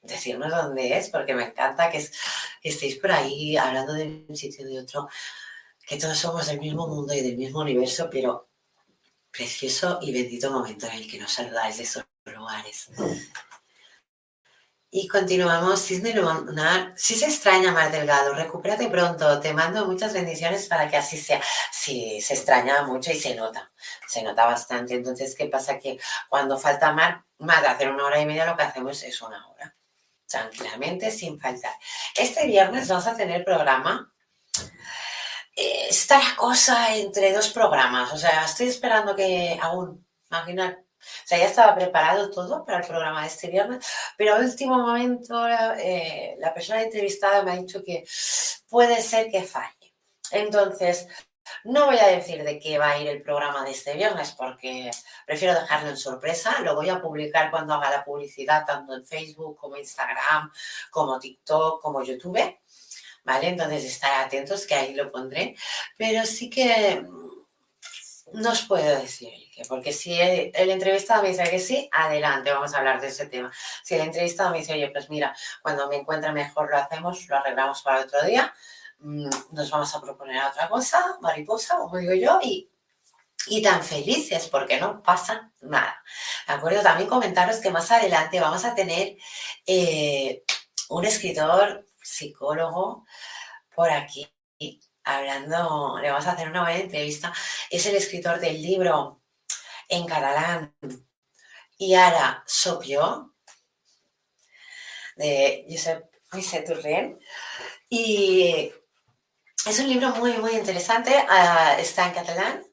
decirnos 0.02 0.52
dónde 0.52 0.98
es, 0.98 1.10
porque 1.10 1.34
me 1.34 1.46
encanta 1.46 1.90
que, 1.90 2.08
estéis 2.62 2.98
por 2.98 3.12
ahí 3.12 3.58
hablando 3.58 3.94
de 3.94 4.26
un 4.28 4.36
sitio 4.36 4.68
y 4.68 4.74
de 4.74 4.80
otro, 4.82 5.08
que 5.88 5.98
todos 5.98 6.18
somos 6.18 6.48
del 6.48 6.60
mismo 6.60 6.88
mundo 6.88 7.14
y 7.14 7.22
del 7.22 7.38
mismo 7.38 7.62
universo, 7.62 8.10
pero 8.12 8.48
precioso 9.36 10.00
y 10.02 10.14
bendito 10.14 10.52
momento 10.52 10.88
en 10.88 10.94
el 10.94 11.10
que 11.10 11.20
nos 11.20 11.34
saludáis 11.34 11.78
de 11.78 11.84
esos 11.84 12.06
lugares. 12.26 12.90
Y 14.98 15.10
continuamos, 15.10 15.86
Cisne 15.86 16.14
Lunar. 16.14 16.94
Si 16.96 17.16
se 17.16 17.26
extraña, 17.26 17.74
Mar 17.74 17.92
Delgado, 17.92 18.34
recupérate 18.34 18.88
pronto. 18.88 19.42
Te 19.42 19.54
mando 19.54 19.86
muchas 19.86 20.14
bendiciones 20.14 20.68
para 20.68 20.90
que 20.90 20.96
así 20.96 21.18
sea. 21.18 21.42
Sí, 21.70 22.22
se 22.22 22.34
extraña 22.34 22.84
mucho 22.84 23.12
y 23.12 23.20
se 23.20 23.36
nota. 23.36 23.74
Se 24.08 24.24
nota 24.24 24.46
bastante. 24.46 24.94
Entonces, 24.94 25.36
¿qué 25.36 25.48
pasa? 25.48 25.80
Que 25.80 26.00
cuando 26.30 26.58
falta 26.58 26.94
Mar, 26.94 27.26
más 27.40 27.62
de 27.62 27.68
hacer 27.68 27.90
una 27.92 28.06
hora 28.06 28.22
y 28.22 28.26
media, 28.26 28.46
lo 28.46 28.56
que 28.56 28.64
hacemos 28.64 29.04
es 29.04 29.22
una 29.22 29.46
hora. 29.50 29.76
Tranquilamente, 30.26 31.12
sin 31.12 31.42
faltar. 31.42 31.74
Este 32.16 32.48
viernes 32.48 32.88
vamos 32.88 33.06
a 33.08 33.18
tener 33.18 33.44
programa. 33.44 34.15
Está 35.56 36.20
la 36.20 36.36
cosa 36.36 36.96
entre 36.96 37.34
dos 37.34 37.50
programas. 37.50 38.12
O 38.14 38.18
sea, 38.18 38.44
estoy 38.44 38.68
esperando 38.68 39.16
que 39.16 39.58
aún, 39.62 40.06
imaginar, 40.30 40.80
o 41.00 41.28
sea, 41.28 41.38
ya 41.38 41.46
estaba 41.46 41.76
preparado 41.76 42.30
todo 42.30 42.64
para 42.66 42.80
el 42.80 42.88
programa 42.88 43.22
de 43.22 43.28
este 43.28 43.48
viernes, 43.50 43.86
pero 44.18 44.36
al 44.36 44.44
último 44.44 44.78
momento 44.78 45.48
eh, 45.48 46.36
la 46.40 46.54
persona 46.54 46.82
entrevistada 46.82 47.44
me 47.44 47.52
ha 47.52 47.58
dicho 47.58 47.84
que 47.84 48.04
puede 48.70 49.02
ser 49.02 49.30
que 49.32 49.44
falle. 49.44 49.94
Entonces, 50.32 51.08
no 51.64 51.86
voy 51.86 51.98
a 52.00 52.08
decir 52.08 52.44
de 52.44 52.60
qué 52.60 52.78
va 52.78 52.92
a 52.92 52.98
ir 53.00 53.08
el 53.08 53.22
programa 53.22 53.64
de 53.64 53.72
este 53.72 53.94
viernes 53.96 54.32
porque 54.32 54.90
prefiero 55.26 55.54
dejarlo 55.54 55.90
en 55.90 55.98
sorpresa. 55.98 56.60
Lo 56.62 56.76
voy 56.76 56.90
a 56.90 57.02
publicar 57.02 57.52
cuando 57.52 57.74
haga 57.74 57.90
la 57.90 58.04
publicidad 58.04 58.66
tanto 58.66 58.94
en 58.94 59.06
Facebook 59.06 59.56
como 59.58 59.78
Instagram, 59.78 60.52
como 60.90 61.20
TikTok, 61.20 61.82
como 61.82 62.04
YouTube. 62.04 62.58
¿Vale? 63.26 63.50
Entonces, 63.50 63.84
estar 63.84 64.24
atentos 64.24 64.66
que 64.66 64.76
ahí 64.76 64.94
lo 64.94 65.12
pondré. 65.12 65.56
Pero 65.98 66.26
sí 66.26 66.50
que 66.50 67.04
no 68.34 68.52
os 68.52 68.62
puedo 68.62 69.02
decir 69.02 69.46
porque 69.68 69.94
si 69.94 70.20
el, 70.20 70.52
entrevistado 70.70 71.24
me 71.24 71.30
dice 71.30 71.44
que 71.50 71.60
sí, 71.60 71.90
adelante, 71.92 72.52
vamos 72.52 72.74
a 72.74 72.80
hablar 72.80 73.00
de 73.00 73.08
ese 73.08 73.26
tema. 73.28 73.52
Si 73.84 73.96
el 73.96 74.02
entrevistado 74.02 74.52
me 74.52 74.60
dice, 74.60 74.74
oye, 74.74 74.90
pues 74.90 75.10
mira, 75.10 75.36
cuando 75.62 75.88
me 75.88 75.98
encuentre 75.98 76.32
mejor 76.32 76.70
lo 76.70 76.78
hacemos, 76.78 77.28
lo 77.28 77.38
arreglamos 77.38 77.82
para 77.82 78.02
otro 78.02 78.22
día, 78.24 78.54
mm, 79.00 79.30
nos 79.52 79.72
vamos 79.72 79.96
a 79.96 80.02
proponer 80.02 80.44
otra 80.44 80.68
cosa, 80.68 81.18
mariposa, 81.22 81.78
como 81.78 81.98
digo 81.98 82.14
yo, 82.14 82.40
y, 82.44 82.70
y 83.48 83.62
tan 83.62 83.82
felices 83.82 84.48
porque 84.48 84.80
no 84.80 85.02
pasa 85.02 85.52
nada. 85.62 86.04
¿De 86.48 86.54
acuerdo? 86.54 86.82
También 86.82 87.10
comentaros 87.10 87.58
que 87.58 87.72
más 87.72 87.90
adelante 87.92 88.40
vamos 88.40 88.66
a 88.66 88.76
tener 88.76 89.16
eh, 89.66 90.44
un 90.90 91.06
escritor, 91.06 91.88
psicólogo, 92.06 93.06
por 93.76 93.90
aquí 93.90 94.30
hablando, 95.04 96.00
le 96.02 96.10
vamos 96.10 96.26
a 96.26 96.32
hacer 96.32 96.50
una 96.50 96.64
buena 96.64 96.80
entrevista, 96.80 97.34
es 97.70 97.86
el 97.86 97.96
escritor 97.96 98.40
del 98.40 98.62
libro 98.62 99.22
en 99.88 100.06
catalán 100.06 100.76
y 101.78 101.94
ahora 101.94 102.44
Sopio 102.48 103.36
de 105.16 105.66
Josep 105.70 106.06
Moisés 106.32 106.66
Turren. 106.66 107.20
Y 107.90 108.72
es 109.66 109.80
un 109.80 109.90
libro 109.90 110.10
muy, 110.16 110.34
muy 110.34 110.52
interesante, 110.52 111.14
ah, 111.30 111.76
está 111.80 112.08
en 112.08 112.14
catalán, 112.14 112.66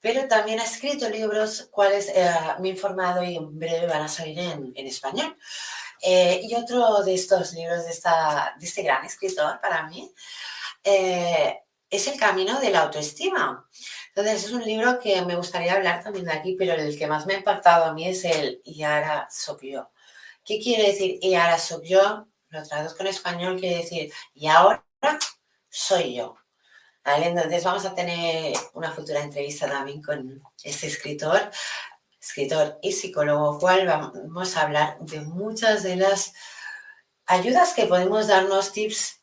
pero 0.00 0.28
también 0.28 0.60
ha 0.60 0.64
escrito 0.64 1.08
libros 1.08 1.68
cuales 1.70 2.08
eh, 2.14 2.30
me 2.60 2.68
he 2.68 2.72
informado 2.72 3.22
y 3.22 3.36
en 3.36 3.58
breve 3.58 3.86
van 3.86 4.02
a 4.02 4.08
salir 4.08 4.38
en, 4.38 4.86
español. 4.86 5.36
Eh, 6.06 6.40
y 6.42 6.54
otro 6.54 7.02
de 7.02 7.14
estos 7.14 7.54
libros 7.54 7.84
de, 7.84 7.90
esta, 7.90 8.54
de 8.58 8.66
este 8.66 8.82
gran 8.82 9.06
escritor 9.06 9.58
para 9.58 9.88
mí 9.88 10.12
eh, 10.82 11.60
es 11.88 12.06
El 12.08 12.18
Camino 12.18 12.60
de 12.60 12.70
la 12.70 12.82
Autoestima. 12.82 13.66
Entonces, 14.08 14.44
es 14.44 14.52
un 14.52 14.62
libro 14.64 15.00
que 15.00 15.22
me 15.22 15.34
gustaría 15.34 15.72
hablar 15.72 16.04
también 16.04 16.26
de 16.26 16.32
aquí, 16.32 16.56
pero 16.58 16.74
el 16.74 16.98
que 16.98 17.06
más 17.06 17.24
me 17.24 17.34
ha 17.34 17.38
impactado 17.38 17.86
a 17.86 17.94
mí 17.94 18.06
es 18.06 18.22
el 18.26 18.60
Yara 18.66 19.26
Sopio. 19.30 19.92
¿Qué 20.44 20.60
quiere 20.60 20.88
decir 20.88 21.18
Yara 21.22 21.58
Sopio? 21.58 22.28
Lo 22.48 22.62
traduzco 22.62 23.00
en 23.00 23.06
español, 23.06 23.58
quiere 23.58 23.78
decir 23.78 24.12
y 24.34 24.46
ahora 24.46 24.84
soy 25.70 26.16
yo. 26.16 26.36
Entonces 27.04 27.64
vamos 27.64 27.84
a 27.86 27.94
tener 27.94 28.54
una 28.74 28.92
futura 28.92 29.20
entrevista 29.20 29.66
también 29.68 30.02
con 30.02 30.42
este 30.62 30.86
escritor, 30.86 31.50
escritor 32.24 32.78
y 32.80 32.92
psicólogo, 32.92 33.58
cual 33.58 33.86
vamos 33.86 34.56
a 34.56 34.62
hablar 34.62 34.98
de 35.00 35.20
muchas 35.20 35.82
de 35.82 35.96
las 35.96 36.32
ayudas 37.26 37.74
que 37.74 37.84
podemos 37.84 38.28
darnos, 38.28 38.72
tips 38.72 39.20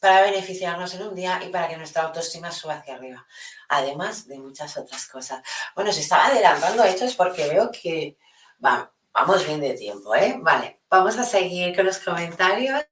para 0.00 0.22
beneficiarnos 0.22 0.92
en 0.94 1.02
un 1.02 1.14
día 1.14 1.40
y 1.44 1.50
para 1.50 1.68
que 1.68 1.76
nuestra 1.76 2.02
autoestima 2.02 2.50
suba 2.50 2.74
hacia 2.74 2.96
arriba, 2.96 3.24
además 3.68 4.26
de 4.26 4.38
muchas 4.38 4.76
otras 4.76 5.06
cosas. 5.06 5.40
Bueno, 5.76 5.92
se 5.92 6.00
estaba 6.00 6.26
adelantando 6.26 6.82
hechos 6.84 7.14
porque 7.14 7.46
veo 7.46 7.70
que 7.70 8.18
vamos 8.58 9.46
bien 9.46 9.60
de 9.60 9.74
tiempo, 9.74 10.12
¿eh? 10.16 10.36
Vale, 10.40 10.80
vamos 10.90 11.16
a 11.18 11.24
seguir 11.24 11.76
con 11.76 11.86
los 11.86 11.98
comentarios. 11.98 12.84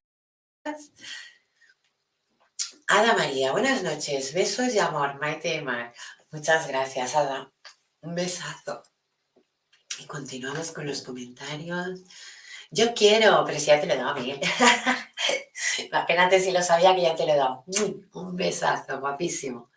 Ada 2.87 3.15
María, 3.15 3.51
buenas 3.51 3.83
noches, 3.83 4.33
besos 4.33 4.73
y 4.75 4.79
amor, 4.79 5.19
Maite 5.21 5.57
y 5.57 5.63
Mar. 5.63 5.93
Muchas 6.31 6.69
gracias, 6.69 7.17
Ada. 7.17 7.51
Un 8.03 8.15
besazo. 8.15 8.85
Y 10.01 10.07
continuamos 10.07 10.73
con 10.73 10.87
los 10.87 11.03
comentarios. 11.03 12.01
Yo 12.71 12.95
quiero, 12.95 13.45
pero 13.45 13.59
si 13.59 13.67
ya 13.67 13.81
te 13.81 13.87
lo 13.87 13.95
he 13.95 13.99
dado 13.99 14.15
mí. 14.15 14.41
Imagínate 15.79 16.41
si 16.41 16.53
lo 16.53 16.63
sabía 16.63 16.95
que 16.95 17.03
ya 17.03 17.15
te 17.15 17.27
lo 17.27 17.33
he 17.33 17.37
dado. 17.37 17.65
Un 18.15 18.35
besazo, 18.35 18.99
guapísimo. 18.99 19.71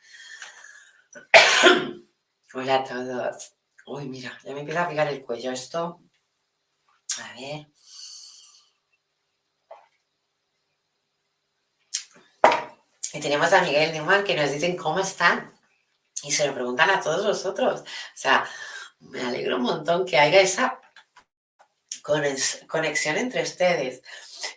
Hola 2.54 2.76
a 2.76 2.84
todos. 2.84 3.54
Uy, 3.86 4.08
mira, 4.08 4.38
ya 4.46 4.54
me 4.54 4.62
empieza 4.62 4.84
a 4.84 4.90
picar 4.90 5.08
el 5.08 5.22
cuello 5.22 5.52
esto. 5.52 6.00
A 7.20 7.34
ver. 7.34 7.68
Y 13.12 13.20
tenemos 13.20 13.52
a 13.52 13.62
Miguel 13.62 13.92
Newman 13.92 14.24
que 14.24 14.36
nos 14.36 14.52
dicen 14.52 14.78
cómo 14.78 15.00
están. 15.00 15.54
Y 16.24 16.32
se 16.32 16.48
lo 16.48 16.54
preguntan 16.54 16.90
a 16.90 17.02
todos 17.02 17.26
vosotros. 17.26 17.82
O 17.82 17.86
sea, 18.16 18.48
me 19.10 19.22
alegro 19.22 19.58
un 19.58 19.64
montón 19.64 20.06
que 20.06 20.18
haya 20.18 20.42
esa 20.42 20.80
conexión 22.68 23.18
entre 23.18 23.44
ustedes. 23.44 24.02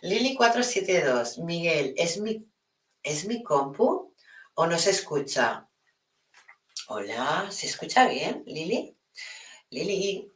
Lili472, 0.01 1.43
Miguel, 1.43 1.93
¿es 1.97 2.19
mi, 2.19 2.45
¿es 3.01 3.25
mi 3.25 3.41
compu 3.43 4.13
o 4.55 4.67
no 4.67 4.77
se 4.77 4.91
escucha? 4.91 5.67
Hola, 6.89 7.47
¿se 7.49 7.67
escucha 7.67 8.07
bien, 8.07 8.43
Lili? 8.45 8.95
Lili, 9.69 10.31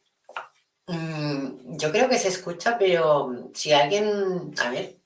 mm, 0.88 1.78
yo 1.78 1.91
creo 1.91 2.09
que 2.09 2.18
se 2.18 2.30
escucha, 2.30 2.78
pero 2.78 3.49
si 3.53 3.74
alguien, 3.74 4.53
a 4.57 4.70
ver, 4.70 4.97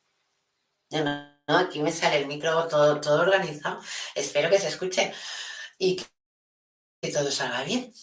no, 0.92 1.58
aquí 1.58 1.82
me 1.82 1.92
sale 1.92 2.18
el 2.18 2.28
micro 2.28 2.68
todo, 2.68 3.00
todo 3.02 3.22
organizado, 3.22 3.82
espero 4.16 4.50
que 4.50 4.60
se 4.60 4.70
escuche 4.70 5.14
y 5.78 5.96
que 7.02 7.12
todo 7.12 7.32
salga 7.32 7.64
bien. 7.64 7.94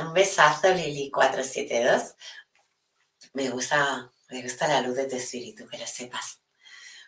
Un 0.00 0.12
besazo, 0.12 0.68
Lili472. 0.68 2.16
Me 3.32 3.48
gusta, 3.50 4.10
me 4.28 4.42
gusta 4.42 4.68
la 4.68 4.82
luz 4.82 4.96
de 4.96 5.06
tu 5.06 5.16
espíritu, 5.16 5.66
que 5.68 5.78
lo 5.78 5.86
sepas. 5.86 6.40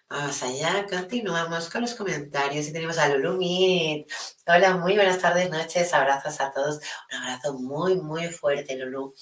Vamos 0.08 0.42
allá, 0.42 0.86
continuamos 0.88 1.68
con 1.68 1.82
los 1.82 1.94
comentarios 1.94 2.66
y 2.66 2.72
tenemos 2.72 2.96
a 2.96 3.08
Lulu 3.08 4.06
Hola, 4.46 4.76
muy 4.76 4.94
buenas 4.94 5.18
tardes, 5.18 5.50
noches, 5.50 5.92
abrazos 5.92 6.40
a 6.40 6.50
todos. 6.50 6.80
Un 7.12 7.18
abrazo 7.18 7.54
muy, 7.54 7.96
muy 7.96 8.28
fuerte, 8.28 8.76
Lulu. 8.76 9.14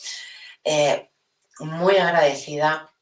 Eh, 0.63 1.11
muy 1.59 1.97
agradecida, 1.97 2.93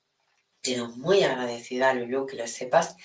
pero 0.63 0.89
muy 0.89 1.25
agradecida, 1.25 1.93
Lulu, 1.93 2.27
que 2.27 2.37
lo 2.37 2.47
sepas, 2.47 2.97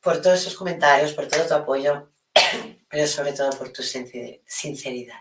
por 0.00 0.22
todos 0.22 0.40
esos 0.40 0.54
comentarios, 0.54 1.12
por 1.12 1.26
todo 1.26 1.46
tu 1.46 1.54
apoyo, 1.54 2.12
pero 2.88 3.06
sobre 3.08 3.32
todo 3.32 3.50
por 3.50 3.72
tu 3.72 3.82
sinceridad. 3.82 5.20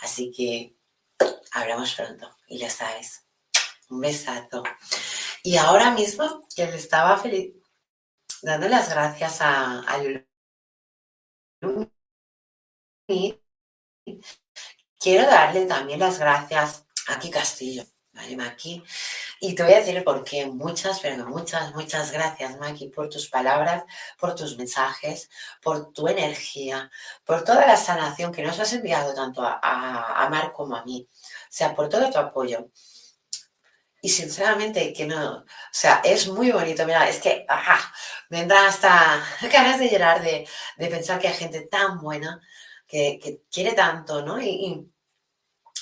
Así 0.00 0.32
que 0.34 0.79
hablamos 1.52 1.94
pronto 1.94 2.36
y 2.46 2.58
ya 2.58 2.70
sabes. 2.70 3.26
Un 3.88 4.00
besazo. 4.00 4.62
Y 5.42 5.56
ahora 5.56 5.90
mismo 5.90 6.46
que 6.54 6.66
le 6.66 6.76
estaba 6.76 7.16
feliz, 7.18 7.54
dando 8.42 8.68
las 8.68 8.88
gracias 8.90 9.40
a, 9.40 9.80
a 9.80 9.98
quiero 14.98 15.26
darle 15.26 15.66
también 15.66 15.98
las 15.98 16.18
gracias 16.18 16.86
a 17.08 17.14
Maki 17.14 17.30
Castillo, 17.30 17.84
¿vale, 18.20 18.36
Maki? 18.36 18.82
Y 19.40 19.54
te 19.54 19.62
voy 19.62 19.72
a 19.72 19.80
decir 19.80 20.04
por 20.04 20.24
qué. 20.24 20.46
Muchas, 20.46 21.00
pero 21.00 21.26
muchas, 21.26 21.74
muchas 21.74 22.12
gracias, 22.12 22.58
Maki, 22.58 22.88
por 22.88 23.08
tus 23.08 23.28
palabras, 23.28 23.84
por 24.18 24.34
tus 24.34 24.56
mensajes, 24.58 25.30
por 25.62 25.92
tu 25.92 26.08
energía, 26.08 26.90
por 27.24 27.44
toda 27.44 27.66
la 27.66 27.76
sanación 27.76 28.32
que 28.32 28.42
nos 28.42 28.58
has 28.60 28.72
enviado 28.72 29.14
tanto 29.14 29.42
a, 29.42 29.58
a, 29.62 30.28
Mar 30.30 30.52
como 30.52 30.76
a 30.76 30.84
mí. 30.84 31.08
O 31.10 31.46
sea, 31.48 31.74
por 31.74 31.88
todo 31.88 32.10
tu 32.10 32.18
apoyo. 32.18 32.68
y 34.02 34.08
sinceramente 34.08 34.92
que 34.94 35.06
no, 35.06 35.38
o 35.40 35.44
sea, 35.72 36.00
es 36.04 36.26
muy 36.28 36.50
bonito, 36.52 36.86
mira, 36.86 37.08
es 37.08 37.18
que 37.20 37.44
ajá, 37.48 37.92
me 38.30 38.40
entra 38.40 38.66
hasta 38.66 39.22
ganas 39.52 39.78
de 39.78 39.90
llorar 39.90 40.22
de, 40.22 40.46
pensar 40.88 41.18
que 41.18 41.28
hay 41.28 41.34
gente 41.34 41.62
tan 41.62 42.00
buena 42.00 42.40
que, 42.86 43.42
quiere 43.50 43.72
tanto, 43.72 44.22
¿no? 44.22 44.38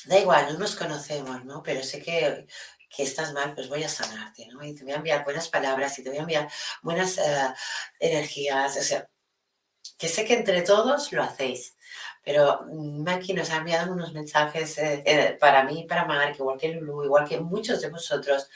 Da 0.09 0.19
igual, 0.19 0.53
no 0.53 0.59
nos 0.59 0.75
conocemos, 0.75 1.45
¿no? 1.45 1.63
Pero 1.63 1.83
sé 1.83 2.01
que, 2.03 2.47
estás 2.97 3.33
mal, 3.33 3.55
pues 3.55 3.69
voy 3.69 3.85
a 3.85 3.89
sanarte, 3.89 4.49
¿no? 4.49 4.65
Y 4.65 4.75
te 4.75 4.83
voy 4.83 4.93
a 4.93 4.97
enviar 4.97 5.25
buenas 5.25 5.49
palabras 5.49 5.99
y 5.99 6.03
te 6.03 6.09
voy 6.09 6.19
a 6.19 6.23
enviar 6.23 6.51
buenas 6.83 7.19
eh, 7.19 7.55
energías, 8.01 8.77
o 8.77 8.83
sea, 8.83 9.09
que 9.99 10.09
sé 10.09 10.25
que 10.25 10.35
entre 10.35 10.63
todos 10.63 11.13
lo 11.13 11.23
hacéis. 11.23 11.77
Pero 12.25 12.63
Maki 12.67 13.35
nos 13.35 13.51
ha 13.51 13.59
enviado 13.59 13.93
unos 13.93 14.13
mensajes 14.13 14.79
eh, 14.79 15.03
eh, 15.07 15.37
para 15.41 15.63
mí, 15.65 15.87
para 15.89 16.05
Mark, 16.07 16.37
igual 16.39 16.59
que 16.59 16.69
Lulu, 16.69 17.05
igual 17.05 17.29
que 17.29 17.41
muchos 17.41 17.81
de 17.81 17.91
vosotros, 17.91 18.49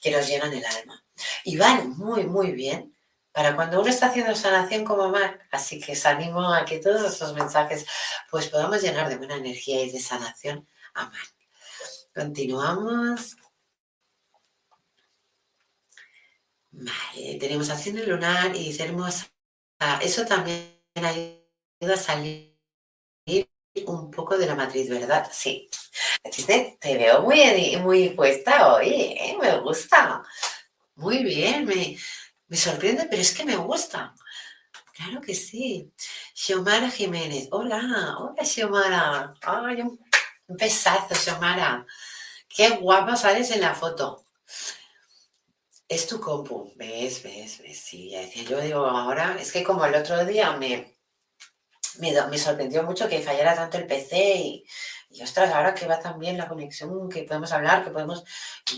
que 0.00 0.10
nos 0.10 0.26
llenan 0.28 0.52
el 0.52 0.64
alma. 0.64 1.04
Y 1.44 1.56
van 1.56 1.90
muy, 1.96 2.24
muy 2.24 2.52
bien 2.52 2.94
para 3.32 3.56
cuando 3.56 3.80
uno 3.80 3.90
está 3.90 4.06
haciendo 4.06 4.34
sanación 4.36 4.84
como 4.84 5.08
Mark. 5.08 5.40
Así 5.50 5.80
que 5.80 5.92
os 5.92 6.06
animo 6.06 6.52
a 6.52 6.64
que 6.64 6.78
todos 6.78 7.02
esos 7.12 7.34
mensajes 7.34 7.86
pues 8.30 8.48
podamos 8.48 8.82
llenar 8.82 9.08
de 9.08 9.16
buena 9.16 9.36
energía 9.36 9.82
y 9.82 9.90
de 9.90 10.00
sanación 10.00 10.68
a 10.94 11.04
Mark. 11.04 11.34
Continuamos. 12.14 13.36
Vale, 16.70 17.36
tenemos 17.38 17.70
haciendo 17.70 18.04
lunar 18.04 18.54
y 18.56 18.72
ser 18.72 18.88
hermosa. 18.88 19.26
Eso 20.00 20.24
también 20.24 20.80
ayuda 20.96 21.94
a 21.94 21.96
salir 21.96 22.54
un 23.86 24.10
poco 24.10 24.38
de 24.38 24.46
la 24.46 24.54
matriz, 24.54 24.88
¿verdad? 24.88 25.28
Sí. 25.32 25.68
Te 26.46 26.96
veo 26.96 27.22
muy, 27.22 27.76
muy 27.78 28.10
puesta 28.10 28.74
hoy, 28.74 28.88
¿eh? 28.88 29.36
me 29.40 29.58
gusta. 29.60 30.22
Muy 30.96 31.24
bien, 31.24 31.64
me, 31.64 31.96
me 32.46 32.56
sorprende, 32.56 33.06
pero 33.10 33.20
es 33.20 33.32
que 33.32 33.44
me 33.44 33.56
gusta. 33.56 34.14
Claro 34.94 35.20
que 35.20 35.34
sí. 35.34 35.92
Xiomara 36.34 36.88
Jiménez. 36.88 37.48
Hola, 37.50 38.16
hola 38.18 38.44
Xiomara. 38.44 39.34
Ay, 39.42 39.80
un 39.82 39.98
besazo, 40.48 41.14
Xiomara. 41.14 41.86
Qué 42.48 42.70
guapa 42.70 43.16
sales 43.16 43.50
en 43.50 43.60
la 43.60 43.74
foto. 43.74 44.24
Es 45.88 46.06
tu 46.06 46.20
compu. 46.20 46.72
¿Ves, 46.76 47.22
ves, 47.22 47.58
ves? 47.58 47.78
Sí, 47.78 48.10
ya 48.10 48.20
decía 48.20 48.44
yo, 48.44 48.60
digo, 48.60 48.86
ahora, 48.86 49.36
es 49.40 49.52
que 49.52 49.62
como 49.62 49.84
el 49.84 49.94
otro 49.94 50.24
día 50.24 50.52
me, 50.52 50.96
me, 51.98 52.38
sorprendió 52.38 52.82
mucho 52.82 53.08
que 53.08 53.20
fallara 53.20 53.54
tanto 53.54 53.78
el 53.78 53.86
PC 53.86 54.36
y, 54.36 54.64
y, 55.10 55.22
ostras, 55.22 55.52
ahora 55.52 55.74
que 55.74 55.86
va 55.86 56.00
tan 56.00 56.18
bien 56.18 56.38
la 56.38 56.48
conexión, 56.48 57.08
que 57.08 57.22
podemos 57.22 57.52
hablar, 57.52 57.84
que 57.84 57.90
podemos... 57.90 58.24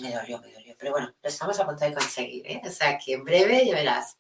me 0.00 0.12
dolió, 0.12 0.40
me 0.40 0.52
dolió. 0.52 0.74
Pero 0.78 0.92
bueno, 0.92 1.14
lo 1.22 1.28
estamos 1.28 1.58
a 1.60 1.66
punto 1.66 1.84
de 1.84 1.94
conseguir, 1.94 2.46
¿eh? 2.46 2.62
O 2.64 2.70
sea, 2.70 2.98
que 2.98 3.14
en 3.14 3.24
breve 3.24 3.66
ya 3.66 3.74
verás. 3.74 4.16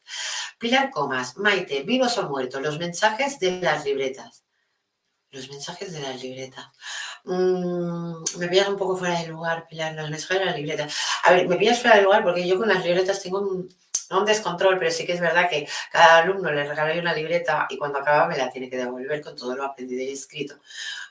Pilar 0.58 0.90
Comas, 0.90 1.36
Maite, 1.36 1.82
vivos 1.82 2.16
o 2.18 2.28
muertos, 2.28 2.62
los 2.62 2.78
mensajes 2.78 3.38
de 3.38 3.60
las 3.60 3.84
libretas. 3.84 4.44
Los 5.30 5.50
mensajes 5.50 5.92
de 5.92 6.00
las 6.00 6.22
libretas. 6.22 6.66
Mm, 7.26 8.22
me 8.38 8.48
pillas 8.48 8.68
un 8.68 8.76
poco 8.76 8.96
fuera 8.96 9.20
de 9.20 9.26
lugar, 9.26 9.66
Pilar, 9.68 9.94
los 9.94 10.10
mensajes 10.10 10.38
de 10.38 10.44
las 10.44 10.56
libretas. 10.56 10.94
A 11.24 11.32
ver, 11.32 11.48
me 11.48 11.56
pillas 11.56 11.80
fuera 11.80 11.96
de 11.96 12.02
lugar 12.02 12.22
porque 12.22 12.46
yo 12.46 12.56
con 12.56 12.68
las 12.68 12.84
libretas 12.84 13.20
tengo 13.20 13.40
un 13.40 13.68
no 14.10 14.24
descontrol, 14.24 14.78
pero 14.78 14.92
sí 14.92 15.04
que 15.04 15.14
es 15.14 15.20
verdad 15.20 15.50
que 15.50 15.68
cada 15.90 16.18
alumno 16.18 16.52
le 16.52 16.64
regala 16.64 17.00
una 17.00 17.12
libreta 17.12 17.66
y 17.68 17.76
cuando 17.76 17.98
acaba 17.98 18.28
me 18.28 18.36
la 18.36 18.50
tiene 18.50 18.70
que 18.70 18.76
devolver 18.76 19.20
con 19.20 19.34
todo 19.34 19.56
lo 19.56 19.64
aprendido 19.64 20.02
y 20.02 20.12
escrito. 20.12 20.60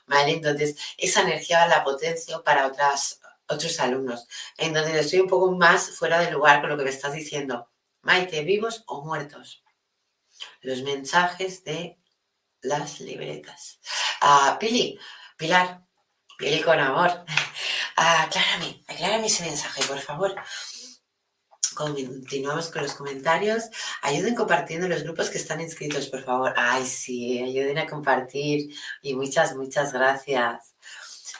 ¿Vale? 0.06 0.32
Entonces, 0.32 0.76
esa 0.96 1.22
energía 1.22 1.66
la 1.66 1.84
potencio 1.84 2.42
para 2.42 2.66
otras, 2.66 3.20
otros 3.48 3.78
alumnos. 3.80 4.26
Entonces, 4.56 4.94
estoy 4.94 5.20
un 5.20 5.28
poco 5.28 5.52
más 5.52 5.90
fuera 5.90 6.18
de 6.20 6.30
lugar 6.30 6.60
con 6.62 6.70
lo 6.70 6.78
que 6.78 6.84
me 6.84 6.90
estás 6.90 7.12
diciendo. 7.12 7.68
Maite, 8.02 8.42
¿vivos 8.42 8.84
o 8.86 9.04
muertos? 9.04 9.62
Los 10.62 10.82
mensajes 10.82 11.64
de 11.64 11.98
las 12.62 13.00
libretas. 13.00 13.80
Ah, 14.20 14.56
Pili, 14.58 14.98
Pilar, 15.36 15.82
Pili 16.38 16.60
con 16.60 16.78
amor. 16.78 17.24
Aclárame, 17.96 18.82
aclárame 18.86 19.26
ese 19.26 19.44
mensaje, 19.44 19.82
por 19.84 19.98
favor. 20.00 20.34
Continuamos 21.74 22.68
con 22.70 22.82
los 22.82 22.94
comentarios. 22.94 23.64
Ayuden 24.02 24.34
compartiendo 24.34 24.88
los 24.88 25.02
grupos 25.02 25.30
que 25.30 25.38
están 25.38 25.60
inscritos, 25.60 26.08
por 26.08 26.22
favor. 26.24 26.54
Ay, 26.56 26.86
sí, 26.86 27.42
ayuden 27.42 27.78
a 27.78 27.86
compartir. 27.86 28.74
Y 29.02 29.14
muchas, 29.14 29.54
muchas 29.56 29.92
gracias. 29.92 30.74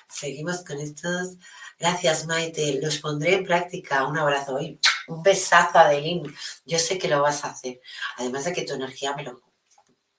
Seguimos 0.08 0.64
con 0.64 0.78
estos. 0.78 1.36
Gracias, 1.78 2.26
Maite. 2.26 2.80
Los 2.82 2.98
pondré 2.98 3.34
en 3.34 3.44
práctica. 3.44 4.06
Un 4.06 4.18
abrazo 4.18 4.56
hoy. 4.56 4.80
Un 5.08 5.22
besazo, 5.22 5.78
Adeline. 5.78 6.34
Yo 6.64 6.78
sé 6.78 6.98
que 6.98 7.08
lo 7.08 7.22
vas 7.22 7.44
a 7.44 7.50
hacer. 7.50 7.80
Además 8.16 8.44
de 8.44 8.52
que 8.52 8.62
tu 8.62 8.74
energía 8.74 9.14
me 9.14 9.24
lo, 9.24 9.42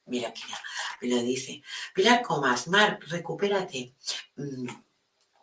mira, 0.08 0.34
mira, 0.36 0.62
me 1.02 1.08
lo 1.10 1.22
dice. 1.22 1.62
Pilar 1.94 2.22
Comas, 2.22 2.68
Marc, 2.68 3.04
recupérate. 3.08 3.94
Mm, 4.36 4.68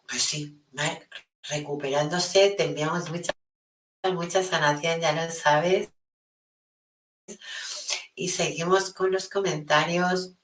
pues 0.08 0.22
sí, 0.22 0.62
Marc, 0.72 1.08
recuperándose, 1.48 2.50
te 2.50 2.64
enviamos 2.64 3.10
muchas 3.10 3.34
mucha 4.12 4.42
sanación, 4.42 5.00
ya 5.00 5.12
lo 5.12 5.30
sabes. 5.32 5.88
Y 8.14 8.28
seguimos 8.28 8.92
con 8.92 9.10
los 9.10 9.28
comentarios. 9.28 10.34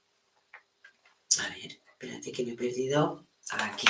A 1.39 1.49
ver, 1.49 1.81
espérate 1.93 2.33
que 2.33 2.45
me 2.45 2.53
he 2.53 2.57
perdido. 2.57 3.27
Aquí. 3.51 3.87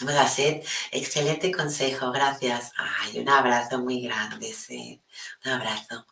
Vamos 0.00 0.14
a 0.16 0.24
hacer 0.24 0.62
excelente 0.90 1.50
consejo, 1.52 2.10
gracias. 2.10 2.72
Ay, 2.76 3.20
un 3.20 3.28
abrazo 3.28 3.78
muy 3.78 4.02
grande, 4.02 4.52
sí. 4.52 5.02
Un 5.44 5.52
abrazo. 5.52 6.06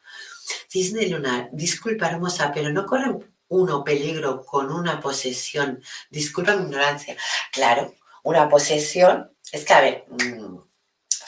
Cisne 0.68 1.06
lunar, 1.08 1.48
disculpa 1.52 2.08
hermosa, 2.08 2.52
pero 2.52 2.70
no 2.70 2.86
corre 2.86 3.16
uno 3.48 3.84
peligro 3.84 4.44
con 4.44 4.72
una 4.72 5.00
posesión. 5.00 5.82
Disculpa 6.10 6.56
mi 6.56 6.64
ignorancia. 6.64 7.16
Claro, 7.52 7.94
una 8.22 8.48
posesión, 8.48 9.30
es 9.52 9.64
que 9.64 9.74
a 9.74 9.80
ver, 9.80 10.04
mm, 10.08 10.58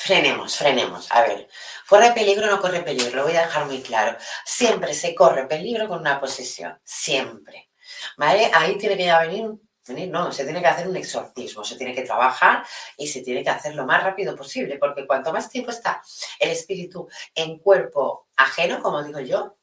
Frenemos, 0.07 0.57
frenemos. 0.57 1.11
A 1.11 1.23
ver, 1.23 1.49
¿corre 1.89 2.13
peligro 2.13 2.47
no 2.47 2.61
corre 2.61 2.81
peligro? 2.83 3.17
Lo 3.17 3.25
voy 3.25 3.35
a 3.35 3.47
dejar 3.47 3.67
muy 3.67 3.83
claro. 3.83 4.17
Siempre 4.45 4.95
se 4.95 5.17
corre 5.17 5.49
peligro 5.49 5.89
con 5.89 5.99
una 5.99 6.21
posesión. 6.21 6.79
Siempre. 6.85 7.71
¿Vale? 8.17 8.49
Ahí 8.55 8.79
tiene 8.79 8.97
que 8.97 9.07
ya 9.07 9.19
venir, 9.21 9.51
no, 9.89 10.33
se 10.33 10.45
tiene 10.45 10.61
que 10.61 10.67
hacer 10.67 10.89
un 10.89 10.97
exorcismo, 10.97 11.65
se 11.65 11.77
tiene 11.77 11.95
que 11.95 12.03
trabajar 12.03 12.65
y 12.97 13.07
se 13.07 13.23
tiene 13.23 13.43
que 13.43 13.51
hacer 13.51 13.75
lo 13.75 13.87
más 13.87 14.03
rápido 14.03 14.35
posible, 14.35 14.79
porque 14.79 15.07
cuanto 15.07 15.33
más 15.33 15.49
tiempo 15.49 15.71
está 15.71 16.03
el 16.39 16.51
espíritu 16.51 17.09
en 17.35 17.59
cuerpo 17.59 18.29
ajeno, 18.37 18.83
como 18.83 19.03
digo 19.03 19.21
yo, 19.21 19.57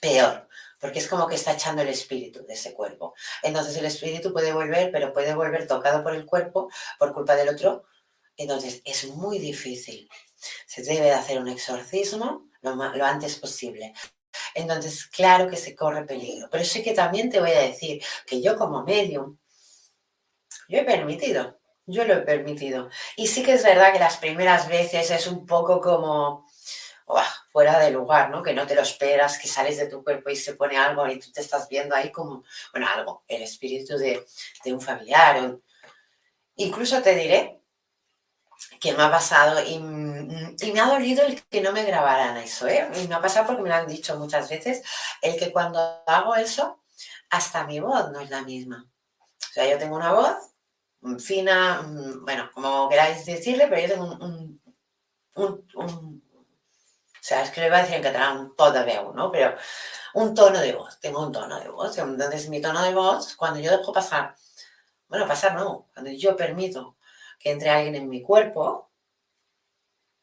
peor 0.00 0.46
porque 0.80 1.00
es 1.00 1.08
como 1.08 1.26
que 1.26 1.34
está 1.34 1.54
echando 1.54 1.82
el 1.82 1.88
espíritu 1.88 2.46
de 2.46 2.54
ese 2.54 2.72
cuerpo. 2.72 3.12
Entonces 3.42 3.76
el 3.76 3.84
espíritu 3.84 4.32
puede 4.32 4.52
volver, 4.52 4.92
pero 4.92 5.12
puede 5.12 5.34
volver 5.34 5.66
tocado 5.66 6.04
por 6.04 6.14
el 6.14 6.24
cuerpo 6.24 6.70
por 7.00 7.12
culpa 7.12 7.34
del 7.34 7.48
otro 7.48 7.84
entonces, 8.38 8.80
es 8.84 9.08
muy 9.08 9.38
difícil. 9.38 10.08
Se 10.66 10.82
debe 10.82 11.06
de 11.06 11.12
hacer 11.12 11.38
un 11.40 11.48
exorcismo 11.48 12.48
lo, 12.62 13.04
antes 13.04 13.36
posible. 13.36 13.92
Entonces, 14.54 15.06
claro 15.06 15.50
que 15.50 15.56
se 15.56 15.74
corre 15.74 16.06
peligro. 16.06 16.48
Pero 16.50 16.64
sí 16.64 16.82
que 16.82 16.94
también 16.94 17.28
te 17.28 17.40
voy 17.40 17.50
a 17.50 17.62
decir 17.62 18.00
que 18.26 18.40
yo 18.40 18.56
como 18.56 18.84
medium, 18.84 19.36
yo 20.68 20.78
he 20.78 20.84
permitido, 20.84 21.58
yo 21.86 22.04
lo 22.04 22.14
he 22.14 22.20
permitido. 22.20 22.90
Y 23.16 23.26
sí 23.26 23.42
que 23.42 23.54
es 23.54 23.64
verdad 23.64 23.92
que 23.92 23.98
las 23.98 24.18
primeras 24.18 24.68
veces 24.68 25.10
es 25.10 25.26
un 25.26 25.46
poco 25.46 25.80
como 25.80 26.46
fuera 27.50 27.78
de 27.78 27.90
lugar, 27.90 28.30
¿no? 28.30 28.42
Que 28.42 28.52
no 28.52 28.66
te 28.66 28.74
lo 28.74 28.82
esperas, 28.82 29.38
que 29.38 29.48
sales 29.48 29.78
de 29.78 29.86
tu 29.86 30.04
cuerpo 30.04 30.30
y 30.30 30.36
se 30.36 30.54
pone 30.54 30.76
algo 30.76 31.06
y 31.08 31.18
tú 31.18 31.32
te 31.32 31.40
estás 31.40 31.68
viendo 31.68 31.94
ahí 31.94 32.12
como, 32.12 32.44
bueno, 32.72 32.86
algo, 32.88 33.24
el 33.26 33.42
espíritu 33.42 33.96
de, 33.96 34.24
un 34.66 34.80
familiar. 34.80 35.56
incluso 36.56 37.00
te 37.02 37.14
diré 37.14 37.62
que 38.80 38.92
me 38.92 39.02
ha 39.02 39.10
pasado 39.10 39.64
y, 39.64 39.78
me 39.78 40.80
ha 40.80 40.86
dolido 40.86 41.24
el 41.24 41.42
que 41.44 41.60
no 41.60 41.72
me 41.72 41.84
grabaran 41.84 42.36
eso, 42.36 42.68
¿eh? 42.68 42.88
Y 43.02 43.08
me 43.08 43.14
ha 43.14 43.20
pasado 43.20 43.46
porque 43.46 43.62
me 43.62 43.70
lo 43.70 43.74
han 43.74 43.88
dicho 43.88 44.16
muchas 44.18 44.48
veces, 44.48 44.82
el 45.22 45.36
que 45.38 45.50
cuando 45.50 45.80
hago 46.06 46.36
eso, 46.36 46.82
hasta 47.30 47.64
mi 47.64 47.80
voz 47.80 48.10
no 48.12 48.20
es 48.20 48.30
la 48.30 48.42
misma. 48.42 48.86
O 49.50 49.52
sea, 49.52 49.68
yo 49.68 49.78
tengo 49.78 49.96
una 49.96 50.12
voz 50.12 50.36
fina, 51.18 51.82
bueno, 52.22 52.50
como 52.52 52.88
queráis 52.88 53.24
decirle, 53.24 53.66
pero 53.68 53.80
yo 53.80 53.88
tengo 53.88 54.04
un, 54.04 54.60
un, 55.36 56.22
o 57.18 57.22
sea, 57.22 57.42
es 57.42 57.50
que 57.50 57.60
le 57.60 57.66
iba 57.66 57.78
a 57.78 57.80
decir 57.80 57.96
en 57.96 58.02
catalán 58.02 58.38
un 58.38 58.56
tono 58.56 58.84
de. 58.84 59.00
Pero 59.32 59.56
un 60.14 60.34
tono 60.34 60.60
de 60.60 60.72
voz, 60.72 60.98
tengo 61.00 61.24
un 61.24 61.32
tono 61.32 61.60
de 61.60 61.68
voz. 61.68 61.98
Entonces, 61.98 62.48
mi 62.48 62.60
tono 62.60 62.82
de 62.82 62.94
voz, 62.94 63.34
cuando 63.36 63.60
yo 63.60 63.70
dejo 63.70 63.92
pasar, 63.92 64.34
bueno, 65.08 65.26
pasar 65.26 65.54
no, 65.54 65.88
cuando 65.92 66.10
yo 66.12 66.36
permito 66.36 66.96
que 67.38 67.50
entre 67.50 67.70
alguien 67.70 67.96
en 67.96 68.08
mi 68.08 68.22
cuerpo, 68.22 68.90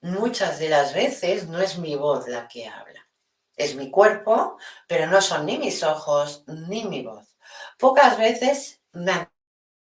muchas 0.01 0.59
de 0.59 0.69
las 0.69 0.93
veces 0.93 1.47
no 1.47 1.59
es 1.59 1.77
mi 1.77 1.95
voz 1.95 2.27
la 2.27 2.47
que 2.47 2.67
habla. 2.67 3.07
Es 3.55 3.75
mi 3.75 3.89
cuerpo, 3.91 4.57
pero 4.87 5.07
no 5.07 5.21
son 5.21 5.45
ni 5.45 5.57
mis 5.57 5.83
ojos 5.83 6.43
ni 6.47 6.85
mi 6.85 7.03
voz. 7.03 7.37
Pocas 7.77 8.17
veces 8.17 8.81
me 8.91 9.11
han 9.11 9.29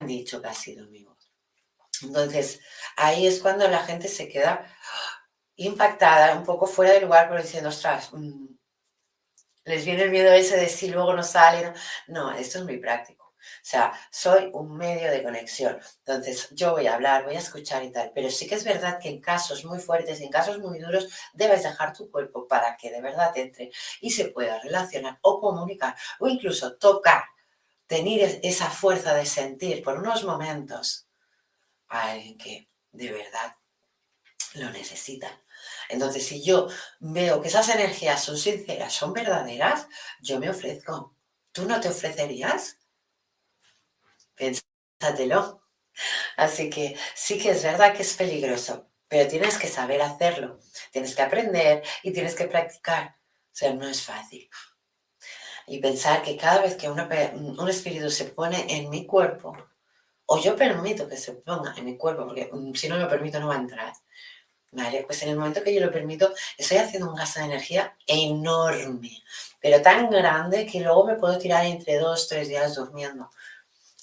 dicho 0.00 0.40
que 0.40 0.48
ha 0.48 0.54
sido 0.54 0.86
mi 0.88 1.04
voz. 1.04 1.32
Entonces, 2.02 2.60
ahí 2.96 3.26
es 3.26 3.40
cuando 3.40 3.68
la 3.68 3.80
gente 3.84 4.08
se 4.08 4.28
queda 4.28 4.66
impactada, 5.56 6.36
un 6.36 6.44
poco 6.44 6.66
fuera 6.66 6.92
de 6.92 7.00
lugar, 7.00 7.28
pero 7.28 7.42
diciendo, 7.42 7.70
ostras, 7.70 8.10
mm, 8.12 8.46
les 9.64 9.84
viene 9.84 10.04
el 10.04 10.10
miedo 10.10 10.32
ese 10.32 10.56
de 10.56 10.68
si 10.68 10.88
luego 10.90 11.12
no 11.14 11.22
sale. 11.22 11.72
No, 12.06 12.32
esto 12.32 12.58
es 12.58 12.64
muy 12.64 12.78
práctico. 12.78 13.26
O 13.38 13.60
sea, 13.62 13.92
soy 14.10 14.50
un 14.52 14.76
medio 14.76 15.10
de 15.10 15.22
conexión. 15.22 15.78
Entonces, 15.98 16.48
yo 16.52 16.72
voy 16.72 16.86
a 16.86 16.94
hablar, 16.94 17.24
voy 17.24 17.36
a 17.36 17.38
escuchar 17.38 17.84
y 17.84 17.92
tal. 17.92 18.10
Pero 18.14 18.30
sí 18.30 18.46
que 18.46 18.54
es 18.56 18.64
verdad 18.64 18.98
que 19.00 19.08
en 19.10 19.20
casos 19.20 19.64
muy 19.64 19.78
fuertes, 19.78 20.20
en 20.20 20.30
casos 20.30 20.58
muy 20.58 20.78
duros, 20.78 21.08
debes 21.34 21.62
dejar 21.62 21.92
tu 21.92 22.10
cuerpo 22.10 22.46
para 22.48 22.76
que 22.76 22.90
de 22.90 23.00
verdad 23.00 23.36
entre 23.36 23.70
y 24.00 24.10
se 24.10 24.26
pueda 24.26 24.58
relacionar 24.60 25.18
o 25.22 25.40
comunicar 25.40 25.94
o 26.18 26.28
incluso 26.28 26.76
tocar, 26.76 27.24
tener 27.88 28.38
esa 28.44 28.70
fuerza 28.70 29.14
de 29.14 29.26
sentir 29.26 29.82
por 29.82 29.98
unos 29.98 30.22
momentos 30.22 31.08
a 31.88 32.12
alguien 32.12 32.38
que 32.38 32.68
de 32.92 33.10
verdad 33.10 33.56
lo 34.54 34.70
necesita. 34.70 35.42
Entonces, 35.88 36.26
si 36.26 36.44
yo 36.44 36.68
veo 37.00 37.40
que 37.40 37.48
esas 37.48 37.68
energías 37.70 38.22
son 38.22 38.36
sinceras, 38.36 38.92
son 38.92 39.12
verdaderas, 39.12 39.88
yo 40.20 40.38
me 40.38 40.50
ofrezco. 40.50 41.16
¿Tú 41.50 41.64
no 41.64 41.80
te 41.80 41.88
ofrecerías? 41.88 42.78
Pénsatelo. 44.34 45.62
Así 46.36 46.70
que 46.70 46.96
sí 47.14 47.38
que 47.38 47.50
es 47.50 47.62
verdad 47.62 47.94
que 47.94 48.02
es 48.02 48.14
peligroso, 48.14 48.88
pero 49.08 49.28
tienes 49.28 49.58
que 49.58 49.66
saber 49.66 50.00
hacerlo, 50.02 50.60
tienes 50.92 51.16
que 51.16 51.22
aprender 51.22 51.82
y 52.02 52.12
tienes 52.12 52.34
que 52.36 52.46
practicar. 52.46 53.16
O 53.52 53.56
sea, 53.58 53.74
no 53.74 53.88
es 53.88 54.02
fácil. 54.02 54.48
Y 55.68 55.78
pensar 55.80 56.22
que 56.22 56.36
cada 56.36 56.62
vez 56.62 56.76
que 56.76 56.88
un 56.88 57.68
espíritu 57.68 58.10
se 58.10 58.24
pone 58.26 58.66
en 58.68 58.88
mi 58.90 59.04
cuerpo, 59.06 59.56
o 60.30 60.38
yo 60.38 60.56
permito 60.56 61.08
que 61.08 61.16
se 61.16 61.32
ponga 61.32 61.74
en 61.76 61.84
mi 61.84 61.96
cuerpo, 61.96 62.26
porque 62.26 62.50
mm, 62.52 62.74
si 62.74 62.88
no 62.88 62.98
lo 62.98 63.08
permito 63.08 63.40
no 63.40 63.48
va 63.48 63.54
a 63.54 63.58
entrar, 63.58 63.92
¿vale? 64.72 65.04
Pues 65.06 65.22
en 65.22 65.30
el 65.30 65.36
momento 65.36 65.62
que 65.62 65.74
yo 65.74 65.80
lo 65.84 65.90
permito, 65.90 66.32
estoy 66.56 66.78
haciendo 66.78 67.08
un 67.08 67.16
gasto 67.16 67.40
de 67.40 67.46
energía 67.46 67.96
enorme, 68.06 69.22
pero 69.60 69.80
tan 69.80 70.10
grande 70.10 70.66
que 70.66 70.80
luego 70.80 71.06
me 71.06 71.16
puedo 71.16 71.38
tirar 71.38 71.64
entre 71.64 71.98
dos, 71.98 72.28
tres 72.28 72.48
días 72.48 72.74
durmiendo 72.74 73.30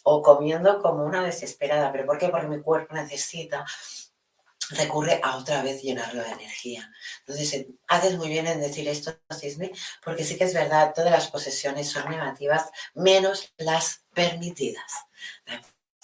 o 0.03 0.21
comiendo 0.21 0.81
como 0.81 1.03
una 1.03 1.23
desesperada. 1.23 1.91
¿Pero 1.91 2.05
por 2.05 2.17
qué? 2.17 2.29
Porque 2.29 2.47
mi 2.47 2.61
cuerpo 2.61 2.95
necesita, 2.95 3.65
recurre 4.71 5.19
a 5.23 5.37
otra 5.37 5.61
vez 5.61 5.81
llenarlo 5.81 6.23
de 6.23 6.31
energía. 6.31 6.91
Entonces, 7.19 7.53
eh, 7.53 7.67
haces 7.87 8.17
muy 8.17 8.29
bien 8.29 8.47
en 8.47 8.61
decir 8.61 8.87
esto, 8.87 9.17
Cisne, 9.33 9.71
porque 10.03 10.23
sí 10.23 10.37
que 10.37 10.45
es 10.45 10.53
verdad, 10.53 10.93
todas 10.93 11.11
las 11.11 11.29
posesiones 11.29 11.89
son 11.89 12.09
negativas, 12.09 12.69
menos 12.93 13.53
las 13.57 14.05
permitidas. 14.13 14.91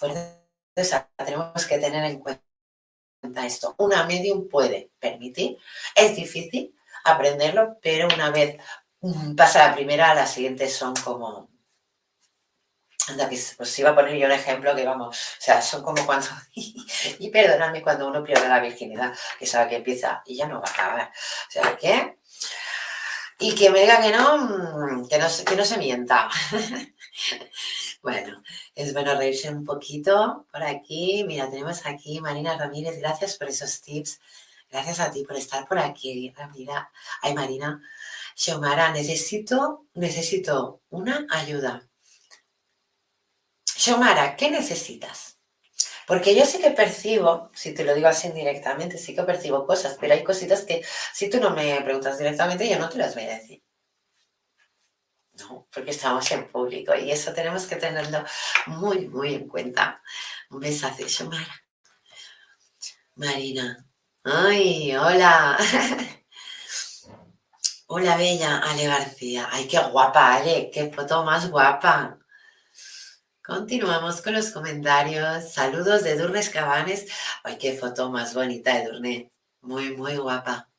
Entonces, 0.00 1.02
tenemos 1.16 1.66
que 1.66 1.78
tener 1.78 2.04
en 2.04 2.20
cuenta 2.20 2.42
esto. 3.46 3.74
Una 3.78 4.04
medium 4.04 4.48
puede 4.48 4.90
permitir, 4.98 5.58
es 5.94 6.16
difícil 6.16 6.74
aprenderlo, 7.04 7.78
pero 7.80 8.08
una 8.12 8.30
vez 8.30 8.60
mm, 9.00 9.34
pasa 9.34 9.68
la 9.68 9.74
primera, 9.74 10.14
las 10.14 10.32
siguientes 10.32 10.74
son 10.74 10.94
como 10.94 11.51
Anda, 13.08 13.28
que 13.28 13.38
pues 13.56 13.78
iba 13.78 13.90
a 13.90 13.94
poner 13.94 14.16
yo 14.16 14.26
un 14.26 14.32
ejemplo 14.32 14.74
que 14.76 14.84
vamos, 14.84 15.16
o 15.16 15.40
sea, 15.40 15.60
son 15.60 15.82
como 15.82 16.04
cuando, 16.06 16.26
y, 16.54 17.30
perdóname 17.30 17.82
cuando 17.82 18.06
uno 18.06 18.22
pierde 18.22 18.48
la 18.48 18.60
virginidad, 18.60 19.12
que 19.38 19.46
sabe 19.46 19.70
que 19.70 19.76
empieza 19.76 20.22
y 20.24 20.36
ya 20.36 20.46
no 20.46 20.60
va 20.60 20.68
a 20.68 20.70
acabar. 20.70 21.12
O 21.48 21.50
sea, 21.50 21.76
que, 21.76 22.18
y 23.38 23.54
que 23.54 23.70
me 23.70 23.80
diga 23.80 24.00
que 24.00 24.12
no, 24.12 24.38
mm, 24.38 25.08
que 25.08 25.18
no, 25.18 25.26
que 25.46 25.56
no 25.56 25.64
se 25.64 25.78
mienta. 25.78 26.28
bueno, 28.02 28.42
es 28.74 28.92
bueno 28.92 29.14
reírse 29.16 29.50
un 29.50 29.64
poquito 29.64 30.46
por 30.52 30.62
aquí. 30.62 31.24
Mira, 31.26 31.50
tenemos 31.50 31.84
aquí 31.86 32.20
Marina 32.20 32.56
Ramírez, 32.56 32.98
gracias 33.00 33.36
por 33.36 33.48
esos 33.48 33.80
tips. 33.82 34.20
Gracias 34.70 35.00
a 35.00 35.10
ti 35.10 35.24
por 35.24 35.36
estar 35.36 35.66
por 35.68 35.78
aquí, 35.78 36.32
Mira, 36.54 36.90
Ay, 37.20 37.34
Marina. 37.34 37.82
Xiomara, 38.34 38.90
necesito, 38.90 39.86
necesito 39.94 40.80
una 40.88 41.26
ayuda 41.30 41.86
Xiomara, 43.82 44.36
¿qué 44.36 44.48
necesitas? 44.48 45.40
Porque 46.06 46.36
yo 46.36 46.46
sí 46.46 46.60
que 46.60 46.70
percibo, 46.70 47.50
si 47.52 47.74
te 47.74 47.84
lo 47.84 47.96
digo 47.96 48.06
así 48.06 48.28
indirectamente, 48.28 48.96
sí 48.96 49.12
que 49.12 49.24
percibo 49.24 49.66
cosas, 49.66 49.96
pero 50.00 50.14
hay 50.14 50.22
cositas 50.22 50.62
que 50.62 50.84
si 51.12 51.28
tú 51.28 51.40
no 51.40 51.50
me 51.50 51.80
preguntas 51.80 52.16
directamente, 52.16 52.68
yo 52.68 52.78
no 52.78 52.88
te 52.88 52.98
las 52.98 53.16
voy 53.16 53.24
a 53.24 53.38
decir. 53.38 53.60
No, 55.40 55.66
porque 55.74 55.90
estamos 55.90 56.30
en 56.30 56.46
público 56.46 56.94
y 56.94 57.10
eso 57.10 57.32
tenemos 57.32 57.66
que 57.66 57.74
tenerlo 57.74 58.24
muy, 58.66 59.08
muy 59.08 59.34
en 59.34 59.48
cuenta. 59.48 60.00
Un 60.50 60.60
besazo, 60.60 61.08
Xiomara. 61.08 61.64
Marina. 63.16 63.84
Ay, 64.22 64.94
hola. 64.94 65.58
hola, 67.88 68.16
bella. 68.16 68.58
Ale 68.58 68.86
García. 68.86 69.48
Ay, 69.50 69.66
qué 69.66 69.78
guapa, 69.80 70.36
Ale. 70.36 70.70
Qué 70.72 70.88
foto 70.92 71.24
más 71.24 71.50
guapa. 71.50 72.21
Continuamos 73.44 74.22
con 74.22 74.34
los 74.34 74.50
comentarios. 74.52 75.52
Saludos 75.52 76.04
de 76.04 76.16
Durnes 76.16 76.48
Cabanes. 76.48 77.08
Ay, 77.42 77.58
qué 77.58 77.76
foto 77.76 78.08
más 78.08 78.34
bonita 78.34 78.72
de 78.78 78.84
Durne. 78.84 79.32
Muy, 79.62 79.96
muy 79.96 80.16
guapa. 80.16 80.70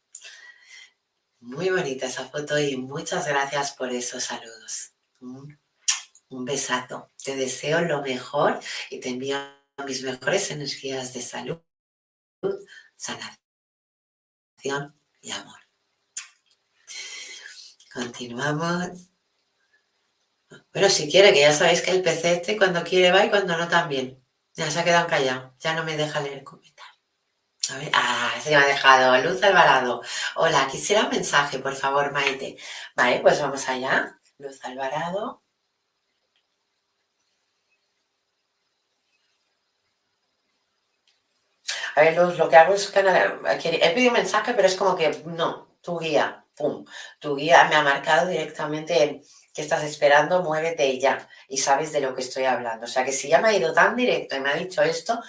Muy 1.42 1.70
bonita 1.70 2.06
esa 2.06 2.24
foto 2.30 2.58
y 2.58 2.78
muchas 2.78 3.28
gracias 3.28 3.74
por 3.74 3.92
esos 3.92 4.24
saludos. 4.24 4.94
Un, 5.20 5.60
besazo. 6.30 7.12
Te 7.22 7.36
deseo 7.36 7.82
lo 7.82 8.02
mejor 8.02 8.62
y 8.90 9.02
te 9.02 9.10
envío 9.10 9.38
mis 9.86 10.02
mejores 10.02 10.50
energías 10.50 11.14
de 11.14 11.22
salud, 11.22 11.60
sanación 12.96 13.38
y 15.20 15.32
amor. 15.32 15.60
Continuamos. 17.94 19.13
Pero 20.72 20.90
si 20.90 21.10
quiere, 21.10 21.34
que 21.34 21.42
ya 21.42 21.54
sabéis 21.54 21.82
que 21.82 21.92
el 21.92 22.02
PC 22.02 22.34
este 22.34 22.58
cuando 22.58 22.84
quiere 22.84 23.12
va 23.12 23.26
y 23.26 23.30
cuando 23.30 23.58
no 23.58 23.68
también. 23.68 24.24
Ya 24.56 24.70
se 24.72 24.80
ha 24.80 24.84
quedado 24.84 25.08
callado. 25.08 25.54
Ya 25.60 25.74
no 25.74 25.84
me 25.84 25.98
deja 25.98 26.22
leer 26.22 26.40
el 26.40 26.44
comentario. 26.44 26.94
A 27.70 27.78
ver, 27.78 27.92
ah, 27.94 28.32
se 28.42 28.50
me 28.52 28.56
ha 28.58 28.66
dejado. 28.68 29.18
Luz 29.24 29.42
Alvarado. 29.44 30.02
Hola, 30.36 30.68
quisiera 30.72 31.04
un 31.04 31.10
mensaje, 31.10 31.60
por 31.60 31.76
favor, 31.76 32.12
Maite. 32.12 32.58
Vale, 32.96 33.20
pues 33.22 33.40
vamos 33.42 33.68
allá. 33.70 34.18
Luz 34.38 34.60
Alvarado. 34.64 35.44
A 41.96 42.02
ver, 42.02 42.18
Luz, 42.18 42.38
lo 42.38 42.50
que 42.50 42.56
hago 42.58 42.74
es 42.74 42.88
que 42.90 43.00
he 43.00 43.90
pedido 43.94 44.10
un 44.10 44.14
mensaje, 44.18 44.54
pero 44.54 44.68
es 44.68 44.76
como 44.76 44.96
que 44.96 45.10
no, 45.26 45.78
tu 45.82 46.00
guía, 46.00 46.46
pum. 46.56 46.86
Tu 47.20 47.36
guía 47.36 47.66
me 47.70 47.76
ha 47.76 47.84
marcado 47.84 48.28
directamente 48.28 49.22
que 49.54 49.62
estás 49.62 49.84
esperando, 49.84 50.42
muévete 50.42 51.00
ya 51.00 51.30
y 51.48 51.58
sabes 51.58 51.92
de 51.92 52.02
lo 52.02 52.16
que 52.16 52.22
estoy 52.22 52.46
hablando. 52.46 52.86
O 52.86 52.90
sea 52.90 53.06
que 53.06 53.12
si 53.12 53.30
ya 53.30 53.40
me 53.40 53.50
ha 53.50 53.54
ido 53.54 53.74
tan 53.74 53.96
directo 53.96 54.36
y 54.36 54.40
me 54.40 54.50
ha 54.50 54.56
dicho 54.56 54.82
esto, 54.82 55.22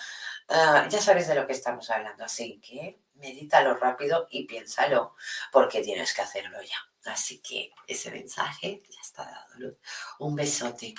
ah, 0.48 0.86
ya 0.88 1.00
sabes 1.00 1.28
de 1.28 1.34
lo 1.34 1.46
que 1.46 1.52
estamos 1.52 1.90
hablando. 1.90 2.24
Así 2.24 2.60
que 2.60 3.00
medítalo 3.14 3.74
rápido 3.76 4.26
y 4.30 4.44
piénsalo, 4.46 5.14
porque 5.52 5.82
tienes 5.82 6.12
que 6.14 6.22
hacerlo 6.22 6.58
ya. 6.62 7.12
Así 7.12 7.40
que 7.40 7.72
ese 7.86 8.10
mensaje 8.10 8.82
ya 8.88 9.00
está 9.00 9.24
dado, 9.24 9.54
Luz. 9.58 9.78
Un 10.18 10.34
besote. 10.34 10.94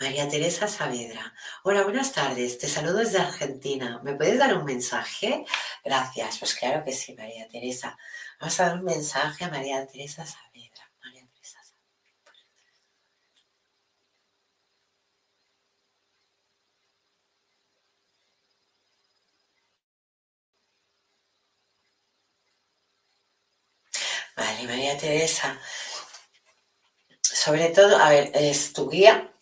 María 0.00 0.28
Teresa 0.28 0.68
Saavedra. 0.68 1.34
Hola, 1.64 1.82
buenas 1.82 2.12
tardes. 2.12 2.58
Te 2.58 2.68
saludo 2.68 2.98
desde 2.98 3.18
Argentina. 3.18 4.00
¿Me 4.04 4.14
puedes 4.14 4.38
dar 4.38 4.54
un 4.54 4.64
mensaje? 4.64 5.44
Gracias. 5.84 6.38
Pues 6.38 6.54
claro 6.54 6.84
que 6.84 6.92
sí, 6.92 7.14
María 7.14 7.48
Teresa. 7.48 7.98
Vamos 8.38 8.60
a 8.60 8.66
dar 8.66 8.78
un 8.78 8.84
mensaje 8.84 9.44
a 9.44 9.48
María 9.48 9.84
Teresa 9.88 10.24
Saavedra. 10.24 10.47
Vale, 24.38 24.68
María 24.68 24.96
Teresa. 24.96 25.60
Sobre 27.20 27.70
todo, 27.70 27.96
a 27.98 28.08
ver, 28.08 28.30
es 28.34 28.72
tu 28.72 28.88
guía 28.88 29.32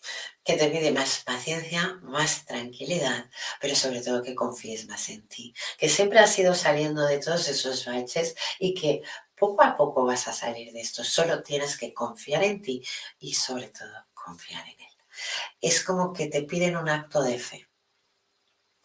que 0.42 0.54
te 0.54 0.70
pide 0.70 0.90
más 0.90 1.22
paciencia, 1.22 1.98
más 2.02 2.46
tranquilidad, 2.46 3.28
pero 3.60 3.76
sobre 3.76 4.00
todo 4.00 4.22
que 4.22 4.34
confíes 4.34 4.86
más 4.86 5.10
en 5.10 5.28
ti, 5.28 5.52
que 5.76 5.90
siempre 5.90 6.18
has 6.20 6.38
ido 6.38 6.54
saliendo 6.54 7.04
de 7.04 7.18
todos 7.18 7.46
esos 7.48 7.84
baches 7.84 8.34
y 8.58 8.72
que 8.72 9.02
poco 9.36 9.62
a 9.62 9.76
poco 9.76 10.06
vas 10.06 10.28
a 10.28 10.32
salir 10.32 10.72
de 10.72 10.80
esto. 10.80 11.04
Solo 11.04 11.42
tienes 11.42 11.76
que 11.76 11.92
confiar 11.92 12.42
en 12.44 12.62
ti 12.62 12.82
y 13.18 13.34
sobre 13.34 13.68
todo 13.68 14.06
confiar 14.14 14.66
en 14.66 14.80
él. 14.80 14.96
Es 15.60 15.84
como 15.84 16.14
que 16.14 16.28
te 16.28 16.42
piden 16.42 16.76
un 16.76 16.88
acto 16.88 17.22
de 17.22 17.38
fe. 17.38 17.68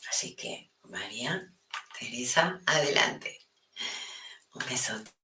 Así 0.09 0.35
que, 0.35 0.71
María, 0.83 1.53
Teresa, 1.97 2.59
adelante. 2.65 3.39
Un 4.55 4.65
besote. 4.67 5.20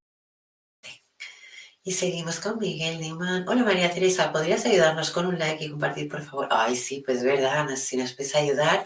Y 1.87 1.93
seguimos 1.93 2.41
con 2.41 2.59
Miguel 2.59 2.99
Neumann. 2.99 3.47
Hola 3.47 3.63
María 3.63 3.89
Teresa, 3.89 4.33
¿podrías 4.33 4.65
ayudarnos 4.65 5.09
con 5.09 5.25
un 5.25 5.39
like 5.39 5.63
y 5.63 5.69
compartir, 5.69 6.09
por 6.09 6.21
favor? 6.21 6.49
Ay, 6.51 6.75
sí, 6.75 7.01
pues 7.05 7.23
verdad, 7.23 7.65
si 7.77 7.95
nos 7.95 8.11
puedes 8.11 8.35
ayudar, 8.35 8.83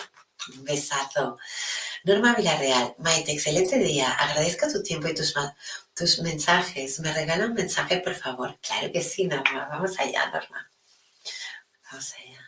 un 0.56 0.64
besazo. 0.64 1.36
Norma 2.04 2.36
Villarreal, 2.36 2.94
Maite, 3.00 3.32
excelente 3.32 3.80
día. 3.80 4.12
Agradezco 4.12 4.72
tu 4.72 4.84
tiempo 4.84 5.08
y 5.08 5.16
tus, 5.16 5.34
tus 5.96 6.20
mensajes. 6.20 7.00
¿Me 7.00 7.12
regala 7.12 7.48
un 7.48 7.56
mensaje, 7.56 7.98
por 8.02 8.14
favor? 8.14 8.60
Claro 8.62 8.92
que 8.92 9.02
sí, 9.02 9.26
Norma. 9.26 9.68
Vamos 9.72 9.98
allá, 9.98 10.28
Norma. 10.28 10.70
Vamos 11.90 12.14
allá. 12.14 12.41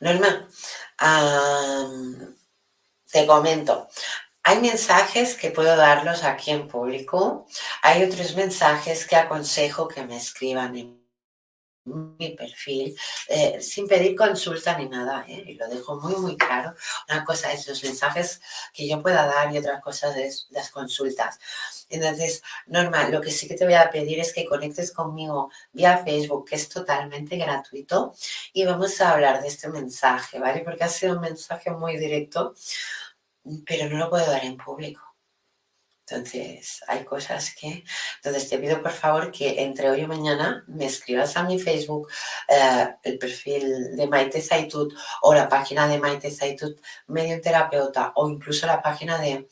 Norma, 0.00 0.48
te 3.10 3.26
comento, 3.26 3.88
hay 4.42 4.60
mensajes 4.60 5.34
que 5.34 5.50
puedo 5.50 5.76
darlos 5.76 6.24
aquí 6.24 6.50
en 6.50 6.68
público, 6.68 7.46
hay 7.82 8.04
otros 8.04 8.34
mensajes 8.34 9.06
que 9.06 9.16
aconsejo 9.16 9.88
que 9.88 10.04
me 10.04 10.16
escriban 10.16 10.76
en 10.76 10.97
mi 11.88 12.30
perfil, 12.30 12.96
eh, 13.28 13.60
sin 13.60 13.86
pedir 13.86 14.14
consulta 14.16 14.76
ni 14.78 14.88
nada, 14.88 15.24
¿eh? 15.28 15.44
y 15.46 15.54
lo 15.54 15.68
dejo 15.68 16.00
muy, 16.00 16.14
muy 16.16 16.36
claro. 16.36 16.74
Una 17.08 17.24
cosa 17.24 17.52
es 17.52 17.66
los 17.66 17.82
mensajes 17.84 18.40
que 18.72 18.88
yo 18.88 19.02
pueda 19.02 19.26
dar 19.26 19.52
y 19.52 19.58
otra 19.58 19.80
cosa 19.80 20.16
es 20.18 20.46
las 20.50 20.70
consultas. 20.70 21.38
Entonces, 21.88 22.42
Norma, 22.66 23.08
lo 23.08 23.20
que 23.20 23.30
sí 23.30 23.48
que 23.48 23.54
te 23.54 23.64
voy 23.64 23.74
a 23.74 23.90
pedir 23.90 24.20
es 24.20 24.32
que 24.32 24.44
conectes 24.44 24.92
conmigo 24.92 25.50
vía 25.72 25.98
Facebook, 25.98 26.48
que 26.48 26.56
es 26.56 26.68
totalmente 26.68 27.36
gratuito, 27.36 28.14
y 28.52 28.64
vamos 28.64 29.00
a 29.00 29.12
hablar 29.12 29.40
de 29.40 29.48
este 29.48 29.68
mensaje, 29.68 30.38
¿vale? 30.38 30.60
Porque 30.60 30.84
ha 30.84 30.88
sido 30.88 31.14
un 31.14 31.20
mensaje 31.20 31.70
muy 31.70 31.96
directo, 31.96 32.54
pero 33.66 33.88
no 33.88 33.96
lo 33.98 34.10
puedo 34.10 34.30
dar 34.30 34.44
en 34.44 34.56
público. 34.56 35.07
Entonces, 36.10 36.82
hay 36.86 37.04
cosas 37.04 37.54
que... 37.54 37.84
Entonces, 38.16 38.48
te 38.48 38.58
pido 38.58 38.82
por 38.82 38.92
favor 38.92 39.30
que 39.30 39.62
entre 39.62 39.90
hoy 39.90 40.02
y 40.02 40.06
mañana 40.06 40.64
me 40.66 40.86
escribas 40.86 41.36
a 41.36 41.42
mi 41.42 41.58
Facebook 41.58 42.08
eh, 42.48 42.88
el 43.02 43.18
perfil 43.18 43.96
de 43.96 44.06
Maite 44.06 44.40
Zaitut 44.40 44.94
o 45.22 45.34
la 45.34 45.48
página 45.48 45.86
de 45.86 45.98
Maite 45.98 46.30
Zaitut, 46.30 46.80
medio 47.08 47.40
terapeuta, 47.40 48.12
o 48.16 48.28
incluso 48.28 48.66
la 48.66 48.80
página 48.80 49.18
de 49.18 49.48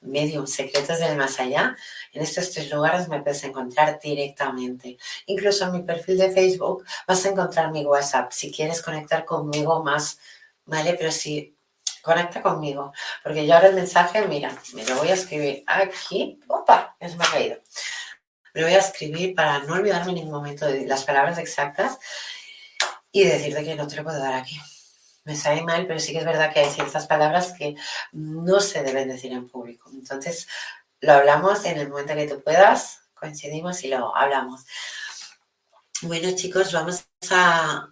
Medium 0.00 0.46
Secretos 0.46 0.98
del 0.98 1.16
Más 1.16 1.38
Allá. 1.38 1.76
En 2.12 2.22
estos 2.22 2.50
tres 2.50 2.70
lugares 2.70 3.08
me 3.08 3.22
puedes 3.22 3.44
encontrar 3.44 3.98
directamente. 4.02 4.96
Incluso 5.26 5.66
en 5.66 5.72
mi 5.72 5.82
perfil 5.82 6.18
de 6.18 6.30
Facebook 6.30 6.84
vas 7.06 7.24
a 7.24 7.30
encontrar 7.30 7.70
mi 7.70 7.84
WhatsApp 7.84 8.32
si 8.32 8.50
quieres 8.50 8.82
conectar 8.82 9.24
conmigo 9.24 9.82
más, 9.82 10.18
¿vale? 10.64 10.94
Pero 10.94 11.12
si 11.12 11.56
conecta 12.02 12.42
conmigo, 12.42 12.92
porque 13.22 13.46
yo 13.46 13.54
ahora 13.54 13.68
el 13.68 13.74
mensaje, 13.74 14.26
mira, 14.26 14.54
me 14.74 14.84
lo 14.84 14.96
voy 14.96 15.08
a 15.08 15.14
escribir 15.14 15.64
aquí, 15.66 16.40
opa, 16.48 16.96
es 17.00 17.16
me 17.16 17.24
ha 17.24 17.30
caído. 17.30 17.60
Me 18.54 18.64
voy 18.64 18.74
a 18.74 18.78
escribir 18.78 19.34
para 19.34 19.60
no 19.60 19.74
olvidarme 19.74 20.10
en 20.10 20.16
ningún 20.16 20.32
momento 20.32 20.66
de 20.66 20.86
las 20.86 21.04
palabras 21.04 21.38
exactas 21.38 21.98
y 23.12 23.24
decirte 23.24 23.64
que 23.64 23.76
no 23.76 23.86
te 23.86 23.96
lo 23.96 24.04
puedo 24.04 24.18
dar 24.18 24.34
aquí. 24.34 24.60
Me 25.24 25.36
sale 25.36 25.62
mal, 25.62 25.86
pero 25.86 26.00
sí 26.00 26.12
que 26.12 26.18
es 26.18 26.24
verdad 26.24 26.52
que 26.52 26.60
hay 26.60 26.70
ciertas 26.70 27.06
palabras 27.06 27.52
que 27.52 27.76
no 28.12 28.60
se 28.60 28.82
deben 28.82 29.08
decir 29.08 29.32
en 29.32 29.48
público. 29.48 29.90
Entonces, 29.92 30.48
lo 31.00 31.12
hablamos 31.12 31.64
en 31.64 31.78
el 31.78 31.88
momento 31.88 32.14
que 32.14 32.26
tú 32.26 32.42
puedas, 32.42 33.02
coincidimos 33.14 33.84
y 33.84 33.88
lo 33.88 34.16
hablamos. 34.16 34.64
Bueno, 36.02 36.34
chicos, 36.34 36.72
vamos 36.72 37.06
a 37.30 37.88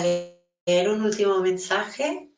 leer 0.00 0.88
un 0.88 1.04
último 1.04 1.38
mensaje 1.38 2.31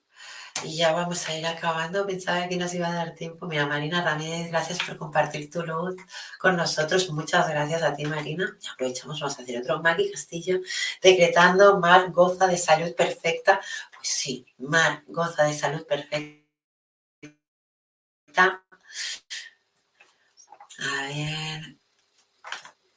y 0.63 0.77
ya 0.77 0.93
vamos 0.93 1.29
a 1.29 1.37
ir 1.37 1.47
acabando. 1.47 2.07
Pensaba 2.07 2.47
que 2.49 2.57
nos 2.57 2.73
iba 2.75 2.89
a 2.89 2.95
dar 2.95 3.15
tiempo. 3.15 3.47
Mira, 3.47 3.67
Marina 3.67 4.03
Ramírez, 4.03 4.51
gracias 4.51 4.79
por 4.79 4.97
compartir 4.97 5.51
tu 5.51 5.63
luz 5.63 5.97
con 6.39 6.57
nosotros. 6.57 7.11
Muchas 7.11 7.49
gracias 7.49 7.83
a 7.83 7.95
ti, 7.95 8.05
Marina. 8.05 8.57
Y 8.61 8.69
aprovechamos, 8.69 9.21
vamos 9.21 9.39
a 9.39 9.43
hacer 9.43 9.61
otro. 9.61 9.83
Maggie 9.83 10.11
Castillo, 10.11 10.61
decretando, 11.03 11.79
Mar 11.81 12.11
goza 12.13 12.47
de 12.47 12.57
salud 12.57 12.95
perfecta. 12.95 13.61
Pues 13.95 14.09
sí, 14.09 14.47
Mar 14.59 15.03
goza 15.09 15.45
de 15.45 15.55
salud 15.55 15.85
perfecta. 15.87 16.45
A 20.79 21.03
ver. 21.09 21.77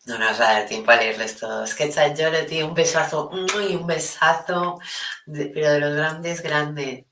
No 0.05 0.17
nos 0.17 0.39
va 0.39 0.49
a 0.49 0.53
dar 0.53 0.65
tiempo 0.67 0.89
a 0.91 0.95
leerles 0.95 1.35
todos. 1.35 1.75
Que 1.75 1.91
yo 2.17 2.29
le 2.29 2.45
di 2.45 2.63
un 2.63 2.73
besazo, 2.73 3.29
un 3.29 3.85
besazo, 3.85 4.79
pero 5.25 5.71
de 5.73 5.79
los 5.81 5.95
grandes, 5.97 6.41
grandes. 6.41 7.03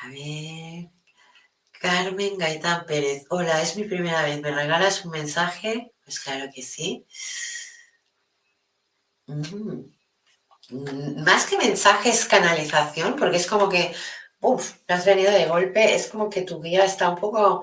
A 0.00 0.08
ver. 0.08 0.90
Carmen 1.80 2.38
Gaitán 2.38 2.86
Pérez. 2.86 3.24
Hola, 3.30 3.60
es 3.62 3.76
mi 3.76 3.84
primera 3.84 4.22
vez. 4.22 4.40
¿Me 4.40 4.50
regalas 4.52 5.04
un 5.04 5.10
mensaje? 5.10 5.92
Pues 6.04 6.20
claro 6.20 6.50
que 6.54 6.62
sí. 6.62 7.06
Mm. 9.26 9.98
Más 11.24 11.46
que 11.46 11.56
mensaje 11.56 12.10
es 12.10 12.26
canalización, 12.26 13.16
porque 13.16 13.38
es 13.38 13.46
como 13.46 13.68
que, 13.68 13.94
uff, 14.40 14.74
no 14.88 14.94
has 14.94 15.04
venido 15.06 15.32
de 15.32 15.46
golpe, 15.46 15.94
es 15.94 16.08
como 16.08 16.28
que 16.28 16.42
tu 16.42 16.60
guía 16.60 16.84
está 16.84 17.08
un 17.08 17.16
poco 17.16 17.62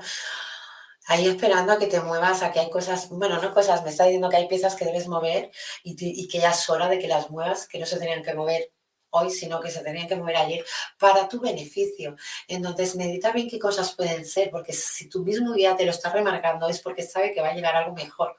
ahí 1.08 1.28
esperando 1.28 1.74
a 1.74 1.80
que 1.80 1.88
te 1.88 2.02
muevas, 2.02 2.42
a 2.42 2.52
que 2.52 2.60
hay 2.60 2.70
cosas, 2.70 3.10
bueno, 3.10 3.40
no 3.42 3.54
cosas, 3.54 3.84
me 3.84 3.92
está 3.92 4.06
diciendo 4.06 4.30
que 4.30 4.38
hay 4.38 4.48
piezas 4.48 4.76
que 4.76 4.86
debes 4.86 5.08
mover 5.08 5.52
y, 5.84 5.96
y 6.00 6.28
que 6.28 6.40
ya 6.40 6.52
es 6.52 6.70
hora 6.70 6.90
de 6.90 7.00
que 7.00 7.08
las 7.08 7.30
muevas, 7.30 7.68
que 7.68 7.80
no 7.80 7.86
se 7.86 8.00
tenían 8.00 8.24
que 8.24 8.34
mover 8.34 8.72
hoy, 9.16 9.30
sino 9.30 9.60
que 9.60 9.72
se 9.72 9.82
tenían 9.82 10.08
que 10.08 10.16
mover 10.16 10.38
ayer 10.38 10.66
para 11.00 11.28
tu 11.28 11.40
beneficio. 11.40 12.16
Entonces, 12.48 12.96
medita 12.96 13.32
bien 13.32 13.50
qué 13.50 13.60
cosas 13.60 13.94
pueden 13.94 14.26
ser, 14.26 14.50
porque 14.52 14.74
si 14.74 15.10
tú 15.10 15.24
mismo 15.24 15.54
guía 15.54 15.76
te 15.76 15.86
lo 15.86 15.92
está 15.92 16.12
remarcando 16.12 16.68
es 16.68 16.82
porque 16.82 17.04
sabe 17.04 17.34
que 17.34 17.42
va 17.42 17.50
a 17.50 17.54
llegar 17.54 17.76
algo 17.76 17.94
mejor. 17.94 18.36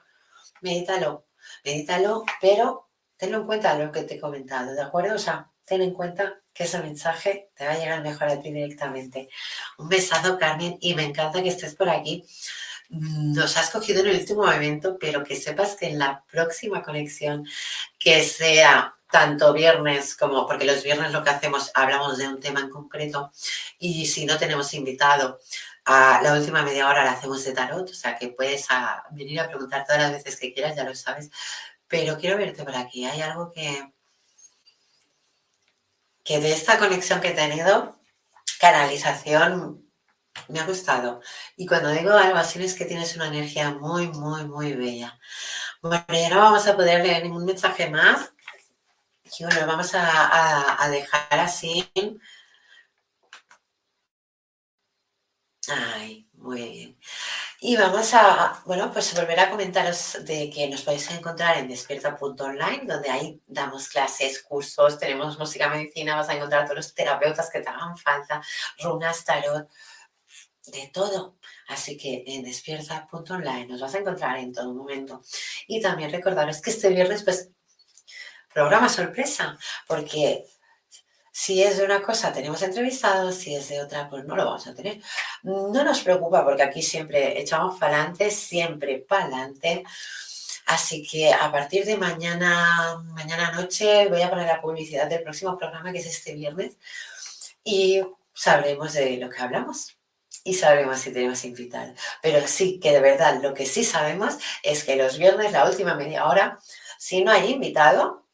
Medítalo, 0.61 1.25
medítalo, 1.63 2.23
pero 2.41 2.89
tenlo 3.15 3.39
en 3.39 3.45
cuenta 3.45 3.77
lo 3.77 3.91
que 3.91 4.03
te 4.03 4.15
he 4.15 4.19
comentado, 4.19 4.73
¿de 4.73 4.81
acuerdo? 4.81 5.15
O 5.15 5.19
sea, 5.19 5.51
ten 5.65 5.81
en 5.81 5.93
cuenta 5.93 6.41
que 6.53 6.63
ese 6.63 6.79
mensaje 6.79 7.49
te 7.53 7.65
va 7.65 7.73
a 7.73 7.77
llegar 7.77 8.01
mejor 8.01 8.29
a 8.29 8.39
ti 8.39 8.51
directamente. 8.51 9.29
Un 9.77 9.89
besazo, 9.89 10.37
Carmen, 10.37 10.77
y 10.79 10.95
me 10.95 11.03
encanta 11.03 11.43
que 11.43 11.49
estés 11.49 11.75
por 11.75 11.89
aquí. 11.89 12.25
Nos 12.89 13.57
has 13.57 13.69
cogido 13.69 14.01
en 14.01 14.07
el 14.07 14.19
último 14.19 14.51
evento, 14.51 14.97
pero 14.99 15.23
que 15.23 15.35
sepas 15.35 15.75
que 15.75 15.87
en 15.87 15.99
la 15.99 16.23
próxima 16.31 16.81
conexión, 16.81 17.45
que 17.99 18.23
sea 18.23 18.95
tanto 19.11 19.53
viernes 19.53 20.15
como, 20.15 20.47
porque 20.47 20.65
los 20.65 20.83
viernes 20.83 21.11
lo 21.11 21.23
que 21.23 21.29
hacemos, 21.29 21.71
hablamos 21.73 22.17
de 22.17 22.27
un 22.27 22.39
tema 22.39 22.59
en 22.61 22.69
concreto 22.69 23.31
y 23.79 24.05
si 24.05 24.25
no 24.25 24.37
tenemos 24.37 24.73
invitado, 24.73 25.39
a 25.85 26.21
la 26.21 26.33
última 26.33 26.63
media 26.63 26.89
hora 26.89 27.05
la 27.05 27.11
hacemos 27.13 27.43
de 27.45 27.53
tarot, 27.53 27.89
o 27.89 27.93
sea 27.93 28.17
que 28.17 28.27
puedes 28.27 28.67
venir 29.11 29.39
a 29.39 29.47
preguntar 29.47 29.85
todas 29.85 30.01
las 30.01 30.11
veces 30.11 30.37
que 30.37 30.53
quieras, 30.53 30.75
ya 30.75 30.83
lo 30.83 30.93
sabes, 30.93 31.29
pero 31.87 32.17
quiero 32.17 32.37
verte 32.37 32.63
por 32.65 32.75
aquí, 32.75 33.05
hay 33.05 33.21
algo 33.21 33.51
que, 33.51 33.93
que 36.25 36.41
de 36.41 36.51
esta 36.51 36.77
conexión 36.77 37.21
que 37.21 37.29
he 37.29 37.33
tenido, 37.33 37.97
canalización, 38.59 39.86
me 40.49 40.59
ha 40.59 40.65
gustado. 40.65 41.21
Y 41.55 41.65
cuando 41.65 41.89
digo 41.89 42.11
algo 42.11 42.37
así 42.37 42.63
es 42.63 42.73
que 42.73 42.85
tienes 42.85 43.15
una 43.15 43.27
energía 43.27 43.71
muy, 43.71 44.07
muy, 44.09 44.45
muy 44.45 44.73
bella. 44.73 45.17
Bueno, 45.81 46.05
ya 46.09 46.29
no 46.29 46.37
vamos 46.39 46.67
a 46.67 46.75
poder 46.75 47.03
leer 47.05 47.23
ningún 47.23 47.45
mensaje 47.45 47.89
más 47.89 48.31
y 49.39 49.43
bueno, 49.43 49.67
vamos 49.67 49.91
a, 49.93 50.87
dejar 50.89 51.39
así. 51.39 51.89
Ay, 55.69 56.27
muy 56.33 56.61
bien. 56.69 56.99
Y 57.59 57.75
vamos 57.75 58.13
a, 58.13 58.61
bueno, 58.65 58.91
pues 58.93 59.13
volver 59.15 59.39
a 59.39 59.49
comentaros 59.49 60.17
de 60.25 60.49
que 60.49 60.69
nos 60.69 60.83
podéis 60.83 61.09
encontrar 61.11 61.57
en 61.57 61.67
despierta.online, 61.67 62.83
donde 62.85 63.09
ahí 63.09 63.41
damos 63.47 63.89
clases, 63.89 64.43
cursos, 64.43 64.97
tenemos 64.99 65.37
música 65.39 65.67
medicina, 65.67 66.15
vas 66.15 66.29
a 66.29 66.35
encontrar 66.35 66.61
a 66.63 66.65
todos 66.65 66.77
los 66.77 66.93
terapeutas 66.93 67.49
que 67.49 67.61
te 67.61 67.69
hagan 67.69 67.97
falta, 67.97 68.41
runas, 68.79 69.25
tarot, 69.25 69.69
de 70.67 70.89
todo. 70.93 71.37
Así 71.67 71.97
que 71.97 72.23
en 72.27 72.43
despierta.online 72.43 73.67
nos 73.67 73.81
vas 73.81 73.95
a 73.95 73.99
encontrar 73.99 74.37
en 74.37 74.53
todo 74.53 74.73
momento. 74.73 75.21
Y 75.67 75.81
también 75.81 76.11
recordaros 76.11 76.61
que 76.61 76.69
este 76.69 76.89
viernes, 76.89 77.23
pues 77.23 77.49
programa 78.53 78.89
sorpresa, 78.89 79.57
porque 79.87 80.45
si 81.31 81.61
es 81.61 81.77
de 81.77 81.85
una 81.85 82.01
cosa 82.01 82.33
tenemos 82.33 82.63
entrevistados, 82.63 83.35
si 83.35 83.53
es 83.53 83.69
de 83.69 83.81
otra 83.81 84.09
pues 84.09 84.25
no 84.25 84.35
lo 84.35 84.45
vamos 84.45 84.65
a 84.65 84.73
tener. 84.73 84.99
No 85.43 85.83
nos 85.83 86.01
preocupa 86.01 86.43
porque 86.43 86.63
aquí 86.63 86.81
siempre 86.81 87.39
echamos 87.39 87.79
para 87.79 87.97
adelante, 87.97 88.31
siempre 88.31 88.99
para 89.07 89.25
adelante. 89.25 89.83
Así 90.65 91.07
que 91.07 91.31
a 91.31 91.51
partir 91.51 91.85
de 91.85 91.95
mañana, 91.97 93.01
mañana 93.13 93.51
noche 93.51 94.07
voy 94.07 94.21
a 94.21 94.29
poner 94.29 94.47
la 94.47 94.61
publicidad 94.61 95.07
del 95.07 95.23
próximo 95.23 95.57
programa 95.57 95.91
que 95.91 95.99
es 95.99 96.07
este 96.07 96.33
viernes 96.33 96.77
y 97.63 98.01
sabremos 98.33 98.93
de 98.93 99.17
lo 99.17 99.29
que 99.29 99.41
hablamos. 99.41 99.96
Y 100.47 100.53
sabremos 100.53 100.99
si 100.99 101.11
tenemos 101.11 101.43
invitado. 101.43 101.93
Pero 102.21 102.47
sí 102.47 102.79
que 102.79 102.93
de 102.93 103.01
verdad 103.01 103.41
lo 103.43 103.53
que 103.53 103.65
sí 103.65 103.83
sabemos 103.83 104.37
es 104.63 104.85
que 104.85 104.95
los 104.95 105.17
viernes, 105.17 105.51
la 105.51 105.69
última 105.69 105.93
media 105.95 106.25
hora, 106.25 106.57
si 106.97 107.21
no 107.21 107.31
hay 107.31 107.51
invitado, 107.51 108.25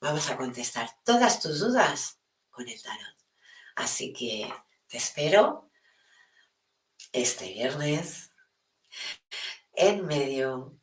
vamos 0.00 0.30
a 0.30 0.36
contestar 0.36 0.88
todas 1.04 1.40
tus 1.40 1.58
dudas 1.58 2.20
con 2.48 2.68
el 2.68 2.80
tarot. 2.80 3.16
Así 3.74 4.12
que 4.12 4.52
te 4.86 4.98
espero 4.98 5.68
este 7.12 7.48
viernes 7.48 8.30
en 9.74 10.06
medio 10.06 10.79